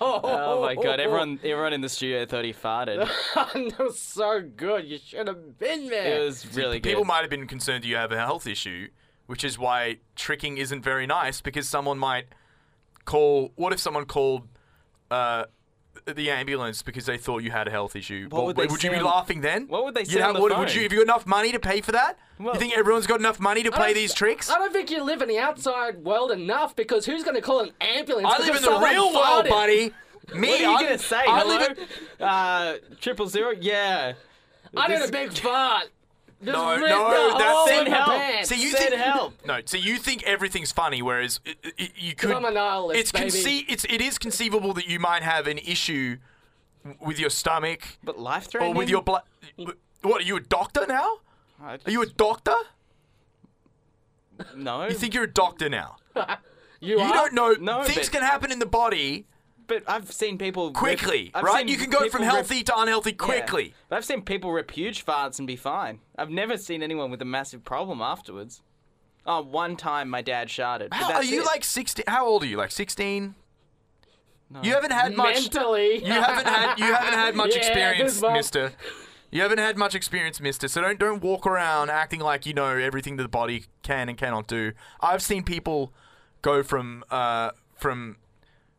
oh 0.01 0.59
my 0.61 0.75
god! 0.75 0.99
Everyone, 0.99 1.39
everyone 1.43 1.73
in 1.73 1.81
the 1.81 1.89
studio 1.89 2.25
thought 2.25 2.45
he 2.45 2.53
farted. 2.53 3.07
that 3.35 3.79
was 3.79 3.99
so 3.99 4.41
good. 4.41 4.85
You 4.85 4.97
should 4.97 5.27
have 5.27 5.57
been 5.59 5.87
there. 5.87 6.21
It 6.21 6.25
was 6.25 6.55
really 6.55 6.79
good. 6.79 6.89
People 6.89 7.05
might 7.05 7.21
have 7.21 7.29
been 7.29 7.47
concerned 7.47 7.85
you 7.85 7.95
have 7.95 8.11
a 8.11 8.17
health 8.17 8.47
issue 8.47 8.89
which 9.27 9.43
is 9.43 9.57
why 9.57 9.97
tricking 10.15 10.57
isn't 10.57 10.83
very 10.83 11.07
nice 11.07 11.41
because 11.41 11.67
someone 11.67 11.97
might 11.97 12.25
call. 13.05 13.51
What 13.55 13.73
if 13.73 13.79
someone 13.79 14.05
called 14.05 14.47
uh, 15.09 15.45
the 16.05 16.29
ambulance 16.29 16.81
because 16.81 17.05
they 17.05 17.17
thought 17.17 17.39
you 17.43 17.51
had 17.51 17.67
a 17.67 17.71
health 17.71 17.95
issue? 17.95 18.27
What 18.29 18.45
would 18.45 18.55
they 18.55 18.63
you 18.63 18.77
be 18.77 18.95
on- 18.97 19.03
laughing 19.05 19.41
then? 19.41 19.67
what 19.67 19.85
would 19.85 19.95
they 19.95 20.03
say 20.03 20.19
on 20.19 20.25
have- 20.27 20.35
the 20.35 20.41
would, 20.41 20.51
phone? 20.51 20.59
would 20.61 20.73
you? 20.75 20.83
Have 20.83 20.91
you 20.93 20.99
got 20.99 21.03
enough 21.13 21.25
money 21.25 21.51
to 21.51 21.59
pay 21.59 21.81
for 21.81 21.91
that? 21.93 22.17
Well- 22.39 22.53
you 22.53 22.59
think 22.59 22.77
everyone's 22.77 23.07
got 23.07 23.19
enough 23.19 23.39
money 23.39 23.63
to 23.63 23.71
play 23.71 23.93
these 23.93 24.13
tricks? 24.13 24.49
I 24.49 24.57
don't 24.57 24.73
think 24.73 24.91
you 24.91 25.03
live 25.03 25.21
in 25.21 25.27
the 25.29 25.39
outside 25.39 26.03
world 26.03 26.31
enough 26.31 26.75
because 26.75 27.05
who's 27.05 27.23
going 27.23 27.35
to 27.35 27.41
call 27.41 27.61
an 27.61 27.71
ambulance? 27.81 28.27
I 28.27 28.37
live 28.37 28.47
because 28.47 28.57
in 28.57 28.63
the 28.63 28.71
someone 28.71 28.91
real 28.91 29.13
world, 29.13 29.45
farted? 29.45 29.49
buddy. 29.49 29.93
Me, 30.33 30.47
What 30.49 30.59
are 30.59 30.63
you 30.63 30.69
I'm- 30.69 30.83
gonna 30.83 30.97
say? 30.97 31.17
I 31.17 31.39
Hello? 31.39 31.57
live 31.57 31.77
in, 32.19 32.25
Uh, 32.25 32.75
triple 33.01 33.27
zero? 33.27 33.51
Yeah. 33.59 34.13
I 34.77 34.87
did 34.87 35.07
a 35.07 35.11
big 35.11 35.31
fart. 35.31 35.85
Just 36.43 36.53
No, 36.53 36.75
no, 36.75 36.81
the 36.81 37.37
that's- 37.37 37.53
hole 37.55 37.67
Send 37.67 37.87
help. 37.87 38.07
pants. 38.07 38.49
See, 38.49 38.61
you 38.61 38.69
Send 38.71 38.89
think 38.89 39.01
help. 39.01 39.33
No, 39.45 39.59
so 39.65 39.77
you 39.77 39.97
think 39.97 40.23
everything's 40.23 40.71
funny, 40.71 41.01
whereas 41.01 41.39
it, 41.45 41.57
it, 41.77 41.91
you 41.95 42.13
could. 42.13 42.31
I'm 42.31 42.45
a 42.45 42.51
nihilist, 42.51 42.99
it's 42.99 43.11
baby. 43.11 43.29
conce- 43.31 43.65
it's 43.69 43.85
it 43.85 44.01
is 44.01 44.17
conceivable 44.17 44.73
that 44.73 44.87
you 44.87 44.99
might 44.99 45.23
have 45.23 45.47
an 45.47 45.57
issue 45.59 46.17
with 46.99 47.19
your 47.19 47.29
stomach 47.31 47.97
But 48.03 48.19
life 48.19 48.47
threatening, 48.51 48.75
or 48.75 48.77
with 48.77 48.89
your 48.89 49.01
blood. 49.01 49.23
What 50.01 50.21
are 50.21 50.25
you 50.25 50.35
a 50.35 50.41
doctor 50.41 50.85
now? 50.85 51.19
I 51.63 51.79
Are 51.85 51.91
you 51.91 52.01
a 52.01 52.05
doctor? 52.05 52.53
No. 54.55 54.87
You 54.87 54.93
think 54.93 55.13
you're 55.13 55.23
a 55.23 55.31
doctor 55.31 55.69
now? 55.69 55.95
you, 56.79 56.97
You 56.97 56.99
are? 56.99 57.13
don't 57.13 57.33
know 57.33 57.53
No, 57.59 57.83
things 57.83 58.09
but- 58.09 58.11
can 58.11 58.21
happen 58.21 58.51
in 58.51 58.59
the 58.59 58.65
body 58.65 59.25
But 59.67 59.83
I've 59.87 60.11
seen 60.11 60.37
people 60.37 60.71
quickly, 60.71 61.31
I've 61.33 61.43
right? 61.43 61.67
You 61.67 61.77
can 61.77 61.89
go 61.89 61.99
from 61.99 62.05
people 62.09 62.19
rip- 62.25 62.31
healthy 62.33 62.63
to 62.63 62.77
unhealthy 62.77 63.11
Yeah. 63.11 63.15
quickly. 63.17 63.73
But 63.89 63.95
I've 63.97 64.05
seen 64.05 64.21
people 64.21 64.51
rip 64.51 64.69
huge 64.71 65.05
farts 65.05 65.39
and 65.39 65.47
be 65.47 65.55
fine. 65.55 65.99
I've 66.17 66.29
never 66.29 66.57
seen 66.57 66.83
anyone 66.83 67.09
with 67.11 67.21
a 67.21 67.25
massive 67.25 67.63
problem 67.63 68.01
afterwards. 68.01 68.61
Oh, 69.25 69.41
one 69.41 69.75
time 69.75 70.09
my 70.09 70.21
dad 70.21 70.49
sharted. 70.51 70.91
but 70.91 70.97
How, 70.97 71.13
are 71.13 71.23
you 71.23 71.41
it. 71.41 71.45
like 71.45 71.63
16? 71.63 72.05
How 72.07 72.27
old 72.27 72.43
are 72.43 72.45
you? 72.45 72.57
Like 72.57 72.71
16? 72.71 73.33
No. 74.51 74.61
You 74.61 74.73
haven't 74.73 74.91
had 74.93 75.15
much. 75.15 75.33
Mentally. 75.41 75.97
You 76.05 76.13
haven't 76.13 76.45
had 76.47 76.77
you 76.77 76.85
haven't 76.93 77.13
had 77.13 77.35
much 77.35 77.51
Yeah, 77.55 77.57
experience, 77.57 78.21
goosebumps. 78.21 78.33
Mister. 78.33 78.71
You 79.31 79.41
haven't 79.41 79.57
had 79.57 79.75
much 79.75 79.95
experience, 79.95 80.39
Mister. 80.39 80.67
So 80.67 80.81
don't 80.81 80.99
don't 80.99 81.23
walk 81.23 81.47
around 81.47 81.89
acting 81.89 82.19
like 82.19 82.45
you 82.45 82.53
know 82.53 82.67
everything 82.77 83.15
that 83.17 83.23
the 83.23 83.29
body 83.29 83.65
can 83.81 84.07
and 84.07 84.15
cannot 84.17 84.45
do. 84.47 84.73
I've 85.01 85.23
seen 85.23 85.43
people 85.43 85.91
go 86.43 86.61
from 86.61 87.03
uh 87.09 87.49
from 87.75 88.17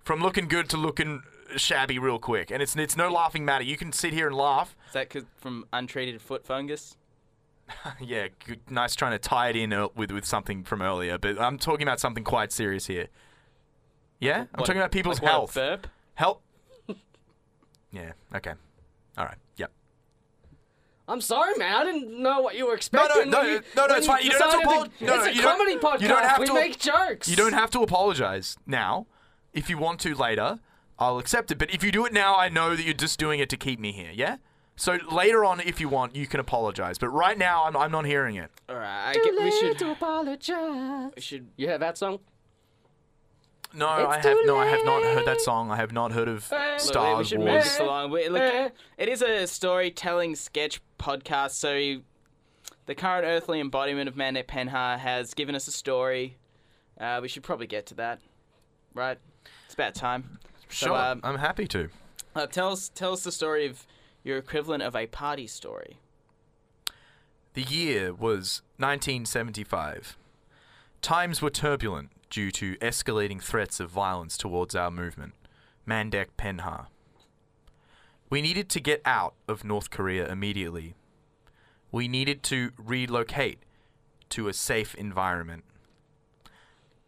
from 0.06 0.20
looking 0.20 0.46
good 0.46 0.68
to 0.70 0.76
looking 0.76 1.22
shabby 1.56 1.98
real 1.98 2.18
quick, 2.20 2.50
and 2.52 2.62
it's 2.62 2.76
it's 2.76 2.96
no 2.96 3.10
laughing 3.10 3.44
matter. 3.44 3.64
You 3.64 3.76
can 3.76 3.92
sit 3.92 4.12
here 4.12 4.28
and 4.28 4.36
laugh. 4.36 4.76
Is 4.86 4.92
that 4.94 5.10
'cause 5.10 5.24
from 5.36 5.66
untreated 5.72 6.22
foot 6.22 6.46
fungus? 6.46 6.96
yeah, 8.00 8.28
good, 8.46 8.60
nice 8.70 8.94
trying 8.94 9.10
to 9.12 9.18
tie 9.18 9.48
it 9.48 9.56
in 9.56 9.70
with 9.96 10.12
with 10.12 10.24
something 10.24 10.62
from 10.62 10.80
earlier, 10.80 11.18
but 11.18 11.40
I'm 11.40 11.58
talking 11.58 11.82
about 11.86 11.98
something 11.98 12.22
quite 12.22 12.52
serious 12.52 12.86
here. 12.86 13.08
Yeah, 14.20 14.42
I'm 14.42 14.48
What, 14.54 14.66
talking 14.66 14.80
about 14.80 14.92
people's 14.92 15.20
like 15.20 15.30
health. 15.30 15.54
burp? 15.54 15.88
Help. 16.14 16.42
yeah. 17.90 18.12
Okay. 18.34 18.52
All 19.18 19.24
right. 19.24 19.36
Yep. 19.56 19.72
I'm 21.08 21.20
sorry, 21.20 21.54
man. 21.56 21.74
I 21.74 21.84
didn't 21.84 22.20
know 22.22 22.40
what 22.40 22.56
you 22.56 22.64
were 22.64 22.70
no, 22.70 22.76
expecting. 22.76 23.30
no, 23.30 23.38
when 23.40 23.46
you- 23.48 23.62
no, 23.76 23.86
no, 23.86 23.88
when 23.88 23.98
it's 23.98 24.06
fine. 24.06 24.22
You 24.24 24.30
don't 24.30 24.40
have 24.40 24.50
to 24.52 24.58
decided 24.58 24.90
apolog- 24.92 25.06
no, 25.06 25.14
it's 25.14 25.24
no, 25.24 25.30
a 25.30 25.34
you 25.34 25.42
don't- 25.42 25.58
comedy 25.58 25.76
podcast. 25.76 26.00
you 26.02 26.08
don't 26.08 26.24
have 26.24 26.38
we 26.40 26.46
to- 26.46 26.54
make 26.54 26.78
jokes. 26.78 27.28
You 27.28 27.36
don't 27.36 27.52
have 27.52 27.70
to 27.72 27.80
apologize 27.82 28.56
now. 28.66 29.06
If 29.56 29.68
you 29.70 29.78
want 29.78 29.98
to 30.00 30.14
later, 30.14 30.60
I'll 30.98 31.18
accept 31.18 31.50
it. 31.50 31.58
But 31.58 31.72
if 31.74 31.82
you 31.82 31.90
do 31.90 32.06
it 32.06 32.12
now, 32.12 32.36
I 32.36 32.48
know 32.48 32.76
that 32.76 32.84
you're 32.84 32.94
just 32.94 33.18
doing 33.18 33.40
it 33.40 33.48
to 33.50 33.56
keep 33.56 33.80
me 33.80 33.90
here. 33.92 34.10
Yeah. 34.14 34.36
So 34.76 34.98
later 35.10 35.44
on, 35.44 35.60
if 35.60 35.80
you 35.80 35.88
want, 35.88 36.14
you 36.14 36.26
can 36.26 36.38
apologize. 36.38 36.98
But 36.98 37.08
right 37.08 37.38
now, 37.38 37.64
I'm, 37.64 37.76
I'm 37.76 37.90
not 37.90 38.04
hearing 38.04 38.36
it. 38.36 38.50
All 38.68 38.76
right, 38.76 39.08
I 39.10 39.14
Too 39.14 39.22
get, 39.24 39.32
we 39.34 39.40
late 39.40 39.54
should 39.54 39.78
to 39.78 39.90
apologize. 39.92 41.12
we 41.16 41.22
should 41.22 41.48
You 41.56 41.68
heard 41.68 41.80
that 41.80 41.96
song? 41.96 42.18
No, 43.74 44.10
It's 44.10 44.26
I 44.26 44.28
have 44.28 44.38
no, 44.44 44.56
I 44.58 44.66
have 44.66 44.84
not 44.84 45.02
heard 45.02 45.26
that 45.26 45.40
song. 45.40 45.70
I 45.70 45.76
have 45.76 45.92
not 45.92 46.12
heard 46.12 46.28
of 46.28 46.50
Look, 46.50 46.60
Look, 46.60 46.80
Star 46.80 47.16
we 47.18 47.24
should 47.24 47.38
Wars. 47.40 47.52
move 47.52 47.64
this 47.64 47.78
along. 47.80 48.10
We, 48.10 48.28
look, 48.28 48.72
it 48.96 49.08
is 49.08 49.22
a 49.22 49.46
storytelling 49.46 50.34
sketch 50.36 50.80
podcast, 50.98 51.50
so 51.52 52.00
the 52.86 52.94
current 52.94 53.26
earthly 53.26 53.60
embodiment 53.60 54.08
of 54.08 54.14
Mandek 54.14 54.46
Penha 54.46 54.98
has 54.98 55.34
given 55.34 55.54
us 55.54 55.66
a 55.68 55.72
story. 55.72 56.36
Uh, 56.98 57.18
we 57.20 57.28
should 57.28 57.42
probably 57.42 57.66
get 57.66 57.86
to 57.86 57.94
that, 57.94 58.20
right? 58.94 59.18
It's 59.66 59.74
about 59.74 59.94
time. 59.94 60.38
Sure, 60.68 60.88
So, 60.88 60.96
um, 60.96 61.20
I'm 61.22 61.38
happy 61.38 61.66
to. 61.68 61.90
Uh, 62.34 62.46
tell 62.46 62.72
us, 62.72 62.88
tell 62.94 63.12
us 63.12 63.24
the 63.24 63.32
story 63.32 63.66
of 63.66 63.86
your 64.24 64.38
equivalent 64.38 64.82
of 64.82 64.96
a 64.96 65.06
party 65.06 65.46
story. 65.46 65.98
The 67.54 67.62
year 67.62 68.12
was 68.12 68.62
1975. 68.78 70.16
Times 71.00 71.40
were 71.40 71.50
turbulent 71.50 72.10
due 72.28 72.50
to 72.50 72.76
escalating 72.76 73.40
threats 73.40 73.80
of 73.80 73.90
violence 73.90 74.36
towards 74.36 74.74
our 74.74 74.90
movement, 74.90 75.34
Mandek 75.88 76.26
Penha. 76.36 76.86
We 78.28 78.42
needed 78.42 78.68
to 78.70 78.80
get 78.80 79.00
out 79.04 79.34
of 79.46 79.64
North 79.64 79.90
Korea 79.90 80.26
immediately. 80.30 80.96
We 81.92 82.08
needed 82.08 82.42
to 82.44 82.72
relocate 82.76 83.60
to 84.30 84.48
a 84.48 84.52
safe 84.52 84.94
environment. 84.96 85.64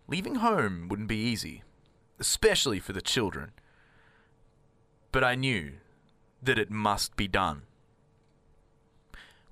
Leaving 0.07 0.37
home 0.37 0.89
wouldn't 0.89 1.09
be 1.09 1.17
easy, 1.17 1.63
especially 2.19 2.79
for 2.79 2.93
the 2.93 3.01
children. 3.01 3.53
But 5.13 5.25
I 5.25 5.35
knew 5.35 5.73
that 6.43 6.59
it 6.59 6.71
must 6.71 7.17
be 7.17 7.29
done. 7.29 7.63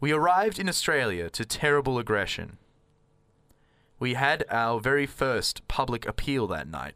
We 0.01 0.13
arrived 0.13 0.59
in 0.59 0.69
Australia 0.69 1.31
to 1.31 1.45
terrible 1.45 1.99
aggression. 1.99 2.59
We 3.99 4.15
had 4.15 4.45
our 4.51 4.79
very 4.79 5.07
first 5.07 5.67
public 5.69 6.07
appeal 6.07 6.47
that 6.49 6.69
night, 6.69 6.95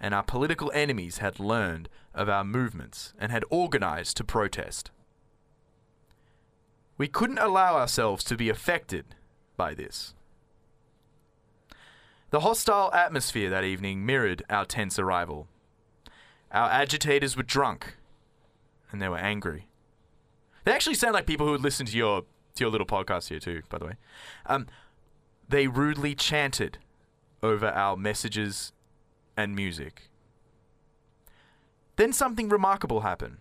and 0.00 0.12
our 0.12 0.24
political 0.24 0.72
enemies 0.74 1.18
had 1.18 1.38
learned 1.38 1.88
of 2.12 2.28
our 2.28 2.44
movements 2.44 3.14
and 3.18 3.30
had 3.30 3.44
organized 3.50 4.16
to 4.16 4.24
protest. 4.24 4.90
We 6.98 7.06
couldn't 7.06 7.38
allow 7.38 7.76
ourselves 7.76 8.24
to 8.24 8.36
be 8.36 8.48
affected 8.48 9.14
by 9.56 9.74
this. 9.74 10.14
The 12.30 12.40
hostile 12.40 12.92
atmosphere 12.94 13.50
that 13.50 13.64
evening 13.64 14.06
mirrored 14.06 14.44
our 14.48 14.64
tense 14.64 14.98
arrival. 14.98 15.48
Our 16.52 16.70
agitators 16.70 17.36
were 17.36 17.42
drunk, 17.42 17.96
and 18.92 19.02
they 19.02 19.08
were 19.08 19.18
angry. 19.18 19.66
They 20.64 20.72
actually 20.72 20.94
sound 20.94 21.14
like 21.14 21.26
people 21.26 21.46
who 21.46 21.52
would 21.52 21.62
listen 21.62 21.86
to 21.86 21.96
your 21.96 22.22
to 22.54 22.64
your 22.64 22.70
little 22.70 22.86
podcast 22.86 23.28
here 23.28 23.40
too, 23.40 23.62
by 23.68 23.78
the 23.78 23.86
way. 23.86 23.92
Um, 24.46 24.66
they 25.48 25.66
rudely 25.66 26.14
chanted 26.14 26.78
over 27.42 27.68
our 27.68 27.96
messages 27.96 28.72
and 29.36 29.56
music. 29.56 30.10
Then 31.96 32.12
something 32.12 32.48
remarkable 32.48 33.00
happened. 33.00 33.38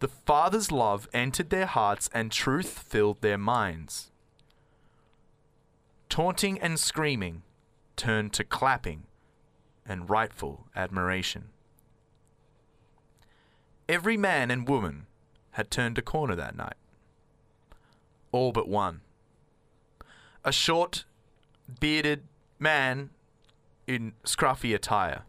The 0.00 0.08
Father's 0.08 0.72
love 0.72 1.08
entered 1.12 1.50
their 1.50 1.66
hearts 1.66 2.10
and 2.12 2.32
truth 2.32 2.78
filled 2.80 3.20
their 3.20 3.38
minds. 3.38 4.10
Taunting 6.08 6.58
and 6.60 6.78
screaming 6.78 7.42
turned 7.96 8.32
to 8.34 8.44
clapping 8.44 9.04
and 9.86 10.08
rightful 10.08 10.66
admiration. 10.74 11.48
Every 13.88 14.16
man 14.16 14.50
and 14.50 14.68
woman 14.68 15.06
had 15.52 15.70
turned 15.70 15.98
a 15.98 16.02
corner 16.02 16.34
that 16.34 16.56
night. 16.56 16.76
All 18.32 18.52
but 18.52 18.68
one. 18.68 19.02
A 20.44 20.52
short, 20.52 21.04
bearded 21.80 22.24
man 22.58 23.10
in 23.86 24.12
scruffy 24.24 24.74
attire. 24.74 25.22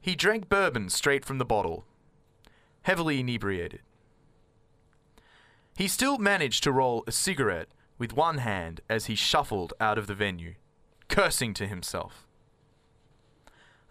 He 0.00 0.14
drank 0.14 0.48
bourbon 0.48 0.90
straight 0.90 1.24
from 1.24 1.38
the 1.38 1.44
bottle, 1.44 1.84
heavily 2.82 3.20
inebriated. 3.20 3.80
He 5.76 5.88
still 5.88 6.18
managed 6.18 6.62
to 6.64 6.72
roll 6.72 7.04
a 7.06 7.12
cigarette 7.12 7.68
with 7.98 8.12
one 8.12 8.38
hand 8.38 8.80
as 8.88 9.06
he 9.06 9.14
shuffled 9.14 9.72
out 9.80 9.98
of 9.98 10.06
the 10.06 10.14
venue, 10.14 10.54
cursing 11.08 11.54
to 11.54 11.66
himself. 11.66 12.26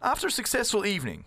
After 0.02 0.28
a 0.28 0.32
successful 0.32 0.86
evening, 0.86 1.26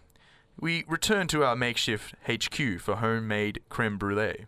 we 0.58 0.84
returned 0.86 1.30
to 1.30 1.44
our 1.44 1.56
makeshift 1.56 2.14
HQ 2.28 2.80
for 2.80 2.96
homemade 2.96 3.60
creme 3.68 3.98
brulee, 3.98 4.46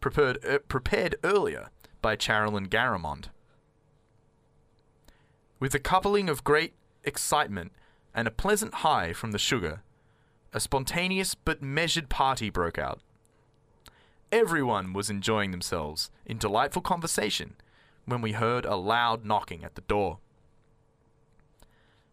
prepared, 0.00 0.44
uh, 0.44 0.58
prepared 0.68 1.16
earlier 1.24 1.70
by 2.02 2.16
Charilyn 2.16 2.68
Garamond. 2.68 3.26
With 5.58 5.74
a 5.74 5.78
coupling 5.78 6.30
of 6.30 6.44
great 6.44 6.74
excitement 7.04 7.72
and 8.14 8.26
a 8.26 8.30
pleasant 8.30 8.74
high 8.74 9.12
from 9.12 9.32
the 9.32 9.38
sugar, 9.38 9.82
a 10.52 10.60
spontaneous 10.60 11.34
but 11.34 11.62
measured 11.62 12.08
party 12.08 12.50
broke 12.50 12.78
out. 12.78 13.00
Everyone 14.32 14.92
was 14.92 15.10
enjoying 15.10 15.50
themselves 15.50 16.10
in 16.24 16.38
delightful 16.38 16.82
conversation 16.82 17.56
when 18.04 18.20
we 18.20 18.32
heard 18.32 18.64
a 18.64 18.76
loud 18.76 19.24
knocking 19.24 19.64
at 19.64 19.74
the 19.74 19.80
door. 19.82 20.18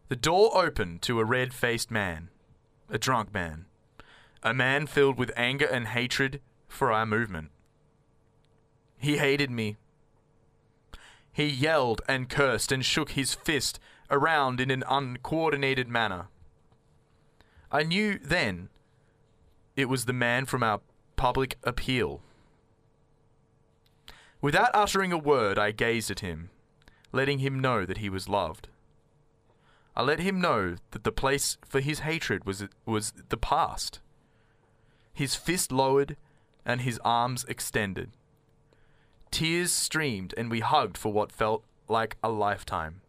The 0.08 0.16
door 0.16 0.50
opened 0.56 1.02
to 1.02 1.20
a 1.20 1.24
red 1.24 1.54
faced 1.54 1.90
man, 1.90 2.30
a 2.88 2.98
drunk 2.98 3.32
man, 3.32 3.66
a 4.42 4.52
man 4.52 4.86
filled 4.86 5.16
with 5.16 5.30
anger 5.36 5.66
and 5.66 5.88
hatred 5.88 6.40
for 6.66 6.90
our 6.90 7.06
movement. 7.06 7.50
He 8.96 9.18
hated 9.18 9.50
me. 9.50 9.76
He 11.30 11.46
yelled 11.46 12.02
and 12.08 12.28
cursed 12.28 12.72
and 12.72 12.84
shook 12.84 13.10
his 13.12 13.34
fist 13.34 13.78
around 14.10 14.60
in 14.60 14.72
an 14.72 14.82
uncoordinated 14.88 15.86
manner. 15.86 16.26
I 17.70 17.84
knew 17.84 18.18
then 18.18 18.70
it 19.76 19.88
was 19.88 20.06
the 20.06 20.12
man 20.12 20.46
from 20.46 20.64
our 20.64 20.80
public 21.18 21.58
appeal. 21.64 22.22
Without 24.40 24.70
uttering 24.72 25.12
a 25.12 25.18
word, 25.18 25.58
I 25.58 25.72
gazed 25.72 26.10
at 26.10 26.20
him, 26.20 26.48
letting 27.12 27.40
him 27.40 27.60
know 27.60 27.84
that 27.84 27.98
he 27.98 28.08
was 28.08 28.28
loved. 28.28 28.68
I 29.96 30.02
let 30.02 30.20
him 30.20 30.40
know 30.40 30.76
that 30.92 31.02
the 31.02 31.12
place 31.12 31.58
for 31.68 31.80
his 31.80 32.00
hatred 32.00 32.46
was 32.46 32.64
was 32.86 33.12
the 33.28 33.36
past. 33.36 34.00
His 35.12 35.34
fist 35.34 35.72
lowered 35.72 36.16
and 36.64 36.82
his 36.82 37.00
arms 37.04 37.44
extended. 37.48 38.10
Tears 39.32 39.72
streamed 39.72 40.32
and 40.36 40.48
we 40.48 40.60
hugged 40.60 40.96
for 40.96 41.12
what 41.12 41.32
felt 41.32 41.64
like 41.88 42.16
a 42.22 42.28
lifetime. 42.28 43.00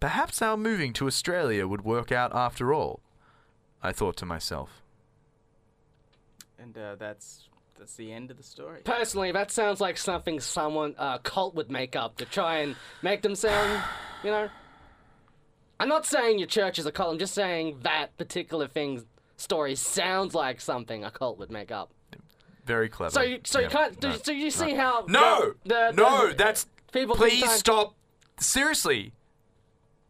Perhaps 0.00 0.42
our 0.42 0.56
moving 0.56 0.92
to 0.94 1.06
Australia 1.06 1.68
would 1.68 1.84
work 1.84 2.10
out 2.10 2.34
after 2.34 2.74
all, 2.74 3.00
I 3.80 3.92
thought 3.92 4.16
to 4.16 4.26
myself. 4.26 4.79
And 6.60 6.76
uh, 6.76 6.96
that's 6.96 7.48
that's 7.78 7.94
the 7.96 8.12
end 8.12 8.30
of 8.30 8.36
the 8.36 8.42
story. 8.42 8.80
Personally, 8.84 9.32
that 9.32 9.50
sounds 9.50 9.80
like 9.80 9.96
something 9.96 10.38
someone 10.40 10.94
uh, 10.98 11.18
cult 11.18 11.54
would 11.54 11.70
make 11.70 11.96
up 11.96 12.16
to 12.18 12.24
try 12.26 12.58
and 12.58 12.76
make 13.02 13.22
them 13.22 13.34
sound, 13.34 13.82
you 14.24 14.30
know. 14.30 14.48
I'm 15.78 15.88
not 15.88 16.04
saying 16.04 16.38
your 16.38 16.48
church 16.48 16.78
is 16.78 16.84
a 16.84 16.92
cult. 16.92 17.12
I'm 17.12 17.18
just 17.18 17.32
saying 17.34 17.78
that 17.84 18.14
particular 18.18 18.68
thing 18.68 19.04
story 19.38 19.74
sounds 19.74 20.34
like 20.34 20.60
something 20.60 21.04
a 21.04 21.10
cult 21.10 21.38
would 21.38 21.50
make 21.50 21.70
up. 21.72 21.90
Very 22.66 22.90
clever. 22.90 23.12
So, 23.12 23.22
you, 23.22 23.40
so 23.44 23.60
Yeah, 23.60 23.64
you 23.64 23.70
can't. 23.70 24.02
no, 24.02 24.16
so 24.22 24.32
you 24.32 24.50
see 24.50 24.74
no. 24.74 24.78
how 24.78 25.04
No, 25.08 25.54
the, 25.64 25.68
the, 25.74 25.92
no, 25.92 26.28
the- 26.28 26.34
that's 26.34 26.66
people 26.92 27.16
please 27.16 27.40
sometimes- 27.40 27.58
stop. 27.60 27.94
Seriously, 28.38 29.12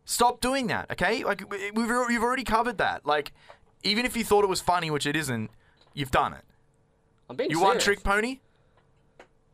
stop 0.04 0.40
doing 0.40 0.66
that. 0.68 0.90
Okay, 0.90 1.22
like 1.24 1.48
we- 1.50 1.70
we've 1.70 1.90
al- 1.90 2.06
we've 2.08 2.22
already 2.22 2.44
covered 2.44 2.78
that. 2.78 3.06
Like, 3.06 3.32
even 3.84 4.04
if 4.04 4.16
you 4.16 4.24
thought 4.24 4.42
it 4.44 4.48
was 4.48 4.60
funny, 4.60 4.90
which 4.90 5.06
it 5.06 5.14
isn't, 5.16 5.50
you've 5.94 6.10
done 6.10 6.32
it. 6.34 6.44
I'm 7.28 7.36
being 7.36 7.50
You 7.50 7.60
want 7.60 7.80
trick 7.80 8.02
pony? 8.02 8.40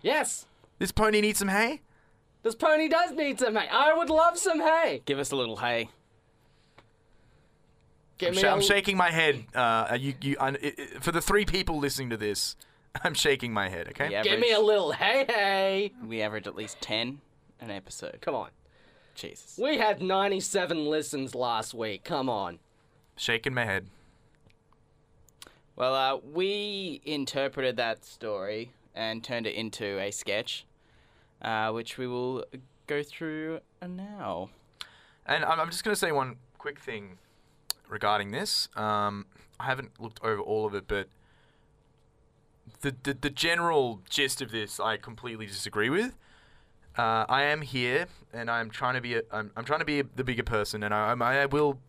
Yes, 0.02 0.46
This 0.78 0.92
pony 0.92 1.20
needs 1.20 1.38
some 1.38 1.48
hay. 1.48 1.80
this 2.42 2.54
pony 2.54 2.88
does 2.88 3.12
need 3.12 3.38
some 3.40 3.56
hay. 3.56 3.66
I 3.70 3.92
would 3.94 4.10
love 4.10 4.38
some 4.38 4.60
hay. 4.60 5.02
Give 5.04 5.18
us 5.18 5.30
a 5.32 5.36
little 5.36 5.56
hay. 5.56 5.88
Give 8.18 8.28
I'm, 8.30 8.34
me 8.34 8.40
sh- 8.40 8.44
a 8.44 8.50
I'm 8.50 8.60
shaking 8.62 8.96
my 8.96 9.10
head. 9.10 9.44
Uh, 9.54 9.96
you, 10.00 10.14
you, 10.22 10.36
I, 10.40 10.48
i 10.50 10.56
i- 10.62 10.98
for 11.00 11.12
the 11.12 11.20
three 11.20 11.44
people 11.44 11.78
listening 11.78 12.10
to 12.10 12.16
this, 12.16 12.56
I'm 13.04 13.14
shaking 13.14 13.52
my 13.52 13.68
head. 13.68 13.88
Okay. 13.88 14.08
We 14.08 14.22
Give 14.22 14.40
me 14.40 14.52
a 14.52 14.60
little 14.60 14.92
hay 14.92 15.24
hay. 15.28 15.92
We 16.06 16.22
average 16.22 16.46
at 16.46 16.54
least 16.56 16.80
ten 16.80 17.20
an 17.60 17.70
episode. 17.70 18.18
Come 18.20 18.34
on. 18.34 18.50
Jesus. 19.14 19.58
We 19.60 19.78
had 19.78 20.02
97 20.02 20.84
listens 20.84 21.34
last 21.34 21.72
week. 21.72 22.04
Come 22.04 22.28
on. 22.28 22.58
Shaking 23.16 23.54
my 23.54 23.64
head. 23.64 23.86
Well, 25.76 25.94
uh, 25.94 26.18
we 26.32 27.02
interpreted 27.04 27.76
that 27.76 28.02
story 28.06 28.70
and 28.94 29.22
turned 29.22 29.46
it 29.46 29.54
into 29.54 30.00
a 30.00 30.10
sketch, 30.10 30.64
uh, 31.42 31.70
which 31.70 31.98
we 31.98 32.06
will 32.06 32.46
go 32.86 33.02
through 33.02 33.60
now. 33.86 34.48
And 35.26 35.44
I'm, 35.44 35.68
just 35.68 35.84
going 35.84 35.92
to 35.92 35.98
say 35.98 36.12
one 36.12 36.36
quick 36.56 36.80
thing 36.80 37.18
regarding 37.90 38.30
this. 38.30 38.68
Um, 38.74 39.26
I 39.60 39.66
haven't 39.66 40.00
looked 40.00 40.18
over 40.22 40.40
all 40.40 40.64
of 40.64 40.74
it, 40.74 40.88
but 40.88 41.08
the, 42.80 42.94
the 43.02 43.14
the 43.14 43.30
general 43.30 44.00
gist 44.08 44.40
of 44.40 44.50
this 44.50 44.80
I 44.80 44.96
completely 44.96 45.46
disagree 45.46 45.90
with. 45.90 46.16
Uh, 46.96 47.26
I 47.28 47.42
am 47.42 47.60
here, 47.60 48.06
and 48.32 48.50
I'm 48.50 48.70
trying 48.70 48.94
to 48.94 49.02
be 49.02 49.16
a, 49.16 49.22
I'm, 49.30 49.50
I'm 49.56 49.64
trying 49.64 49.80
to 49.80 49.84
be 49.84 50.00
a, 50.00 50.04
the 50.14 50.24
bigger 50.24 50.42
person, 50.42 50.82
and 50.82 50.94
I, 50.94 51.12
I 51.12 51.46
will 51.46 51.80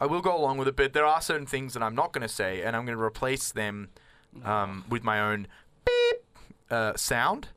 I 0.00 0.06
will 0.06 0.20
go 0.20 0.36
along 0.36 0.58
with 0.58 0.68
it. 0.68 0.76
But 0.76 0.92
there 0.92 1.04
are 1.06 1.20
certain 1.20 1.46
things 1.46 1.74
that 1.74 1.82
I'm 1.82 1.94
not 1.94 2.12
going 2.12 2.22
to 2.22 2.32
say, 2.32 2.62
and 2.62 2.76
I'm 2.76 2.84
going 2.86 2.96
to 2.96 3.02
replace 3.02 3.52
them 3.52 3.88
um, 4.44 4.84
with 4.88 5.02
my 5.02 5.20
own 5.20 5.46
beep 5.84 6.16
uh, 6.70 6.94
sound, 6.96 7.48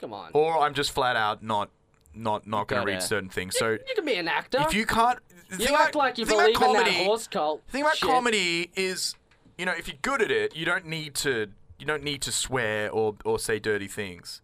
Come 0.00 0.12
on. 0.12 0.30
or 0.34 0.58
I'm 0.58 0.74
just 0.74 0.90
flat 0.92 1.16
out 1.16 1.42
not 1.42 1.70
not 2.14 2.46
not 2.46 2.66
going 2.68 2.84
to 2.84 2.92
read 2.92 3.02
certain 3.02 3.28
things. 3.30 3.56
So 3.56 3.70
you 3.72 3.94
can 3.94 4.04
be 4.04 4.14
an 4.16 4.28
actor. 4.28 4.58
if 4.62 4.74
you 4.74 4.84
can't, 4.86 5.18
You 5.50 5.66
act 5.66 5.70
about- 5.70 5.94
like 5.94 6.18
you 6.18 6.24
the 6.24 6.30
thing 6.32 6.40
about 6.56 6.60
believe 6.74 6.86
in 6.88 6.94
that 6.94 7.04
horse 7.06 7.28
cult. 7.28 7.64
The 7.66 7.72
thing 7.72 7.82
about 7.82 7.96
shit. 7.96 8.08
comedy 8.08 8.70
is, 8.74 9.14
you 9.56 9.64
know, 9.64 9.72
if 9.72 9.86
you're 9.88 9.96
good 10.02 10.20
at 10.22 10.30
it, 10.30 10.54
you 10.56 10.64
don't 10.66 10.86
need 10.86 11.14
to 11.16 11.48
you 11.78 11.86
don't 11.86 12.02
need 12.02 12.20
to 12.22 12.32
swear 12.32 12.90
or 12.90 13.14
or 13.24 13.38
say 13.38 13.58
dirty 13.60 13.86
things. 13.88 14.42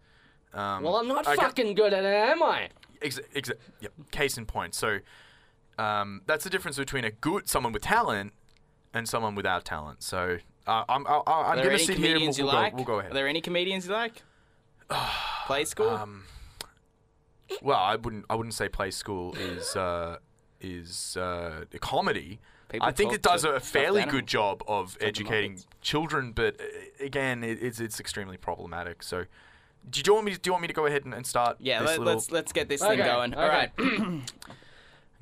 Um, 0.55 0.85
Well, 0.85 0.97
I'm 0.97 1.09
not 1.09 1.27
I 1.27 1.35
got- 1.35 1.47
fucking 1.47 1.75
good 1.75 1.93
at 1.93 2.05
it, 2.05 2.15
am 2.31 2.43
I? 2.43 2.69
Ex- 3.03 3.19
ex- 3.35 3.51
yep, 3.81 3.93
case 4.13 4.39
in 4.39 4.47
point. 4.47 4.75
So 4.75 5.01
um, 5.79 6.23
that's 6.27 6.45
the 6.45 6.51
difference 6.51 6.77
between 6.77 7.05
a 7.05 7.11
good 7.11 7.49
someone 7.49 7.73
with 7.73 7.83
talent 7.83 8.33
and 8.93 9.09
someone 9.09 9.35
without 9.35 9.65
talent. 9.65 10.03
So 10.03 10.39
uh, 10.67 10.85
I'm 10.89 11.07
I, 11.07 11.11
I- 11.11 11.23
Are 11.27 11.45
I'm 11.53 11.57
gonna 11.59 11.71
any 11.71 11.79
sit 11.79 11.97
here 11.97 11.97
and 11.97 12.03
we'll, 12.03 12.13
comedians 12.13 12.39
you 12.39 12.45
we'll 12.45 12.55
like? 12.55 12.73
go, 12.73 12.77
we'll 12.77 12.85
go 12.85 12.99
ahead. 13.01 13.11
Are 13.11 13.15
there 13.15 13.29
any 13.29 13.41
comedians 13.41 13.87
you 13.87 13.93
like? 13.93 14.23
Play 15.47 15.65
school. 15.65 15.91
Um, 15.91 16.25
well, 17.63 17.79
I 17.79 17.97
wouldn't 17.97 18.25
I 18.31 18.35
wouldn't 18.35 18.55
say 18.55 18.69
play 18.69 18.91
school 18.91 19.35
is 19.37 19.77
uh, 19.77 20.17
is 20.61 21.17
uh, 21.17 21.65
a 21.73 21.79
comedy. 21.79 22.41
People 22.69 22.89
I 22.89 22.93
think 22.93 23.13
it 23.13 23.23
does 23.23 23.45
a 23.45 23.61
fairly 23.61 24.01
animals. 24.01 24.21
good 24.21 24.27
job 24.27 24.63
of 24.67 24.99
the 24.99 25.07
educating 25.07 25.61
children, 25.83 26.33
but 26.33 26.59
uh, 26.61 27.05
again, 27.05 27.45
it, 27.45 27.63
it's 27.63 27.81
it's 27.81 28.01
extremely 28.01 28.37
problematic. 28.39 29.03
So, 29.03 29.27
do 29.91 30.03
you 30.05 30.15
want 30.15 30.27
me 30.27 30.33
to, 30.33 30.39
do 30.39 30.49
you 30.49 30.53
want 30.53 30.63
me 30.63 30.69
to 30.69 30.75
go 30.75 30.87
ahead 30.87 31.05
and, 31.05 31.13
and 31.13 31.27
start? 31.27 31.59
yeah, 31.61 31.81
this 31.81 31.91
let, 31.91 31.99
little... 31.99 32.15
let's 32.15 32.31
let's 32.33 32.53
get 32.53 32.69
this 32.69 32.83
Okay, 32.83 32.97
thing 32.97 33.05
going. 33.05 33.35
All 33.35 33.45
okay. 33.45 33.71
right. 33.79 34.21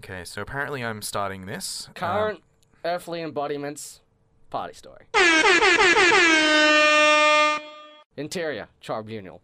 Okay, 0.05 0.25
so 0.25 0.43
apparently 0.43 0.85
I'm 0.85 1.01
starting 1.01 1.47
this. 1.47 1.87
Um, 1.89 1.95
Current 1.95 2.41
earthly 2.85 3.23
embodiments. 3.23 4.01
Party 4.51 4.75
story. 4.75 5.07
Interior 8.17 8.67
tribunal. 8.81 9.41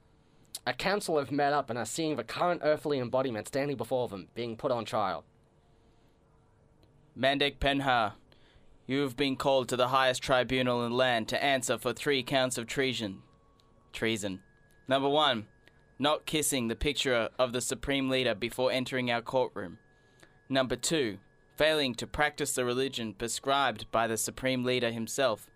A 0.66 0.72
council 0.72 1.16
have 1.18 1.30
met 1.30 1.52
up 1.52 1.70
and 1.70 1.78
are 1.78 1.86
seeing 1.86 2.16
the 2.16 2.24
current 2.24 2.62
earthly 2.64 2.98
embodiment 2.98 3.46
standing 3.46 3.76
before 3.76 4.08
them, 4.08 4.26
being 4.34 4.56
put 4.56 4.72
on 4.72 4.84
trial. 4.84 5.24
Mandek 7.16 7.58
Penha, 7.58 8.14
you 8.86 9.02
have 9.02 9.16
been 9.16 9.36
called 9.36 9.68
to 9.68 9.76
the 9.76 9.88
highest 9.88 10.22
tribunal 10.22 10.84
in 10.84 10.90
the 10.90 10.96
land 10.96 11.28
to 11.28 11.42
answer 11.42 11.78
for 11.78 11.92
three 11.92 12.24
counts 12.24 12.58
of 12.58 12.66
treason. 12.66 13.22
Treason. 13.92 14.40
Number 14.88 15.08
one, 15.08 15.46
not 16.00 16.26
kissing 16.26 16.66
the 16.66 16.76
picture 16.76 17.28
of 17.38 17.52
the 17.52 17.60
Supreme 17.60 18.10
Leader 18.10 18.34
before 18.34 18.72
entering 18.72 19.10
our 19.10 19.22
courtroom. 19.22 19.78
Number 20.48 20.76
two, 20.76 21.18
failing 21.56 21.94
to 21.96 22.06
practice 22.06 22.52
the 22.52 22.64
religion 22.64 23.12
prescribed 23.12 23.90
by 23.90 24.06
the 24.06 24.16
Supreme 24.16 24.64
Leader 24.64 24.90
himself. 24.90 25.48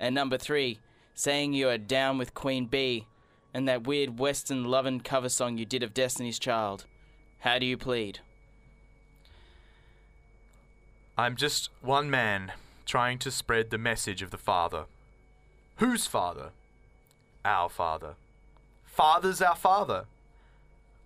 And 0.00 0.14
number 0.14 0.38
three, 0.38 0.78
saying 1.14 1.52
you 1.52 1.68
are 1.68 1.78
down 1.78 2.16
with 2.16 2.34
Queen 2.34 2.66
Bee 2.66 3.06
and 3.52 3.68
that 3.68 3.86
weird 3.86 4.18
Western 4.18 4.64
lovin' 4.64 5.00
cover 5.00 5.28
song 5.28 5.58
you 5.58 5.64
did 5.64 5.82
of 5.82 5.94
Destiny's 5.94 6.38
Child. 6.38 6.86
How 7.40 7.58
do 7.58 7.66
you 7.66 7.76
plead? 7.76 8.20
I'm 11.16 11.34
just 11.34 11.70
one 11.82 12.08
man 12.08 12.52
trying 12.86 13.18
to 13.18 13.30
spread 13.30 13.70
the 13.70 13.78
message 13.78 14.22
of 14.22 14.30
the 14.30 14.38
Father. 14.38 14.84
Whose 15.76 16.06
Father? 16.06 16.50
Our 17.44 17.68
Father. 17.68 18.14
Father's 18.84 19.42
our 19.42 19.56
Father. 19.56 20.04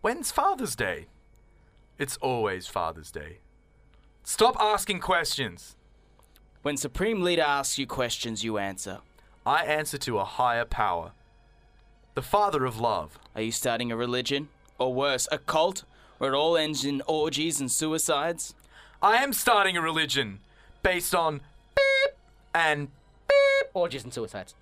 When's 0.03 0.31
Father's 0.31 0.77
Day? 0.77 1.07
It's 1.99 2.17
always 2.19 2.67
Father's 2.67 3.11
Day. 3.11 3.39
Stop 4.25 4.57
asking 4.61 5.01
questions. 5.01 5.77
When 6.63 6.77
Supreme 6.77 7.23
Leader 7.23 7.43
asks 7.43 7.79
you 7.79 7.87
questions, 7.87 8.45
you 8.45 8.59
answer. 8.59 8.99
I 9.45 9.65
answer 9.65 9.99
to 9.99 10.19
a 10.19 10.25
higher 10.25 10.65
power. 10.65 11.13
The 12.15 12.23
Father 12.23 12.65
of 12.65 12.79
love. 12.79 13.19
Are 13.35 13.43
you 13.43 13.53
starting 13.53 13.91
a 13.91 13.97
religion? 13.97 14.49
Or 14.79 14.93
worse, 14.95 15.27
a 15.33 15.39
cult? 15.39 15.85
Where 16.19 16.33
it 16.33 16.37
all 16.37 16.57
ends 16.57 16.85
in 16.85 17.03
orgies 17.07 17.61
and 17.61 17.71
suicides? 17.71 18.55
I 19.01 19.17
am 19.17 19.33
starting 19.33 19.77
a 19.77 19.81
religion 19.83 20.39
based 20.83 21.15
on 21.15 21.41
beep 21.75 22.15
and 22.55 22.89
beep, 23.29 23.71
Orgies 23.75 24.05
and 24.05 24.13
suicides. 24.15 24.55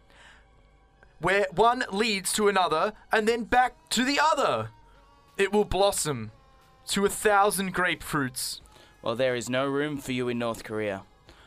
where 1.19 1.47
one 1.55 1.85
leads 1.93 2.33
to 2.33 2.49
another 2.49 2.95
and 3.13 3.29
then 3.29 3.45
back 3.45 3.75
to 3.91 4.05
the 4.05 4.19
other. 4.23 4.71
It 5.37 5.53
will 5.53 5.65
blossom 5.67 6.31
to 6.89 7.05
a 7.05 7.09
thousand 7.09 7.75
grapefruits. 7.75 8.61
Well, 9.03 9.17
there 9.17 9.35
is 9.35 9.49
no 9.49 9.67
room 9.67 9.97
for 9.97 10.13
you 10.13 10.29
in 10.29 10.39
North 10.39 10.65
Korea. 10.65 11.03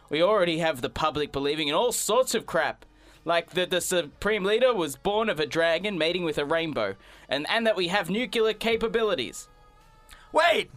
We 0.09 0.21
already 0.21 0.59
have 0.59 0.81
the 0.81 0.89
public 0.89 1.31
believing 1.31 1.67
in 1.67 1.75
all 1.75 1.91
sorts 1.91 2.33
of 2.35 2.45
crap. 2.45 2.85
Like 3.25 3.51
that 3.51 3.69
the 3.69 3.79
Supreme 3.79 4.43
Leader 4.43 4.73
was 4.73 4.97
born 4.97 5.29
of 5.29 5.39
a 5.39 5.45
dragon 5.45 5.97
mating 5.97 6.25
with 6.25 6.37
a 6.37 6.45
rainbow, 6.45 6.95
and, 7.29 7.45
and 7.49 7.65
that 7.65 7.77
we 7.77 7.87
have 7.87 8.09
nuclear 8.09 8.53
capabilities. 8.53 9.47
Wait! 10.33 10.71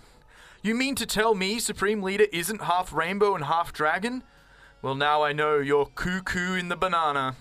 You 0.63 0.75
mean 0.75 0.95
to 0.97 1.07
tell 1.07 1.35
me 1.35 1.59
Supreme 1.59 2.03
Leader 2.03 2.27
isn't 2.33 2.63
half 2.63 2.93
rainbow 2.93 3.35
and 3.35 3.45
half 3.45 3.73
dragon? 3.73 4.23
Well, 4.81 4.95
now 4.95 5.23
I 5.23 5.33
know 5.33 5.59
you're 5.59 5.87
cuckoo 5.87 6.55
in 6.55 6.69
the 6.69 6.77
banana. 6.77 7.35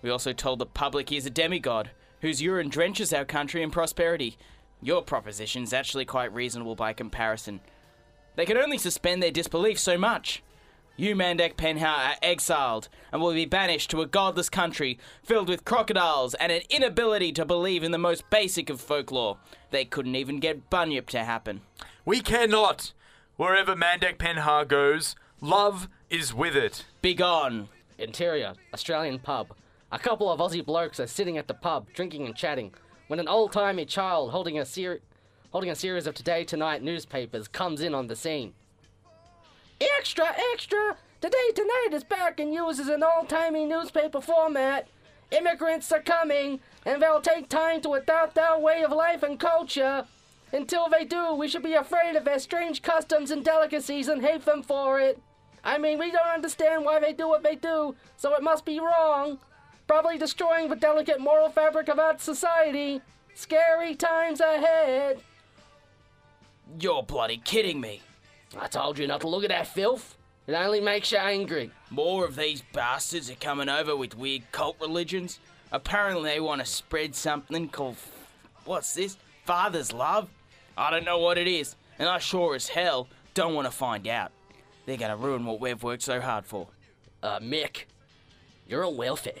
We 0.00 0.10
also 0.10 0.32
told 0.32 0.58
the 0.58 0.66
public 0.66 1.10
he 1.10 1.16
is 1.16 1.26
a 1.26 1.30
demigod, 1.30 1.90
whose 2.22 2.40
urine 2.40 2.68
drenches 2.68 3.12
our 3.12 3.24
country 3.24 3.62
in 3.62 3.70
prosperity. 3.70 4.36
Your 4.82 5.00
proposition's 5.00 5.72
actually 5.72 6.04
quite 6.04 6.34
reasonable 6.34 6.74
by 6.74 6.92
comparison. 6.92 7.60
They 8.34 8.44
can 8.44 8.56
only 8.56 8.78
suspend 8.78 9.22
their 9.22 9.30
disbelief 9.30 9.78
so 9.78 9.96
much. 9.96 10.42
You, 10.96 11.14
Mandek 11.14 11.54
Penha, 11.54 11.86
are 11.86 12.16
exiled 12.20 12.88
and 13.12 13.22
will 13.22 13.32
be 13.32 13.46
banished 13.46 13.90
to 13.90 14.02
a 14.02 14.06
godless 14.06 14.50
country 14.50 14.98
filled 15.22 15.48
with 15.48 15.64
crocodiles 15.64 16.34
and 16.34 16.52
an 16.52 16.62
inability 16.68 17.32
to 17.32 17.44
believe 17.44 17.82
in 17.82 17.92
the 17.92 17.98
most 17.98 18.28
basic 18.28 18.68
of 18.68 18.80
folklore. 18.80 19.38
They 19.70 19.84
couldn't 19.84 20.16
even 20.16 20.38
get 20.38 20.68
Bunyip 20.68 21.06
to 21.10 21.24
happen. 21.24 21.62
We 22.04 22.20
cannot. 22.20 22.92
Wherever 23.36 23.74
Mandek 23.74 24.18
Penha 24.18 24.68
goes, 24.68 25.16
love 25.40 25.88
is 26.10 26.34
with 26.34 26.56
it. 26.56 26.84
Begone! 27.00 27.68
Interior, 27.98 28.54
Australian 28.74 29.18
pub. 29.18 29.54
A 29.90 29.98
couple 29.98 30.30
of 30.30 30.40
Aussie 30.40 30.64
blokes 30.64 31.00
are 31.00 31.06
sitting 31.06 31.38
at 31.38 31.48
the 31.48 31.54
pub, 31.54 31.86
drinking 31.94 32.26
and 32.26 32.36
chatting, 32.36 32.74
when 33.08 33.20
an 33.20 33.28
old-timey 33.28 33.84
child 33.84 34.30
holding 34.30 34.58
a 34.58 34.66
holding 35.50 35.70
a 35.70 35.74
series 35.74 36.06
of 36.06 36.14
Today 36.14 36.44
Tonight 36.44 36.82
newspapers 36.82 37.48
comes 37.48 37.80
in 37.80 37.94
on 37.94 38.06
the 38.06 38.16
scene. 38.16 38.54
Extra, 39.80 40.34
extra! 40.52 40.96
Today 41.20 41.50
Tonight 41.54 41.88
is 41.92 42.04
back 42.04 42.40
and 42.40 42.54
uses 42.54 42.88
an 42.88 43.02
old-timey 43.02 43.64
newspaper 43.66 44.20
format. 44.20 44.88
Immigrants 45.30 45.90
are 45.92 46.02
coming, 46.02 46.60
and 46.84 47.00
they'll 47.00 47.20
take 47.20 47.48
time 47.48 47.80
to 47.82 47.94
adopt 47.94 48.38
our 48.38 48.60
way 48.60 48.82
of 48.82 48.92
life 48.92 49.22
and 49.22 49.38
culture. 49.38 50.04
Until 50.52 50.88
they 50.88 51.04
do, 51.04 51.34
we 51.34 51.48
should 51.48 51.62
be 51.62 51.74
afraid 51.74 52.16
of 52.16 52.24
their 52.24 52.38
strange 52.38 52.82
customs 52.82 53.30
and 53.30 53.44
delicacies 53.44 54.08
and 54.08 54.22
hate 54.22 54.44
them 54.44 54.62
for 54.62 55.00
it. 55.00 55.18
I 55.64 55.78
mean, 55.78 55.98
we 55.98 56.10
don't 56.10 56.26
understand 56.26 56.84
why 56.84 57.00
they 57.00 57.12
do 57.12 57.28
what 57.28 57.42
they 57.42 57.54
do, 57.54 57.94
so 58.16 58.34
it 58.34 58.42
must 58.42 58.64
be 58.64 58.80
wrong. 58.80 59.38
Probably 59.92 60.16
destroying 60.16 60.70
the 60.70 60.74
delicate 60.74 61.20
moral 61.20 61.50
fabric 61.50 61.88
of 61.88 61.98
our 61.98 62.18
society. 62.18 63.02
Scary 63.34 63.94
times 63.94 64.40
ahead. 64.40 65.20
You're 66.80 67.02
bloody 67.02 67.36
kidding 67.36 67.78
me. 67.78 68.00
I 68.58 68.68
told 68.68 68.98
you 68.98 69.06
not 69.06 69.20
to 69.20 69.28
look 69.28 69.44
at 69.44 69.50
that 69.50 69.66
filth. 69.66 70.16
It 70.46 70.54
only 70.54 70.80
makes 70.80 71.12
you 71.12 71.18
angry. 71.18 71.70
More 71.90 72.24
of 72.24 72.36
these 72.36 72.62
bastards 72.72 73.30
are 73.30 73.34
coming 73.34 73.68
over 73.68 73.94
with 73.94 74.16
weird 74.16 74.50
cult 74.50 74.78
religions. 74.80 75.40
Apparently, 75.72 76.30
they 76.30 76.40
want 76.40 76.62
to 76.62 76.66
spread 76.66 77.14
something 77.14 77.68
called. 77.68 77.96
What's 78.64 78.94
this? 78.94 79.18
Father's 79.44 79.92
love? 79.92 80.30
I 80.74 80.90
don't 80.90 81.04
know 81.04 81.18
what 81.18 81.36
it 81.36 81.46
is, 81.46 81.76
and 81.98 82.08
I 82.08 82.18
sure 82.18 82.54
as 82.54 82.66
hell 82.66 83.08
don't 83.34 83.52
want 83.52 83.66
to 83.66 83.70
find 83.70 84.08
out. 84.08 84.32
They're 84.86 84.96
gonna 84.96 85.18
ruin 85.18 85.44
what 85.44 85.60
we've 85.60 85.82
worked 85.82 86.04
so 86.04 86.18
hard 86.18 86.46
for. 86.46 86.68
Uh, 87.22 87.40
Mick, 87.40 87.84
you're 88.66 88.86
on 88.86 88.96
welfare. 88.96 89.34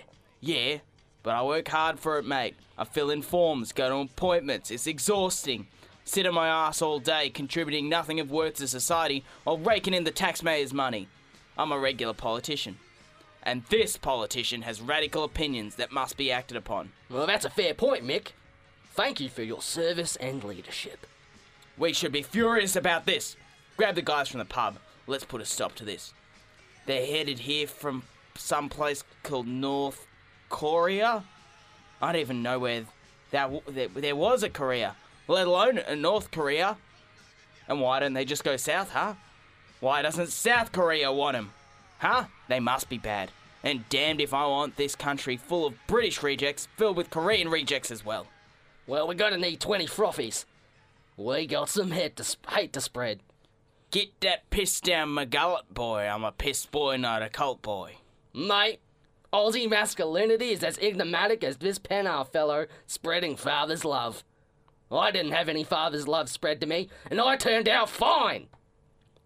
Yeah, 0.44 0.78
but 1.22 1.36
I 1.36 1.42
work 1.44 1.68
hard 1.68 2.00
for 2.00 2.18
it, 2.18 2.26
mate. 2.26 2.56
I 2.76 2.84
fill 2.84 3.10
in 3.10 3.22
forms, 3.22 3.70
go 3.72 3.88
to 3.88 4.10
appointments. 4.12 4.72
It's 4.72 4.88
exhausting. 4.88 5.68
Sit 6.04 6.26
on 6.26 6.34
my 6.34 6.48
ass 6.48 6.82
all 6.82 6.98
day, 6.98 7.30
contributing 7.30 7.88
nothing 7.88 8.18
of 8.18 8.32
worth 8.32 8.54
to 8.56 8.66
society 8.66 9.24
while 9.44 9.56
raking 9.56 9.94
in 9.94 10.02
the 10.02 10.10
taxpayers' 10.10 10.74
money. 10.74 11.06
I'm 11.56 11.70
a 11.70 11.78
regular 11.78 12.12
politician. 12.12 12.78
And 13.44 13.62
this 13.70 13.96
politician 13.96 14.62
has 14.62 14.80
radical 14.80 15.22
opinions 15.22 15.76
that 15.76 15.92
must 15.92 16.16
be 16.16 16.32
acted 16.32 16.56
upon. 16.56 16.90
Well, 17.08 17.28
that's 17.28 17.44
a 17.44 17.50
fair 17.50 17.72
point, 17.72 18.04
Mick. 18.04 18.32
Thank 18.94 19.20
you 19.20 19.28
for 19.28 19.44
your 19.44 19.62
service 19.62 20.16
and 20.16 20.42
leadership. 20.42 21.06
We 21.78 21.92
should 21.92 22.12
be 22.12 22.22
furious 22.22 22.74
about 22.74 23.06
this. 23.06 23.36
Grab 23.76 23.94
the 23.94 24.02
guys 24.02 24.28
from 24.28 24.40
the 24.40 24.44
pub. 24.44 24.78
Let's 25.06 25.24
put 25.24 25.40
a 25.40 25.44
stop 25.44 25.76
to 25.76 25.84
this. 25.84 26.12
They're 26.86 27.06
headed 27.06 27.40
here 27.40 27.68
from 27.68 28.02
some 28.36 28.68
place 28.68 29.04
called 29.22 29.46
North 29.46 30.08
Korea. 30.52 31.24
I 32.00 32.12
don't 32.12 32.20
even 32.20 32.42
know 32.42 32.58
where 32.60 32.84
that 33.32 33.50
there, 33.66 34.14
was 34.14 34.42
a 34.44 34.50
Korea, 34.50 34.94
let 35.26 35.46
alone 35.48 35.78
a 35.78 35.96
North 35.96 36.30
Korea. 36.30 36.76
And 37.66 37.80
why 37.80 37.98
don't 37.98 38.12
they 38.12 38.24
just 38.24 38.44
go 38.44 38.56
south, 38.56 38.90
huh? 38.90 39.14
Why 39.80 40.02
doesn't 40.02 40.28
South 40.28 40.70
Korea 40.70 41.10
want 41.10 41.18
want 41.18 41.36
'em? 41.36 41.52
Huh? 41.98 42.24
They 42.48 42.60
must 42.60 42.88
be 42.88 42.98
bad. 42.98 43.30
And 43.64 43.88
damned 43.88 44.20
if 44.20 44.34
I 44.34 44.46
want 44.46 44.76
this 44.76 44.94
country 44.94 45.36
full 45.36 45.66
of 45.66 45.86
British 45.86 46.22
rejects 46.22 46.68
filled 46.76 46.96
with 46.96 47.10
Korean 47.10 47.48
rejects 47.48 47.90
as 47.90 48.04
well. 48.04 48.26
Well, 48.86 49.08
we're 49.08 49.14
gonna 49.14 49.38
need 49.38 49.60
20 49.60 49.86
frothies. 49.86 50.44
We 51.16 51.46
got 51.46 51.68
some 51.68 51.92
head 51.92 52.16
to 52.16 52.24
sp- 52.26 52.50
hate 52.50 52.72
to 52.74 52.80
spread. 52.80 53.20
Get 53.90 54.20
that 54.20 54.50
piss 54.50 54.80
down 54.80 55.10
my 55.10 55.24
gullet, 55.24 55.72
boy. 55.72 56.00
I'm 56.02 56.24
a 56.24 56.32
piss 56.32 56.66
boy, 56.66 56.96
not 56.96 57.22
a 57.22 57.28
cult 57.28 57.62
boy. 57.62 57.96
Mate, 58.34 58.80
Aussie 59.32 59.68
masculinity 59.68 60.50
is 60.50 60.62
as 60.62 60.78
enigmatic 60.78 61.42
as 61.42 61.56
this 61.56 61.78
Penha 61.78 62.30
fellow 62.30 62.66
spreading 62.86 63.34
father's 63.34 63.82
love. 63.82 64.24
I 64.90 65.10
didn't 65.10 65.32
have 65.32 65.48
any 65.48 65.64
father's 65.64 66.06
love 66.06 66.28
spread 66.28 66.60
to 66.60 66.66
me, 66.66 66.90
and 67.10 67.18
I 67.18 67.36
turned 67.36 67.66
out 67.66 67.88
fine. 67.88 68.48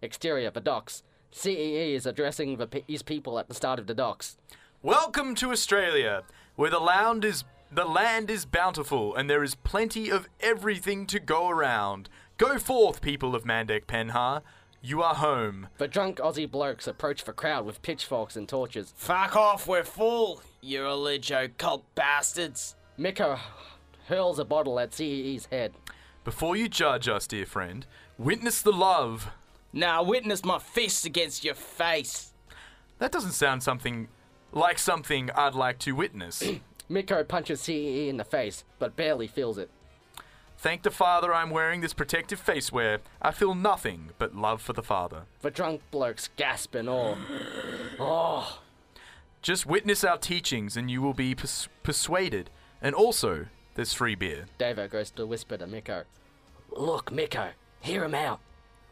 Exterior, 0.01 0.49
the 0.49 0.61
docks. 0.61 1.03
CEE 1.31 1.93
is 1.93 2.05
addressing 2.05 2.55
the, 2.55 2.83
his 2.87 3.03
people 3.03 3.37
at 3.37 3.49
the 3.49 3.53
start 3.53 3.79
of 3.79 3.87
the 3.87 3.93
docks. 3.93 4.37
Welcome 4.81 5.35
to 5.35 5.51
Australia, 5.51 6.23
where 6.55 6.69
the 6.69 6.79
land 6.79 7.25
is 7.25 7.43
the 7.69 7.83
land 7.83 8.29
is 8.29 8.45
bountiful 8.45 9.13
and 9.13 9.29
there 9.29 9.43
is 9.43 9.55
plenty 9.55 10.09
of 10.09 10.29
everything 10.39 11.05
to 11.07 11.19
go 11.19 11.49
around. 11.49 12.07
Go 12.37 12.57
forth, 12.59 13.01
people 13.01 13.35
of 13.35 13.43
Mandek 13.43 13.87
Penha. 13.87 14.41
You 14.87 15.03
are 15.03 15.15
home. 15.15 15.67
The 15.79 15.89
drunk 15.89 16.19
Aussie 16.19 16.49
blokes 16.49 16.87
approach 16.87 17.25
the 17.25 17.33
crowd 17.33 17.65
with 17.65 17.81
pitchforks 17.81 18.37
and 18.37 18.47
torches. 18.47 18.93
Fuck 18.95 19.35
off, 19.35 19.67
we're 19.67 19.83
full, 19.83 20.41
you 20.61 20.81
religio 20.81 21.49
cult 21.57 21.83
bastards. 21.93 22.73
Miko 22.95 23.37
hurls 24.07 24.39
a 24.39 24.45
bottle 24.45 24.79
at 24.79 24.93
CEE's 24.93 25.47
head. 25.47 25.73
Before 26.23 26.55
you 26.55 26.69
judge 26.69 27.09
us, 27.09 27.27
dear 27.27 27.45
friend, 27.45 27.85
witness 28.17 28.61
the 28.61 28.71
love. 28.71 29.27
Now 29.73 30.03
witness 30.03 30.45
my 30.45 30.57
fists 30.57 31.03
against 31.03 31.43
your 31.43 31.55
face. 31.55 32.31
That 32.99 33.11
doesn't 33.11 33.33
sound 33.33 33.63
something 33.63 34.07
like 34.53 34.79
something 34.79 35.29
I'd 35.35 35.53
like 35.53 35.79
to 35.79 35.97
witness. 35.97 36.41
Miko 36.87 37.25
punches 37.25 37.59
CEE 37.59 38.07
in 38.07 38.15
the 38.15 38.23
face, 38.23 38.63
but 38.79 38.95
barely 38.95 39.27
feels 39.27 39.57
it. 39.57 39.69
Thank 40.59 40.81
the 40.83 40.91
Father 40.91 41.33
I'm 41.33 41.51
wearing 41.51 41.81
this 41.81 41.93
protective 41.93 42.43
faceware. 42.43 42.99
I 43.21 43.31
feel 43.31 43.53
nothing 43.53 44.09
but 44.17 44.35
love 44.35 44.61
for 44.61 44.73
the 44.73 44.81
Father. 44.83 45.23
The 45.41 45.51
drunk 45.51 45.81
blokes 45.91 46.29
gasp 46.35 46.75
in 46.75 46.87
awe. 46.89 47.15
Oh, 47.99 48.59
Just 49.41 49.65
witness 49.65 50.03
our 50.03 50.17
teachings 50.19 50.77
and 50.77 50.89
you 50.91 51.01
will 51.01 51.15
be 51.15 51.33
pers- 51.33 51.67
persuaded. 51.81 52.51
And 52.79 52.93
also, 52.93 53.47
there's 53.73 53.91
free 53.93 54.13
beer. 54.13 54.45
Davo 54.59 54.87
goes 54.89 55.09
to 55.11 55.25
whisper 55.25 55.57
to 55.57 55.65
Miko. 55.65 56.03
Look, 56.71 57.11
Miko, 57.11 57.49
hear 57.79 58.03
him 58.03 58.13
out. 58.13 58.39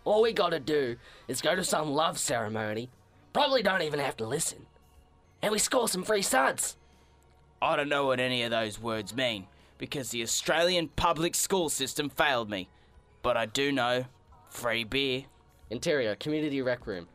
All 0.05 0.24
we 0.24 0.34
gotta 0.34 0.59
do 0.59 0.95
is 1.28 1.41
go 1.41 1.55
to 1.55 1.63
some 1.63 1.91
love 1.91 2.18
ceremony. 2.18 2.89
Probably 3.32 3.61
don't 3.61 3.84
even 3.84 3.99
have 3.99 4.18
to 4.18 4.26
listen. 4.26 4.66
And 5.43 5.51
we 5.51 5.59
score 5.59 5.88
some 5.88 6.03
free 6.03 6.22
suds. 6.24 6.78
I 7.61 7.76
don't 7.76 7.89
know 7.89 8.07
what 8.07 8.20
any 8.20 8.41
of 8.43 8.49
those 8.51 8.80
words 8.80 9.16
mean, 9.16 9.45
because 9.78 10.09
the 10.09 10.23
Australian 10.23 10.88
public 10.89 11.36
school 11.36 11.69
system 11.69 12.09
failed 12.09 12.49
me. 12.49 12.69
But 13.21 13.38
I 13.38 13.45
do 13.45 13.71
know 13.71 14.05
free 14.49 14.84
beer. 14.84 15.23
Interior, 15.69 16.15
community 16.15 16.61
rec 16.61 16.86
room. 16.88 17.07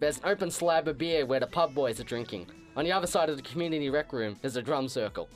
There's 0.00 0.18
an 0.18 0.24
open 0.26 0.50
slab 0.50 0.88
of 0.88 0.98
beer 0.98 1.24
where 1.24 1.40
the 1.40 1.46
pub 1.46 1.74
boys 1.74 1.98
are 2.00 2.04
drinking. 2.04 2.46
On 2.76 2.84
the 2.84 2.92
other 2.92 3.06
side 3.06 3.30
of 3.30 3.36
the 3.36 3.42
community 3.42 3.88
rec 3.90 4.12
room, 4.12 4.36
there's 4.42 4.56
a 4.56 4.62
drum 4.62 4.88
circle. 4.88 5.28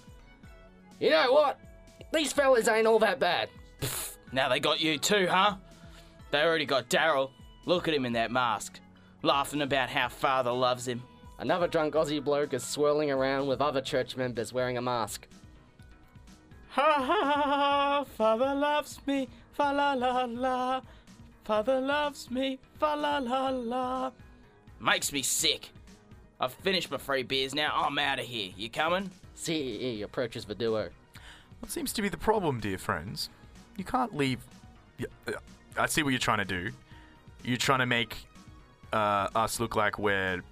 You 1.01 1.11
know 1.11 1.33
what? 1.33 1.59
These 2.13 2.33
fellas 2.33 2.69
ain't 2.69 2.87
all 2.87 2.99
that 2.99 3.21
bad. 3.21 3.49
Now 4.33 4.49
they 4.49 4.61
got 4.61 4.81
you 4.81 4.99
too, 4.99 5.27
huh? 5.29 5.57
They 6.31 6.43
already 6.43 6.67
got 6.67 6.91
Daryl. 6.91 7.31
Look 7.65 7.89
at 7.89 7.95
him 7.95 8.05
in 8.05 8.13
that 8.15 8.31
mask, 8.31 8.81
laughing 9.23 9.63
about 9.63 9.89
how 9.89 10.09
father 10.09 10.53
loves 10.53 10.87
him. 10.87 11.03
Another 11.39 11.69
drunk 11.69 11.95
Aussie 11.95 12.23
bloke 12.23 12.53
is 12.53 12.65
swirling 12.65 13.11
around 13.11 13.47
with 13.47 13.61
other 13.61 13.81
church 13.81 14.17
members 14.17 14.53
wearing 14.53 14.77
a 14.77 14.83
mask. 14.83 15.29
Ha 16.79 17.03
ha 17.03 17.33
ha, 17.33 18.05
father 18.05 18.55
loves 18.55 19.01
me, 19.05 19.27
fa 19.53 19.73
la 19.73 19.95
la 19.95 20.27
la. 20.27 20.81
Father 21.43 21.81
loves 21.81 22.31
me, 22.31 22.61
fa 22.79 22.95
la 22.95 23.19
la 23.19 23.49
la. 23.49 24.13
Makes 24.81 25.13
me 25.13 25.23
sick. 25.23 25.71
I've 26.39 26.55
finished 26.55 26.89
my 26.89 26.99
free 26.99 27.25
beers 27.25 27.53
now, 27.53 27.73
I'm 27.75 27.99
out 27.99 28.21
of 28.21 28.27
here. 28.27 28.53
You 28.57 28.71
coming? 28.71 29.11
CEE 29.35 30.03
approaches 30.03 30.45
the 30.45 30.55
duo. 30.55 30.91
What 31.59 31.73
seems 31.73 31.93
to 31.95 32.01
be 32.01 32.09
the 32.09 32.17
problem, 32.17 32.61
dear 32.61 32.79
friends? 32.79 33.29
You 33.77 33.83
can't 33.83 34.17
leave. 34.17 34.39
Uh, 35.01 35.33
I 35.77 35.87
see 35.87 36.05
what 36.05 36.11
you're 36.11 36.21
trying 36.21 36.39
to 36.39 36.45
do. 36.45 36.71
You're 37.43 37.57
trying 37.57 37.81
to 37.81 37.87
make 37.87 38.17
uh, 38.93 39.27
us 39.35 39.59
look 39.59 39.75
like 39.75 39.99
we're 39.99 40.45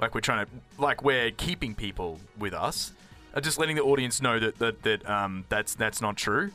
like 0.00 0.12
we're 0.12 0.22
trying 0.22 0.44
to 0.46 0.52
like 0.76 1.04
we're 1.04 1.30
keeping 1.30 1.72
people 1.72 2.18
with 2.36 2.52
us. 2.52 2.94
Uh, 3.34 3.40
just 3.40 3.58
letting 3.58 3.76
the 3.76 3.82
audience 3.82 4.20
know 4.20 4.38
that 4.38 4.58
that, 4.58 4.82
that 4.82 5.08
um, 5.08 5.44
that's 5.48 5.74
that's 5.74 6.00
not 6.00 6.16
true. 6.16 6.50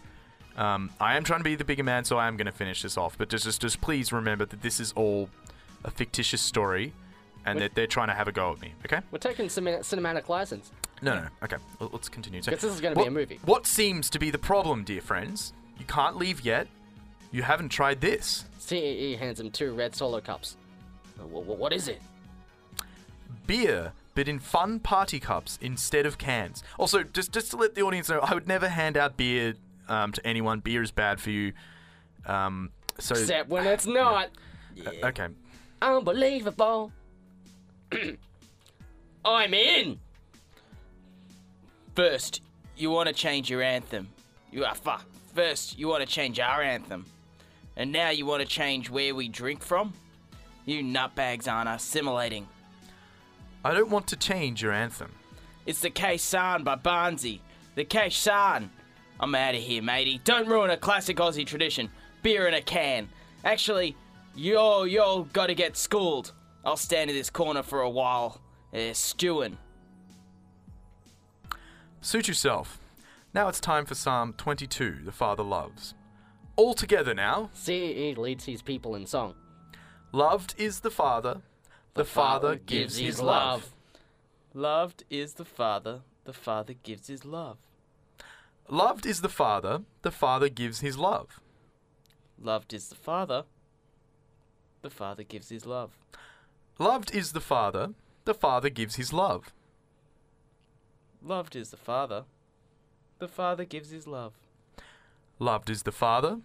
Um, 0.58 0.90
I 1.02 1.18
am 1.18 1.24
trying 1.24 1.40
to 1.42 1.44
be 1.44 1.56
the 1.56 1.66
bigger 1.66 1.84
man, 1.84 2.06
so 2.06 2.18
I 2.18 2.28
am 2.28 2.38
going 2.38 2.46
to 2.46 2.52
finish 2.52 2.82
this 2.82 2.98
off. 2.98 3.18
But 3.18 3.30
just, 3.30 3.44
just 3.46 3.62
just 3.62 3.82
please 3.82 4.12
remember 4.14 4.46
that 4.46 4.62
this 4.62 4.80
is 4.80 4.94
all 4.94 5.30
a 5.84 5.92
fictitious 5.92 6.42
story, 6.42 6.94
and 7.46 7.60
that 7.60 7.76
they're 7.76 7.88
trying 7.88 8.08
to 8.08 8.14
have 8.14 8.28
a 8.28 8.32
go 8.32 8.52
at 8.54 8.62
me. 8.62 8.74
Okay? 8.86 9.02
We're 9.12 9.20
taking 9.20 9.50
some 9.50 9.66
cinematic 9.66 10.30
license. 10.30 10.72
No, 11.02 11.16
no. 11.16 11.28
Okay, 11.44 11.58
L- 11.82 11.90
let's 11.92 12.08
continue. 12.08 12.42
So, 12.42 12.52
this 12.52 12.64
is 12.64 12.80
gonna 12.80 12.96
be 12.96 13.00
what- 13.02 13.08
a 13.10 13.12
movie. 13.12 13.40
What 13.44 13.68
seems 13.68 14.10
to 14.12 14.20
be 14.20 14.32
the 14.32 14.38
problem, 14.38 14.84
dear 14.86 15.02
friends? 15.02 15.54
You 15.78 15.86
can't 15.86 16.16
leave 16.18 16.42
yet. 16.42 16.68
You 17.32 17.44
haven't 17.44 17.70
tried 17.70 18.00
this. 18.00 18.46
CEE 18.60 19.16
hands 19.18 19.40
him 19.42 19.52
two 19.52 19.74
red 19.74 19.94
solo 19.94 20.22
cups. 20.22 20.56
Uh, 21.20 21.24
wh- 21.24 21.44
wh- 21.44 21.60
what 21.60 21.74
is 21.74 21.90
it? 21.90 22.02
Beer, 23.46 23.92
but 24.16 24.28
in 24.28 24.40
fun 24.40 24.80
party 24.80 25.20
cups 25.20 25.60
instead 25.62 26.06
of 26.06 26.18
cans. 26.18 26.64
Also, 26.80 27.04
just 27.04 27.32
just 27.32 27.52
to 27.52 27.58
let 27.58 27.76
the 27.76 27.82
audience 27.82 28.10
know, 28.10 28.20
I 28.20 28.34
would 28.34 28.48
never 28.48 28.68
hand 28.70 28.98
out 28.98 29.18
beer 29.18 29.54
um, 29.88 30.12
to 30.14 30.26
anyone. 30.26 30.62
Beer 30.62 30.82
is 30.82 30.92
bad 30.92 31.22
for 31.22 31.30
you. 31.30 31.54
Um, 32.26 32.72
so 32.98 33.14
Except 33.14 33.50
when 33.50 33.68
it's 33.68 33.86
not. 33.86 34.30
uh, 34.86 35.08
okay. 35.08 35.28
Unbelievable. 35.82 36.92
I'm 39.26 39.54
in. 39.54 40.00
First, 41.96 42.42
you 42.76 42.90
want 42.90 43.08
to 43.08 43.14
change 43.14 43.50
your 43.50 43.62
anthem. 43.62 44.08
You 44.52 44.66
are 44.66 44.76
fuck. 44.76 45.06
First, 45.34 45.78
you 45.78 45.88
want 45.88 46.02
to 46.02 46.08
change 46.08 46.40
our 46.40 46.62
anthem. 46.62 47.06
And 47.78 47.92
now 47.92 48.10
you 48.10 48.26
want 48.26 48.42
to 48.42 48.48
change 48.48 48.90
where 48.90 49.14
we 49.14 49.28
drink 49.28 49.62
from? 49.62 49.94
You 50.66 50.82
nutbags 50.82 51.52
aren't 51.52 51.70
assimilating. 51.70 52.48
I 53.66 53.74
don't 53.74 53.90
want 53.90 54.06
to 54.10 54.16
change 54.16 54.62
your 54.62 54.72
anthem. 54.72 55.12
It's 55.66 55.82
the 55.82 55.90
Khe 55.90 56.18
Sanh 56.18 56.64
by 56.64 56.76
Barnsey. 56.76 57.40
The 57.74 57.84
Khe 57.84 58.10
Sanh. 58.12 58.70
I'm 59.20 59.34
out 59.34 59.56
of 59.56 59.62
here, 59.62 59.82
matey. 59.82 60.22
Don't 60.24 60.48
ruin 60.48 60.70
a 60.70 60.78
classic 60.78 61.18
Aussie 61.18 61.48
tradition. 61.48 61.90
Beer 62.22 62.48
in 62.48 62.54
a 62.54 62.62
can. 62.62 63.10
Actually, 63.44 63.98
you're, 64.36 64.86
you're 64.86 65.28
gotta 65.34 65.56
get 65.56 65.78
schooled. 65.78 66.32
I'll 66.64 66.78
stand 66.78 67.10
in 67.10 67.16
this 67.16 67.32
corner 67.32 67.64
for 67.64 67.82
a 67.82 67.90
while, 67.90 68.40
uh, 68.72 68.94
stewing. 68.94 69.58
Suit 72.02 72.28
yourself. 72.28 72.78
Now 73.34 73.48
it's 73.48 73.60
time 73.60 73.88
for 73.88 73.96
Psalm 73.96 74.36
22, 74.38 74.98
The 75.06 75.12
Father 75.12 75.42
Loves. 75.42 75.96
All 76.56 76.76
together 76.76 77.16
now. 77.16 77.50
CEE 77.54 78.12
E 78.12 78.16
leads 78.16 78.46
his 78.46 78.62
people 78.62 78.94
in 78.94 79.08
song. 79.08 79.34
Loved 80.12 80.54
is 80.56 80.82
the 80.82 80.92
Father. 80.92 81.42
The, 81.96 82.04
Father 82.04 82.58
gives 82.58 82.98
his 82.98 83.22
love. 83.22 83.72
Loved 84.54 85.06
is 85.10 85.36
the 85.36 85.46
Father. 85.46 86.02
The 86.26 86.34
Father 86.34 86.74
gives 86.74 87.08
his 87.08 87.24
love. 87.24 87.58
Loved 88.70 89.06
is 89.06 89.22
the 89.22 89.30
Father. 89.30 89.84
The 90.02 90.12
Father 90.12 90.50
gives 90.50 90.82
his 90.82 90.98
love. 90.98 91.40
Loved 92.38 92.74
is 92.74 92.90
the 92.90 92.96
Father. 92.96 93.46
The 94.82 94.90
Father 94.90 95.24
gives 95.24 95.48
his 95.50 95.66
love. 95.66 95.92
Loved 96.80 97.16
is 97.16 97.32
the 97.32 97.40
Father. 97.40 97.94
The 98.26 98.34
Father 98.34 98.70
gives 98.70 98.96
his 98.98 99.14
love. 99.14 99.54
Loved 101.24 101.56
is 101.56 101.72
the 101.72 101.78
Father. 101.78 102.26
The 103.20 103.30
Father 103.30 103.64
gives 103.64 103.92
his 103.92 104.06
love. 104.06 104.34
Loved 105.40 105.70
is 105.70 105.84
the 105.84 105.94
Father. 105.94 106.40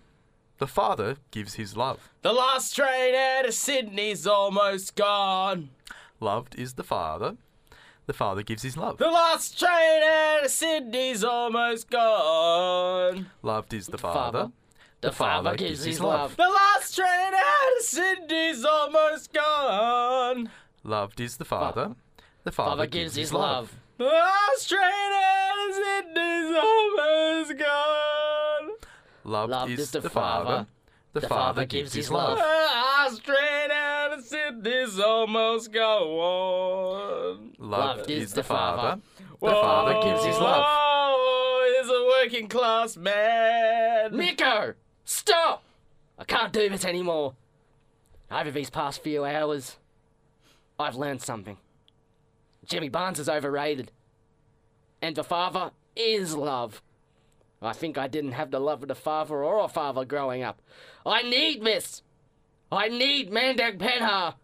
The 0.60 0.66
Father 0.66 1.16
gives 1.30 1.54
his 1.54 1.74
love. 1.74 2.10
The 2.20 2.34
last 2.34 2.76
train 2.76 3.14
out 3.14 3.46
of 3.46 3.54
Sydney's 3.54 4.26
almost 4.26 4.94
gone. 4.94 5.70
Loved 6.20 6.54
is 6.54 6.74
the 6.74 6.84
Father. 6.84 7.38
The 8.04 8.12
Father 8.12 8.42
gives 8.42 8.62
his 8.62 8.76
love. 8.76 8.98
The 8.98 9.10
last 9.10 9.58
train 9.58 10.02
out 10.02 10.44
of 10.44 10.50
Sydney's 10.50 11.24
almost 11.24 11.88
gone. 11.88 13.30
Loved 13.40 13.72
is 13.72 13.86
the 13.86 13.96
Father. 13.96 14.38
Father. 14.38 14.52
The 15.00 15.12
Father 15.12 15.56
gives 15.56 15.84
his 15.84 15.98
love. 15.98 16.36
The 16.36 16.42
last 16.42 16.94
train 16.94 17.08
out 17.08 17.78
of 17.78 17.82
Sydney's 17.82 18.62
almost 18.62 19.32
gone. 19.32 20.50
Loved 20.84 21.20
is 21.20 21.38
the 21.38 21.46
Father. 21.46 21.94
The 22.44 22.52
Father, 22.52 22.70
Father 22.72 22.86
gives 22.86 23.14
his 23.14 23.32
love. 23.32 23.74
The 23.96 24.04
last 24.04 24.68
train 24.68 24.82
out 24.82 25.68
of 25.70 25.74
Sydney's 25.74 26.54
almost 26.54 27.58
gone. 27.58 28.09
Loved, 29.24 29.70
is, 29.70 29.90
the 29.90 30.08
Father. 30.08 30.66
The, 31.12 31.20
Father 31.22 31.66
gives 31.66 31.92
his 31.92 32.10
love. 32.10 32.38
The 32.38 32.44
last 32.44 33.24
train 33.24 33.70
out 33.72 34.12
of 34.12 34.24
Sydney's 34.24 34.98
almost 34.98 35.72
gone. 35.72 37.52
Love 37.58 38.08
is 38.08 38.32
the 38.32 38.44
Father. 38.44 39.00
The 39.18 39.46
Whoa, 39.46 39.60
Father 39.60 39.94
gives 40.08 40.24
his 40.24 40.38
love. 40.38 40.64
Oh, 40.66 41.80
is 41.82 41.88
a 41.88 42.22
working 42.22 42.48
class 42.48 42.96
man. 42.96 44.16
Miko! 44.16 44.74
Stop! 45.04 45.64
I 46.18 46.24
can't 46.24 46.52
do 46.52 46.68
this 46.68 46.84
anymore. 46.84 47.34
Over 48.30 48.50
these 48.50 48.70
past 48.70 49.02
few 49.02 49.24
hours, 49.24 49.76
I've 50.78 50.94
learned 50.94 51.22
something. 51.22 51.56
Jimmy 52.64 52.88
Barnes 52.88 53.18
is 53.18 53.28
overrated. 53.28 53.90
And 55.02 55.16
the 55.16 55.24
father 55.24 55.72
is 55.96 56.36
love. 56.36 56.82
I 57.62 57.72
think 57.72 57.98
I 57.98 58.06
didn't 58.08 58.32
have 58.32 58.50
the 58.50 58.60
love 58.60 58.82
of 58.82 58.88
the 58.88 58.94
father 58.94 59.44
or 59.44 59.62
a 59.64 59.68
father 59.68 60.04
growing 60.04 60.42
up. 60.42 60.62
I 61.04 61.22
need 61.22 61.62
this! 61.64 62.02
I 62.72 62.88
need 62.88 63.30
Mandek 63.30 63.78
Penha! 63.78 64.34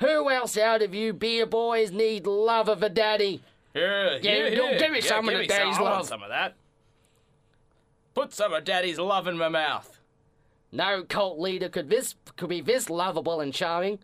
Who 0.00 0.28
else 0.30 0.58
out 0.58 0.82
of 0.82 0.94
you 0.94 1.12
beer 1.12 1.46
boys 1.46 1.90
need 1.90 2.26
love 2.26 2.68
of 2.68 2.82
a 2.82 2.88
daddy? 2.88 3.42
Here, 3.72 4.18
Yeah, 4.22 4.48
here, 4.50 4.78
give 4.78 4.90
me 4.92 5.00
some 5.00 5.20
of 5.28 5.30
give 5.30 5.34
the 5.34 5.40
me 5.42 5.46
daddy's 5.46 5.78
I 5.78 5.82
want 5.82 5.94
love. 5.96 6.06
some 6.06 6.22
of 6.22 6.28
that. 6.30 6.54
Put 8.14 8.32
some 8.32 8.52
of 8.52 8.64
daddy's 8.64 8.98
love 8.98 9.26
in 9.28 9.36
my 9.36 9.48
mouth. 9.48 10.00
No 10.72 11.02
cult 11.04 11.38
leader 11.38 11.68
could 11.68 11.88
this 11.90 12.14
could 12.36 12.48
be 12.48 12.60
this 12.60 12.90
lovable 12.90 13.40
and 13.40 13.52
charming. 13.54 13.98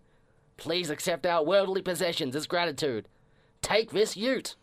Please 0.57 0.91
accept 0.91 1.27
our 1.27 1.43
worldly 1.45 1.83
possessions 1.83 2.37
as 2.37 2.47
gratitude. 2.47 3.09
Take 3.62 3.91
this 3.91 4.16
ute. 4.16 4.55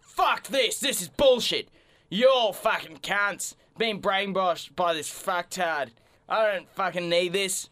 Fuck 0.00 0.48
this. 0.48 0.78
This 0.80 1.02
is 1.02 1.08
bullshit. 1.08 1.68
You're 2.08 2.52
fucking 2.52 2.98
cunts. 2.98 3.54
Being 3.76 4.00
brainwashed 4.00 4.74
by 4.74 4.94
this 4.94 5.10
fucktard. 5.10 5.90
I 6.28 6.50
don't 6.50 6.68
fucking 6.70 7.08
need 7.08 7.32
this. 7.32 7.70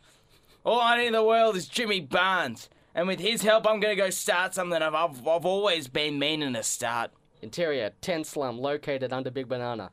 All 0.65 0.81
I 0.81 0.99
need 0.99 1.09
in 1.09 1.13
the 1.15 1.25
world 1.25 1.57
is 1.57 1.67
Jimmy 1.67 2.01
Barnes. 2.01 2.69
And 2.95 3.09
with 3.09 3.21
his 3.21 3.43
help, 3.43 3.67
I'm 3.69 3.81
gonna 3.81 3.97
go 3.97 4.11
start 4.11 4.55
something 4.55 4.81
I've, 4.81 4.95
I've, 4.95 5.27
I've 5.27 5.45
always 5.45 5.89
been 5.89 6.19
meaning 6.19 6.55
to 6.55 6.63
start. 6.63 7.11
Interior, 7.43 7.93
tent 8.01 8.27
slum 8.27 8.59
located 8.59 9.13
under 9.13 9.31
Big 9.31 9.49
Banana. 9.49 9.91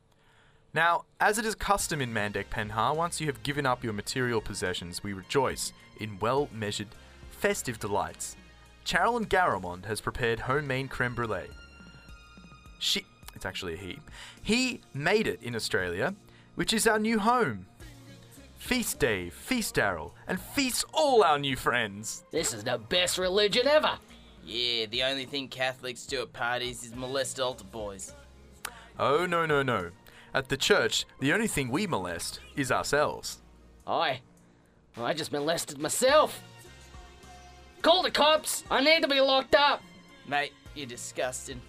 Now, 0.73 1.05
as 1.19 1.37
it 1.37 1.45
is 1.45 1.55
custom 1.55 2.01
in 2.01 2.13
Mandek 2.13 2.45
Penha, 2.49 2.95
once 2.95 3.21
you 3.21 3.27
have 3.27 3.43
given 3.43 3.65
up 3.65 3.83
your 3.83 3.93
material 3.93 4.41
possessions, 4.41 5.03
we 5.03 5.13
rejoice 5.13 5.71
in 5.99 6.17
well 6.19 6.49
measured, 6.51 6.87
festive 7.29 7.79
delights. 7.79 8.35
Carolyn 8.85 9.25
Garamond 9.25 9.85
has 9.85 10.01
prepared 10.01 10.39
homemade 10.41 10.89
creme 10.89 11.15
brulee. 11.15 11.47
She. 12.79 13.05
It's 13.43 13.45
actually 13.45 13.73
a 13.73 13.77
he. 13.77 13.99
He 14.41 14.79
made 14.93 15.27
it 15.27 15.43
in 15.43 15.53
Australia, 15.53 16.15
which 16.55 16.71
is 16.71 16.87
our 16.87 16.97
new 16.97 17.19
home. 17.19 17.65
Feast 18.55 18.99
Dave, 18.99 19.33
Feast 19.33 19.75
Daryl, 19.75 20.11
and 20.29 20.39
feast 20.39 20.85
all 20.93 21.25
our 21.25 21.37
new 21.37 21.57
friends. 21.57 22.23
This 22.31 22.53
is 22.53 22.63
the 22.63 22.77
best 22.77 23.17
religion 23.17 23.67
ever. 23.67 23.97
Yeah, 24.45 24.85
the 24.85 25.03
only 25.03 25.25
thing 25.25 25.49
Catholics 25.49 26.05
do 26.05 26.21
at 26.21 26.31
parties 26.31 26.85
is 26.85 26.95
molest 26.95 27.37
altar 27.41 27.65
boys. 27.65 28.13
Oh, 28.97 29.25
no, 29.25 29.45
no, 29.45 29.61
no. 29.61 29.89
At 30.33 30.47
the 30.47 30.55
church, 30.55 31.05
the 31.19 31.33
only 31.33 31.47
thing 31.47 31.69
we 31.69 31.85
molest 31.85 32.39
is 32.55 32.71
ourselves. 32.71 33.41
I, 33.85 34.21
I 34.95 35.13
just 35.13 35.33
molested 35.33 35.79
myself. 35.79 36.41
Call 37.81 38.03
the 38.03 38.11
cops. 38.11 38.63
I 38.71 38.81
need 38.81 39.01
to 39.01 39.09
be 39.09 39.19
locked 39.19 39.55
up. 39.55 39.81
Mate, 40.29 40.53
you're 40.75 40.87
disgusting. 40.87 41.59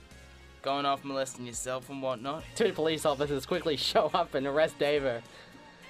Going 0.64 0.86
off 0.86 1.04
molesting 1.04 1.44
yourself 1.44 1.90
and 1.90 2.00
whatnot. 2.00 2.42
Two 2.56 2.72
police 2.72 3.04
officers 3.04 3.44
quickly 3.44 3.76
show 3.92 4.10
up 4.14 4.34
and 4.34 4.46
arrest 4.46 4.78
Daver. 4.78 5.20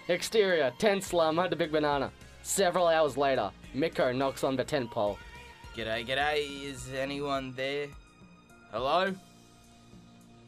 Exterior, 0.09 0.73
tent 0.79 1.05
slum 1.05 1.39
under 1.39 1.55
Big 1.55 1.71
Banana. 1.71 2.11
Several 2.43 2.89
hours 2.89 3.17
later, 3.17 3.53
Miko 3.73 4.11
knocks 4.11 4.43
on 4.43 4.57
the 4.57 4.65
tent 4.65 4.91
pole. 4.91 5.17
G'day, 5.77 6.05
g'day. 6.05 6.65
Is 6.65 6.93
anyone 6.93 7.55
there? 7.55 7.87
Hello? 8.73 9.15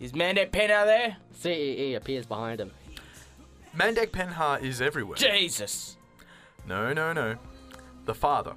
Is 0.01 0.11
Mandek 0.11 0.51
Penha 0.51 0.85
there? 0.85 1.17
CEE 1.33 1.93
E 1.93 1.95
appears 1.95 2.27
behind 2.27 2.61
him. 2.61 2.73
Mandek 3.77 4.09
Penha 4.09 4.61
is 4.61 4.83
everywhere. 4.83 5.17
Jesus. 5.17 5.97
No, 6.67 6.93
no, 6.93 7.13
no. 7.13 7.37
The 8.07 8.15
father. 8.15 8.55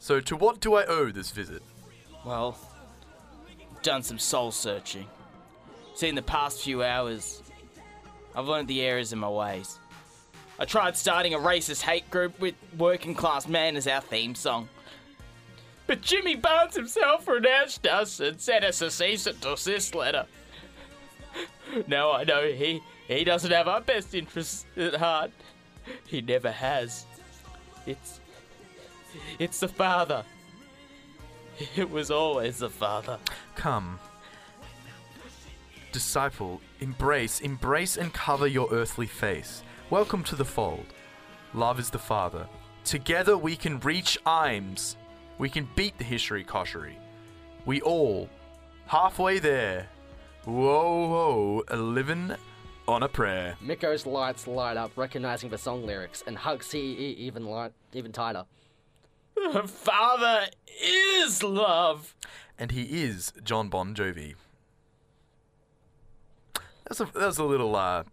So, 0.00 0.18
to 0.20 0.36
what 0.36 0.58
do 0.58 0.74
I 0.74 0.84
owe 0.84 1.12
this 1.12 1.30
visit? 1.30 1.62
Well, 2.26 2.58
done 3.82 4.02
some 4.02 4.18
soul 4.18 4.50
searching. 4.50 5.06
See, 5.94 6.08
in 6.08 6.14
the 6.14 6.22
past 6.22 6.62
few 6.62 6.82
hours, 6.82 7.42
I've 8.34 8.46
learned 8.46 8.68
the 8.68 8.82
errors 8.82 9.12
in 9.12 9.18
my 9.18 9.28
ways. 9.28 9.78
I 10.58 10.64
tried 10.64 10.96
starting 10.96 11.34
a 11.34 11.38
racist 11.38 11.82
hate 11.82 12.10
group 12.10 12.38
with 12.40 12.54
Working 12.76 13.14
Class 13.14 13.48
Man 13.48 13.76
as 13.76 13.86
our 13.86 14.00
theme 14.00 14.34
song. 14.34 14.68
But 15.86 16.02
Jimmy 16.02 16.34
Barnes 16.34 16.74
himself 16.76 17.26
renounced 17.26 17.86
us 17.86 18.20
and 18.20 18.40
sent 18.40 18.64
us 18.64 18.82
a 18.82 18.90
cease 18.90 19.26
and 19.26 19.40
desist 19.40 19.94
letter. 19.94 20.26
Now 21.86 22.12
I 22.12 22.24
know 22.24 22.46
he, 22.46 22.82
he 23.06 23.24
doesn't 23.24 23.50
have 23.50 23.68
our 23.68 23.80
best 23.80 24.14
interests 24.14 24.66
at 24.76 24.94
heart. 24.94 25.30
He 26.06 26.20
never 26.20 26.50
has. 26.50 27.06
It's. 27.86 28.20
It's 29.38 29.60
the 29.60 29.68
father. 29.68 30.24
It 31.76 31.90
was 31.90 32.10
always 32.10 32.58
the 32.58 32.70
father. 32.70 33.18
Come. 33.54 33.98
disciple, 35.92 36.60
embrace, 36.80 37.40
embrace 37.40 37.96
and 37.96 38.12
cover 38.12 38.46
your 38.46 38.68
earthly 38.70 39.06
face. 39.06 39.62
Welcome 39.90 40.22
to 40.24 40.36
the 40.36 40.44
fold. 40.44 40.86
Love 41.54 41.78
is 41.80 41.90
the 41.90 41.98
father. 41.98 42.46
Together 42.84 43.36
we 43.36 43.56
can 43.56 43.80
reach 43.80 44.18
Imes. 44.26 44.96
We 45.38 45.48
can 45.48 45.68
beat 45.74 45.96
the 45.98 46.04
Hishari 46.04 46.44
Koshari. 46.46 46.94
We 47.64 47.80
all, 47.80 48.28
halfway 48.86 49.38
there. 49.38 49.88
Whoa, 50.44 51.62
whoa, 51.66 51.76
living 51.76 52.34
on 52.86 53.02
a 53.02 53.08
prayer. 53.08 53.56
Miko's 53.64 54.06
lights 54.06 54.46
light 54.46 54.76
up, 54.76 54.92
recognizing 54.96 55.50
the 55.50 55.58
song 55.58 55.84
lyrics, 55.84 56.22
and 56.26 56.36
hugs 56.38 56.70
he 56.70 56.78
e- 56.78 57.16
even 57.18 57.46
light, 57.46 57.72
even 57.92 58.12
tighter. 58.12 58.44
Her 59.52 59.66
father 59.66 60.46
is 60.82 61.42
love. 61.42 62.14
and 62.58 62.70
he 62.70 63.02
is 63.04 63.32
John 63.44 63.68
Bon 63.68 63.94
Jovi. 63.94 64.34
That's 66.88 67.00
a 67.00 67.08
that's 67.14 67.38
a 67.38 67.44
little. 67.44 67.76
Uh, 67.76 68.04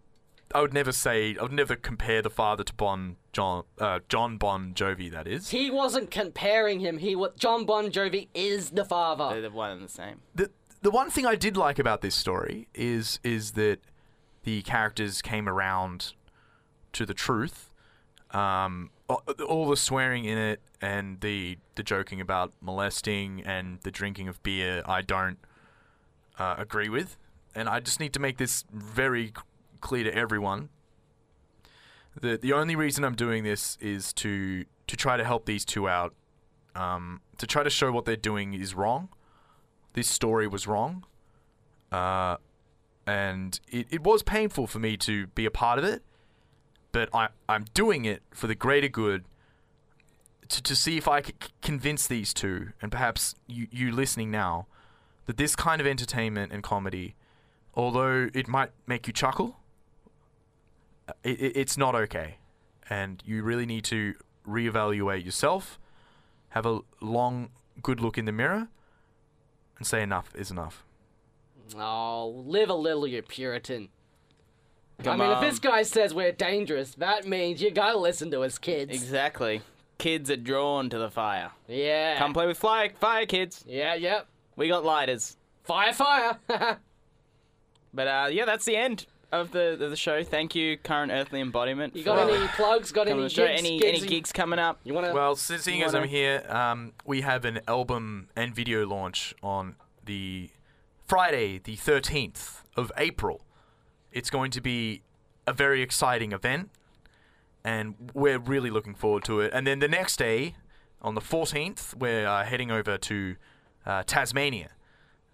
I 0.54 0.60
would 0.60 0.72
never 0.74 0.92
say. 0.92 1.36
I 1.38 1.42
would 1.42 1.52
never 1.52 1.76
compare 1.76 2.22
the 2.22 2.30
father 2.30 2.62
to 2.64 2.74
Bon 2.74 3.16
John 3.32 3.64
uh, 3.78 4.00
John 4.08 4.36
Bon 4.36 4.72
Jovi. 4.74 5.10
That 5.10 5.26
is 5.26 5.50
He 5.50 5.70
wasn't 5.70 6.10
comparing 6.10 6.80
him. 6.80 6.98
He 6.98 7.16
wa 7.16 7.28
John 7.38 7.64
Bon 7.64 7.90
Jovi 7.90 8.28
is 8.34 8.70
the 8.70 8.84
father. 8.84 9.28
They're 9.30 9.42
the 9.42 9.50
one 9.50 9.70
and 9.72 9.82
the 9.82 9.88
same. 9.88 10.20
the 10.34 10.50
the 10.82 10.90
one 10.90 11.10
thing 11.10 11.26
I 11.26 11.34
did 11.36 11.56
like 11.56 11.78
about 11.78 12.00
this 12.02 12.14
story 12.14 12.68
is 12.74 13.18
is 13.24 13.52
that 13.52 13.80
the 14.44 14.62
characters 14.62 15.22
came 15.22 15.48
around 15.48 16.12
to 16.92 17.04
the 17.06 17.14
truth. 17.14 17.70
Um, 18.32 18.90
all, 19.08 19.66
the 19.66 19.76
swearing 19.76 20.24
in 20.24 20.36
it 20.36 20.60
and 20.80 21.20
the 21.20 21.58
the 21.76 21.82
joking 21.82 22.20
about 22.20 22.52
molesting 22.60 23.42
and 23.44 23.80
the 23.82 23.90
drinking 23.90 24.28
of 24.28 24.42
beer, 24.42 24.82
I 24.84 25.02
don't 25.02 25.38
uh, 26.38 26.56
agree 26.58 26.88
with, 26.88 27.16
and 27.54 27.68
I 27.68 27.80
just 27.80 28.00
need 28.00 28.12
to 28.14 28.20
make 28.20 28.38
this 28.38 28.64
very 28.72 29.32
clear 29.80 30.04
to 30.04 30.14
everyone. 30.14 30.70
The 32.20 32.36
the 32.36 32.52
only 32.52 32.76
reason 32.76 33.04
I'm 33.04 33.14
doing 33.14 33.44
this 33.44 33.78
is 33.80 34.12
to 34.14 34.64
to 34.86 34.96
try 34.96 35.16
to 35.16 35.24
help 35.24 35.46
these 35.46 35.64
two 35.64 35.88
out, 35.88 36.14
um, 36.74 37.20
to 37.38 37.46
try 37.46 37.62
to 37.62 37.70
show 37.70 37.92
what 37.92 38.04
they're 38.04 38.16
doing 38.16 38.54
is 38.54 38.74
wrong 38.74 39.08
this 39.96 40.08
story 40.08 40.46
was 40.46 40.68
wrong. 40.68 41.04
Uh, 41.90 42.36
and 43.06 43.58
it, 43.68 43.86
it 43.90 44.02
was 44.04 44.22
painful 44.22 44.68
for 44.68 44.78
me 44.78 44.96
to 44.98 45.26
be 45.28 45.46
a 45.46 45.50
part 45.50 45.78
of 45.78 45.84
it, 45.84 46.02
but 46.96 47.10
I, 47.14 47.28
I'm 47.46 47.66
doing 47.74 48.06
it 48.06 48.22
for 48.32 48.46
the 48.46 48.54
greater 48.54 48.88
good 48.88 49.26
to, 50.48 50.62
to 50.62 50.74
see 50.74 50.96
if 50.96 51.06
I 51.06 51.20
can 51.20 51.34
convince 51.60 52.06
these 52.06 52.32
two, 52.32 52.68
and 52.80 52.90
perhaps 52.90 53.34
you, 53.46 53.68
you 53.70 53.92
listening 53.92 54.30
now, 54.30 54.66
that 55.26 55.36
this 55.36 55.54
kind 55.54 55.78
of 55.78 55.86
entertainment 55.86 56.52
and 56.52 56.62
comedy, 56.62 57.14
although 57.74 58.30
it 58.32 58.48
might 58.48 58.70
make 58.86 59.06
you 59.06 59.12
chuckle, 59.12 59.60
uh, 61.06 61.12
it, 61.22 61.38
it, 61.38 61.52
it's 61.54 61.76
not 61.76 61.94
okay. 61.94 62.38
And 62.88 63.22
you 63.26 63.42
really 63.42 63.66
need 63.66 63.84
to 63.84 64.14
reevaluate 64.48 65.22
yourself, 65.22 65.78
have 66.50 66.64
a 66.64 66.80
long, 67.02 67.50
good 67.82 68.00
look 68.00 68.16
in 68.16 68.24
the 68.24 68.32
mirror, 68.32 68.68
and 69.76 69.86
say 69.86 70.00
enough 70.00 70.34
is 70.34 70.50
enough. 70.50 70.82
Oh, 71.76 72.42
live 72.46 72.70
a 72.70 72.74
little, 72.74 73.06
you 73.06 73.20
Puritan. 73.20 73.90
Come 75.02 75.20
I 75.20 75.24
mean, 75.24 75.34
on. 75.36 75.44
if 75.44 75.50
this 75.50 75.58
guy 75.58 75.82
says 75.82 76.14
we're 76.14 76.32
dangerous, 76.32 76.94
that 76.94 77.26
means 77.26 77.60
you 77.60 77.70
gotta 77.70 77.98
listen 77.98 78.30
to 78.30 78.42
us, 78.42 78.58
kids. 78.58 78.92
Exactly. 78.94 79.60
Kids 79.98 80.30
are 80.30 80.36
drawn 80.36 80.88
to 80.90 80.98
the 80.98 81.10
fire. 81.10 81.52
Yeah. 81.68 82.18
Come 82.18 82.32
play 82.32 82.46
with 82.46 82.58
fire, 82.58 82.90
fire 83.00 83.26
kids. 83.26 83.64
Yeah, 83.66 83.94
yep. 83.94 84.26
We 84.56 84.68
got 84.68 84.84
lighters. 84.84 85.36
Fire, 85.64 85.92
fire. 85.92 86.38
But 87.96 88.08
uh, 88.08 88.28
yeah, 88.30 88.44
that's 88.44 88.66
the 88.66 88.76
end 88.76 89.06
of 89.32 89.52
the 89.52 89.72
of 89.82 89.90
the 89.90 89.96
show. 89.96 90.22
Thank 90.22 90.54
you, 90.54 90.76
current 90.76 91.10
earthly 91.10 91.40
embodiment. 91.40 91.96
you 91.96 92.04
got 92.04 92.28
any 92.28 92.46
plugs? 92.48 92.92
Got 92.92 93.08
any 93.08 93.28
show. 93.30 93.46
gigs? 93.46 93.60
Any 93.60 93.78
gigs 93.78 93.98
any 94.02 94.08
gigs 94.08 94.32
coming 94.32 94.58
up? 94.58 94.78
You 94.84 94.92
wanna? 94.92 95.14
Well, 95.14 95.34
since 95.34 95.62
seeing 95.62 95.82
as 95.82 95.94
I'm 95.94 96.06
here, 96.06 96.44
um, 96.48 96.92
we 97.06 97.22
have 97.22 97.46
an 97.46 97.60
album 97.66 98.28
and 98.36 98.54
video 98.54 98.86
launch 98.86 99.34
on 99.42 99.76
the 100.04 100.50
Friday, 101.06 101.58
the 101.58 101.76
13th 101.76 102.62
of 102.76 102.92
April. 102.98 103.40
It's 104.16 104.30
going 104.30 104.50
to 104.52 104.62
be 104.62 105.02
a 105.46 105.52
very 105.52 105.82
exciting 105.82 106.32
event, 106.32 106.70
and 107.62 107.94
we're 108.14 108.38
really 108.38 108.70
looking 108.70 108.94
forward 108.94 109.24
to 109.24 109.40
it. 109.40 109.50
And 109.52 109.66
then 109.66 109.80
the 109.80 109.88
next 109.88 110.16
day, 110.16 110.54
on 111.02 111.14
the 111.14 111.20
14th, 111.20 111.94
we're 111.94 112.26
uh, 112.26 112.42
heading 112.42 112.70
over 112.70 112.96
to 112.96 113.36
uh, 113.84 114.04
Tasmania 114.04 114.70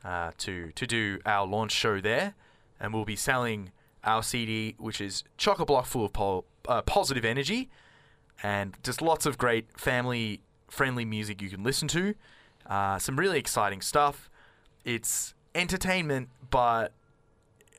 uh, 0.05 0.33
to 0.39 0.73
to 0.73 0.85
do 0.85 1.21
our 1.25 1.47
launch 1.47 1.71
show 1.71 2.01
there, 2.01 2.35
and 2.81 2.93
we'll 2.93 3.05
be 3.05 3.15
selling 3.15 3.71
our 4.03 4.21
CD, 4.21 4.75
which 4.79 5.01
is 5.01 5.23
chock 5.39 5.61
a 5.61 5.65
block 5.65 5.87
full 5.87 6.05
of 6.05 6.45
uh, 6.67 6.83
positive 6.83 7.25
energy 7.25 7.71
and 8.43 8.77
just 8.83 9.01
lots 9.01 9.27
of 9.27 9.39
great 9.39 9.79
family 9.79 10.41
friendly 10.69 11.05
music 11.05 11.41
you 11.41 11.51
can 11.51 11.63
listen 11.63 11.87
to. 11.87 12.17
Uh, 12.67 12.99
some 12.99 13.17
really 13.17 13.39
exciting 13.39 13.81
stuff. 13.81 14.29
It's 14.85 15.35
entertainment, 15.55 16.31
but 16.51 16.91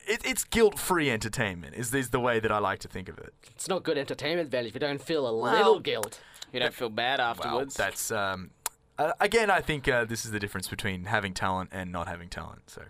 it, 0.06 0.20
it's 0.24 0.44
guilt 0.44 0.78
free 0.78 1.10
entertainment, 1.10 1.74
is, 1.74 1.92
is 1.94 2.10
the 2.10 2.20
way 2.20 2.40
that 2.40 2.50
I 2.52 2.58
like 2.58 2.78
to 2.80 2.88
think 2.88 3.08
of 3.08 3.18
it. 3.18 3.32
It's 3.54 3.68
not 3.68 3.82
good 3.82 3.98
entertainment 3.98 4.50
value 4.50 4.68
if 4.68 4.74
you 4.74 4.80
don't 4.80 5.00
feel 5.02 5.26
a 5.26 5.36
Well- 5.36 5.52
little 5.52 5.80
guilt. 5.80 6.20
You 6.52 6.60
don't 6.60 6.74
feel 6.74 6.88
bad 6.90 7.18
Well, 7.18 7.30
afterwards. 7.30 7.74
that's. 7.74 8.10
Um, 8.12 8.50
uh, 8.96 9.12
again, 9.18 9.50
I 9.50 9.60
think 9.60 9.88
uh, 9.88 10.04
this 10.04 10.24
is 10.24 10.30
the 10.30 10.38
difference 10.38 10.68
between 10.68 11.04
having 11.06 11.34
talent 11.34 11.70
and 11.72 11.90
not 11.90 12.06
having 12.06 12.28
talent. 12.28 12.70
So, 12.70 12.82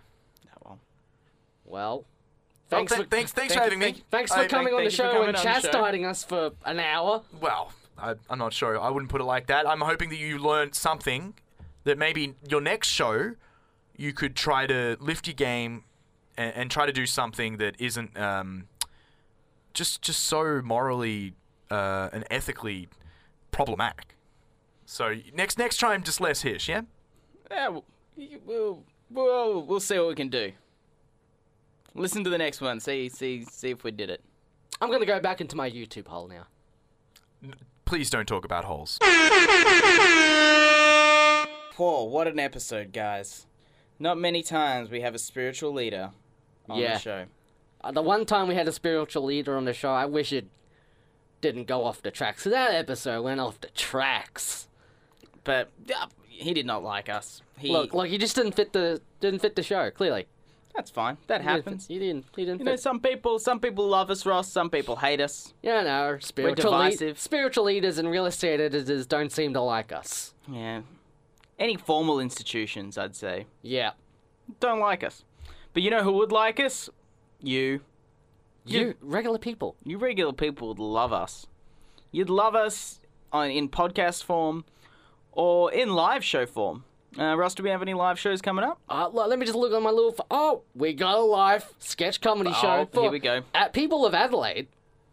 Oh, 0.47 0.59
well. 0.63 0.79
Well, 1.65 2.05
Oh, 2.05 2.05
thanks 2.69 2.91
th- 2.93 3.03
for 3.03 3.09
thanks, 3.09 3.31
thanks 3.31 3.53
thank 3.53 3.59
for 3.59 3.63
having 3.63 3.79
me. 3.79 4.03
thanks 4.11 4.31
I- 4.31 4.43
for 4.43 4.49
coming 4.49 4.73
on 4.73 4.83
the 4.83 4.89
thank 4.91 4.93
show 5.13 5.23
and 5.23 5.35
show. 5.37 5.43
chastising 5.43 6.05
us 6.05 6.23
for 6.23 6.51
an 6.65 6.79
hour. 6.79 7.23
Well, 7.39 7.71
I, 7.97 8.15
I'm 8.29 8.37
not 8.39 8.53
sure. 8.53 8.79
I 8.79 8.89
wouldn't 8.89 9.09
put 9.11 9.21
it 9.21 9.25
like 9.25 9.47
that. 9.47 9.67
I'm 9.67 9.81
hoping 9.81 10.09
that 10.09 10.17
you 10.17 10.37
learned 10.37 10.75
something 10.75 11.33
that 11.85 11.97
maybe 11.97 12.35
your 12.47 12.61
next 12.61 12.89
show 12.89 13.33
you 13.97 14.13
could 14.13 14.35
try 14.35 14.67
to 14.67 14.97
lift 14.99 15.25
your 15.27 15.33
game 15.35 15.85
and, 16.37 16.53
and 16.55 16.71
try 16.71 16.85
to 16.85 16.91
do 16.91 17.05
something 17.05 17.57
that 17.57 17.75
isn't 17.79 18.17
um, 18.17 18.67
just 19.73 20.01
just 20.01 20.21
so 20.25 20.61
morally 20.63 21.33
uh, 21.69 22.09
and 22.13 22.25
ethically 22.31 22.87
problematic. 23.51 24.15
So 24.85 25.15
next 25.33 25.57
next 25.57 25.79
time, 25.79 26.03
just 26.03 26.21
less 26.21 26.41
hish, 26.41 26.69
yeah. 26.69 26.81
Yeah, 27.49 27.69
we'll, 27.69 27.83
we'll 28.45 28.83
we'll 29.09 29.63
we'll 29.63 29.79
see 29.79 29.97
what 29.97 30.07
we 30.09 30.15
can 30.15 30.29
do. 30.29 30.51
Listen 31.93 32.23
to 32.23 32.29
the 32.29 32.37
next 32.37 32.61
one. 32.61 32.79
See 32.79 33.09
see 33.09 33.45
see 33.45 33.71
if 33.71 33.83
we 33.83 33.91
did 33.91 34.09
it. 34.09 34.21
I'm 34.81 34.91
gonna 34.91 35.05
go 35.05 35.19
back 35.19 35.41
into 35.41 35.55
my 35.55 35.69
YouTube 35.69 36.07
hole 36.07 36.27
now. 36.27 36.45
Please 37.85 38.09
don't 38.09 38.27
talk 38.27 38.45
about 38.45 38.65
holes. 38.65 38.97
Whoa, 41.77 42.03
what 42.05 42.27
an 42.27 42.39
episode, 42.39 42.93
guys! 42.93 43.47
Not 43.99 44.17
many 44.17 44.41
times 44.43 44.89
we 44.89 45.01
have 45.01 45.13
a 45.13 45.19
spiritual 45.19 45.71
leader 45.71 46.11
on 46.69 46.79
Yeah. 46.79 46.93
the 46.93 46.99
show. 46.99 47.25
Uh, 47.83 47.91
the 47.91 48.01
one 48.01 48.25
time 48.25 48.47
we 48.47 48.55
had 48.55 48.67
a 48.67 48.71
spiritual 48.71 49.23
leader 49.23 49.55
on 49.57 49.65
the 49.65 49.73
show, 49.73 49.91
I 49.91 50.05
wish 50.05 50.33
it 50.33 50.47
didn't 51.41 51.65
go 51.65 51.83
off 51.83 52.01
the 52.01 52.11
tracks. 52.11 52.43
that 52.45 52.73
episode 52.73 53.21
went 53.23 53.39
off 53.39 53.59
the 53.61 53.69
tracks. 53.69 54.67
But 55.43 55.69
uh, 55.95 56.07
he 56.27 56.53
did 56.53 56.65
not 56.65 56.83
like 56.83 57.07
us. 57.09 57.41
He 57.57 57.71
Look, 57.71 57.93
look, 57.93 58.07
he 58.07 58.17
just 58.17 58.35
didn't 58.35 58.53
fit 58.53 58.73
the 58.73 59.01
didn't 59.19 59.39
fit 59.41 59.55
the 59.55 59.61
show. 59.63 59.91
Clearly, 59.91 60.25
that's 60.75 60.89
fine. 60.89 61.17
That 61.27 61.41
He 61.41 61.47
didn't 61.47 61.57
happens. 61.65 61.85
fit- 61.87 61.93
He 61.93 61.99
didn't. 61.99 62.25
He 62.35 62.45
didn't 62.45 62.59
You 62.59 62.65
know, 62.65 62.75
some 62.75 62.99
people 62.99 63.37
some 63.37 63.59
people 63.59 63.87
love 63.87 64.09
us, 64.09 64.25
Ross. 64.25 64.51
Some 64.51 64.71
people 64.71 64.95
hate 64.95 65.21
us. 65.21 65.53
Yeah, 65.61 65.83
no. 65.83 66.17
Spiritual 66.19 66.71
lead- 66.71 66.91
divisive. 66.91 67.19
spiritual 67.19 67.65
leaders 67.65 67.99
and 67.99 68.09
real 68.09 68.25
estate 68.25 68.59
editors 68.59 69.05
don't 69.05 69.31
seem 69.31 69.53
to 69.53 69.61
like 69.61 69.91
us. 69.91 70.33
Yeah. 70.51 70.81
Any 71.59 71.75
formal 71.77 72.19
institutions, 72.19 72.97
I'd 72.97 73.15
say, 73.15 73.45
Yeah. 73.61 73.91
don't 74.59 74.79
like 74.79 75.03
us. 75.03 75.23
But 75.75 75.83
you 75.83 75.89
know 75.89 76.03
who 76.03 76.13
would 76.13 76.31
like 76.31 76.57
us? 76.61 76.89
You. 77.41 77.81
You 78.65 78.95
regular 79.01 79.37
people. 79.37 79.75
You 79.83 79.97
regular 79.97 80.31
people 80.31 80.69
would 80.69 80.79
love 80.79 81.11
us. 81.11 81.47
You'd 82.13 82.29
love 82.29 82.55
us 82.55 83.01
on, 83.33 83.51
in 83.51 83.67
podcast 83.67 84.23
form 84.23 84.63
or 85.33 85.73
in 85.73 85.89
live 85.89 86.23
show 86.23 86.45
form. 86.45 86.85
Uh, 87.19 87.35
Ross, 87.35 87.55
do 87.55 87.61
we 87.61 87.69
have 87.71 87.81
any 87.81 87.93
live 87.93 88.17
shows 88.17 88.41
coming 88.41 88.63
up? 88.63 88.79
Uh, 88.87 89.09
let 89.09 89.37
me 89.37 89.45
just 89.45 89.57
look 89.57 89.73
on 89.73 89.83
my 89.83 89.89
little. 89.89 90.15
F- 90.17 90.25
oh, 90.31 90.61
we 90.75 90.93
got 90.93 91.17
a 91.17 91.21
live 91.21 91.65
sketch 91.79 92.21
comedy 92.21 92.53
show. 92.53 92.67
Oh, 92.67 92.89
for, 92.89 93.01
here 93.01 93.11
we 93.11 93.19
go. 93.19 93.41
At 93.53 93.73
People 93.73 94.05
of 94.05 94.13
Adelaide, 94.13 94.67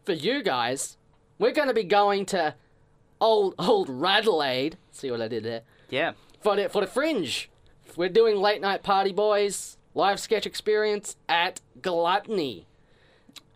for 0.05 0.13
you 0.13 0.45
guys, 0.45 0.97
we're 1.41 1.51
going 1.51 1.69
to 1.69 1.75
be 1.75 1.83
going 1.83 2.25
to 2.27 2.55
old 3.21 3.57
old 3.59 3.89
Radelaide. 3.89 4.77
See 4.93 5.11
what 5.11 5.21
I 5.21 5.27
did 5.27 5.43
there? 5.43 5.63
Yeah. 5.91 6.13
For 6.41 6.55
the 6.55 6.69
for 6.69 6.83
the 6.83 6.87
Fringe, 6.87 7.51
we're 7.97 8.09
doing 8.09 8.37
late 8.37 8.61
night 8.61 8.85
party 8.85 9.13
boys 9.13 9.77
live 9.95 10.21
sketch 10.21 10.47
experience 10.47 11.17
at 11.29 11.61
Gluttony. 11.81 12.67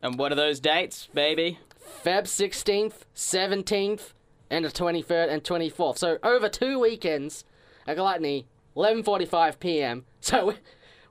And 0.03 0.18
what 0.18 0.32
are 0.32 0.37
those 0.37 0.61
dates, 0.61 1.09
baby? 1.14 1.59
Feb 2.05 2.24
16th, 2.24 3.03
17th, 3.14 4.12
and 4.51 4.64
the 4.64 4.68
23rd 4.68 5.28
and 5.30 5.43
24th. 5.43 5.99
So 5.99 6.18
over 6.22 6.49
two 6.49 6.78
weekends 6.78 7.45
at 7.87 7.97
Gluttony, 7.97 8.47
11:45 8.76 9.59
p.m. 9.59 10.05
So 10.20 10.55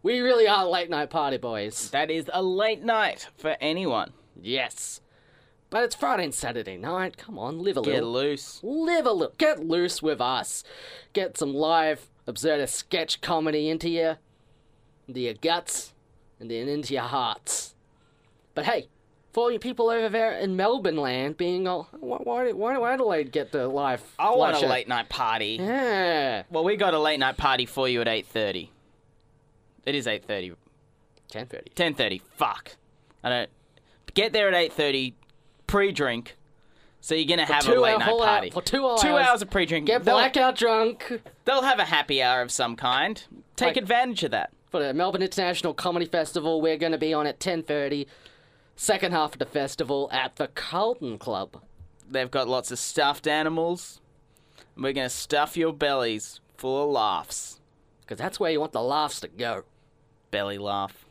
we- 0.03 0.19
really 0.19 0.47
are 0.47 0.65
late 0.67 0.89
night 0.89 1.09
party 1.09 1.37
boys. 1.37 1.89
That 1.91 2.11
is 2.11 2.29
a 2.33 2.43
late 2.43 2.83
night 2.83 3.27
for 3.37 3.55
anyone. 3.59 4.11
Yes. 4.39 5.01
But 5.71 5.83
it's 5.83 5.95
Friday 5.95 6.25
and 6.25 6.33
Saturday 6.33 6.77
night. 6.77 7.17
Come 7.17 7.39
on, 7.39 7.59
live 7.59 7.77
a 7.77 7.81
Get 7.81 7.95
little. 7.95 8.11
loose. 8.11 8.59
Live 8.61 9.05
a 9.05 9.11
little. 9.11 9.33
Get 9.37 9.65
loose 9.65 10.01
with 10.01 10.21
us. 10.21 10.63
Get 11.13 11.37
some 11.37 11.53
live, 11.53 12.09
absurd 12.27 12.67
sketch 12.69 13.19
comedy 13.21 13.67
into 13.69 13.89
you, 13.89 14.15
into 15.07 15.19
your 15.21 15.33
guts, 15.33 15.93
and 16.39 16.49
then 16.49 16.67
into 16.67 16.93
your 16.93 17.03
hearts. 17.03 17.75
But 18.53 18.65
hey, 18.65 18.87
for 19.33 19.43
all 19.43 19.51
you 19.51 19.59
people 19.59 19.89
over 19.89 20.07
there 20.09 20.31
in 20.33 20.55
Melbourne 20.55 20.95
land 20.97 21.35
being 21.37 21.67
all, 21.67 21.89
why, 21.99 22.19
why, 22.23 22.53
why 22.53 22.73
do 22.75 22.85
Adelaide 22.85 23.31
get 23.31 23.51
the 23.51 23.67
live? 23.67 24.01
I 24.17 24.33
want 24.33 24.55
a 24.55 24.67
late 24.67 24.87
night 24.87 25.09
party. 25.09 25.57
Yeah. 25.59 26.43
Well, 26.49 26.63
we 26.63 26.77
got 26.77 26.93
a 26.93 26.99
late 26.99 27.19
night 27.19 27.35
party 27.37 27.65
for 27.65 27.89
you 27.89 27.99
at 28.01 28.07
8.30. 28.07 28.69
It 29.85 29.93
is 29.95 30.07
8.30. 30.07 30.55
10.30. 31.33 31.73
10.30. 31.73 32.21
Fuck. 32.37 32.77
I 33.23 33.29
don't... 33.29 33.49
Get 34.13 34.31
there 34.31 34.47
at 34.47 34.71
8.30, 34.71 35.13
pre-drink, 35.67 36.37
so 37.01 37.13
you're 37.15 37.25
going 37.27 37.45
to 37.45 37.53
have 37.53 37.67
a 37.67 37.77
late 37.77 37.99
night 37.99 38.17
party. 38.17 38.47
hour, 38.47 38.51
for 38.53 38.61
two 38.61 38.87
hours. 38.87 39.01
Two 39.01 39.17
hours 39.17 39.41
of 39.41 39.49
pre-drink. 39.49 39.87
Get 39.87 40.05
They'll- 40.05 40.15
blackout 40.15 40.55
drunk 40.55 41.21
They'll 41.43 41.63
have 41.63 41.79
a 41.79 41.83
happy 41.85 42.23
hour 42.23 42.41
of 42.41 42.49
some 42.51 42.77
kind. 42.77 43.21
Take 43.57 43.67
Like- 43.67 43.77
advantage 43.77 44.23
of 44.23 44.31
that. 44.31 44.51
For 44.75 44.83
the 44.83 44.93
Melbourne 44.93 45.21
International 45.21 45.73
Comedy 45.73 46.05
Festival. 46.05 46.59
We're 46.59 46.75
going 46.75 46.91
to 46.91 46.97
be 46.97 47.13
on 47.13 47.25
at 47.27 47.39
10.30. 47.39 48.07
Second 48.75 49.13
half 49.13 49.31
of 49.31 49.39
the 49.39 49.45
festival 49.45 50.09
at 50.11 50.35
the 50.35 50.49
Carlton 50.49 51.17
Club. 51.17 51.61
They've 52.11 52.29
got 52.29 52.49
lots 52.49 52.71
of 52.71 52.79
stuffed 52.79 53.25
animals. 53.25 54.01
We're 54.75 54.91
going 54.91 55.07
to 55.07 55.15
stuff 55.15 55.55
your 55.55 55.71
bellies 55.71 56.41
full 56.57 56.83
of 56.83 56.89
laughs. 56.89 57.61
Because 58.01 58.17
that's 58.17 58.37
where 58.37 58.51
you 58.51 58.59
want 58.59 58.73
the 58.73 58.81
laughs 58.81 59.21
to 59.21 59.29
go. 59.29 59.63
Belly 60.29 60.57
laugh. 60.57 61.01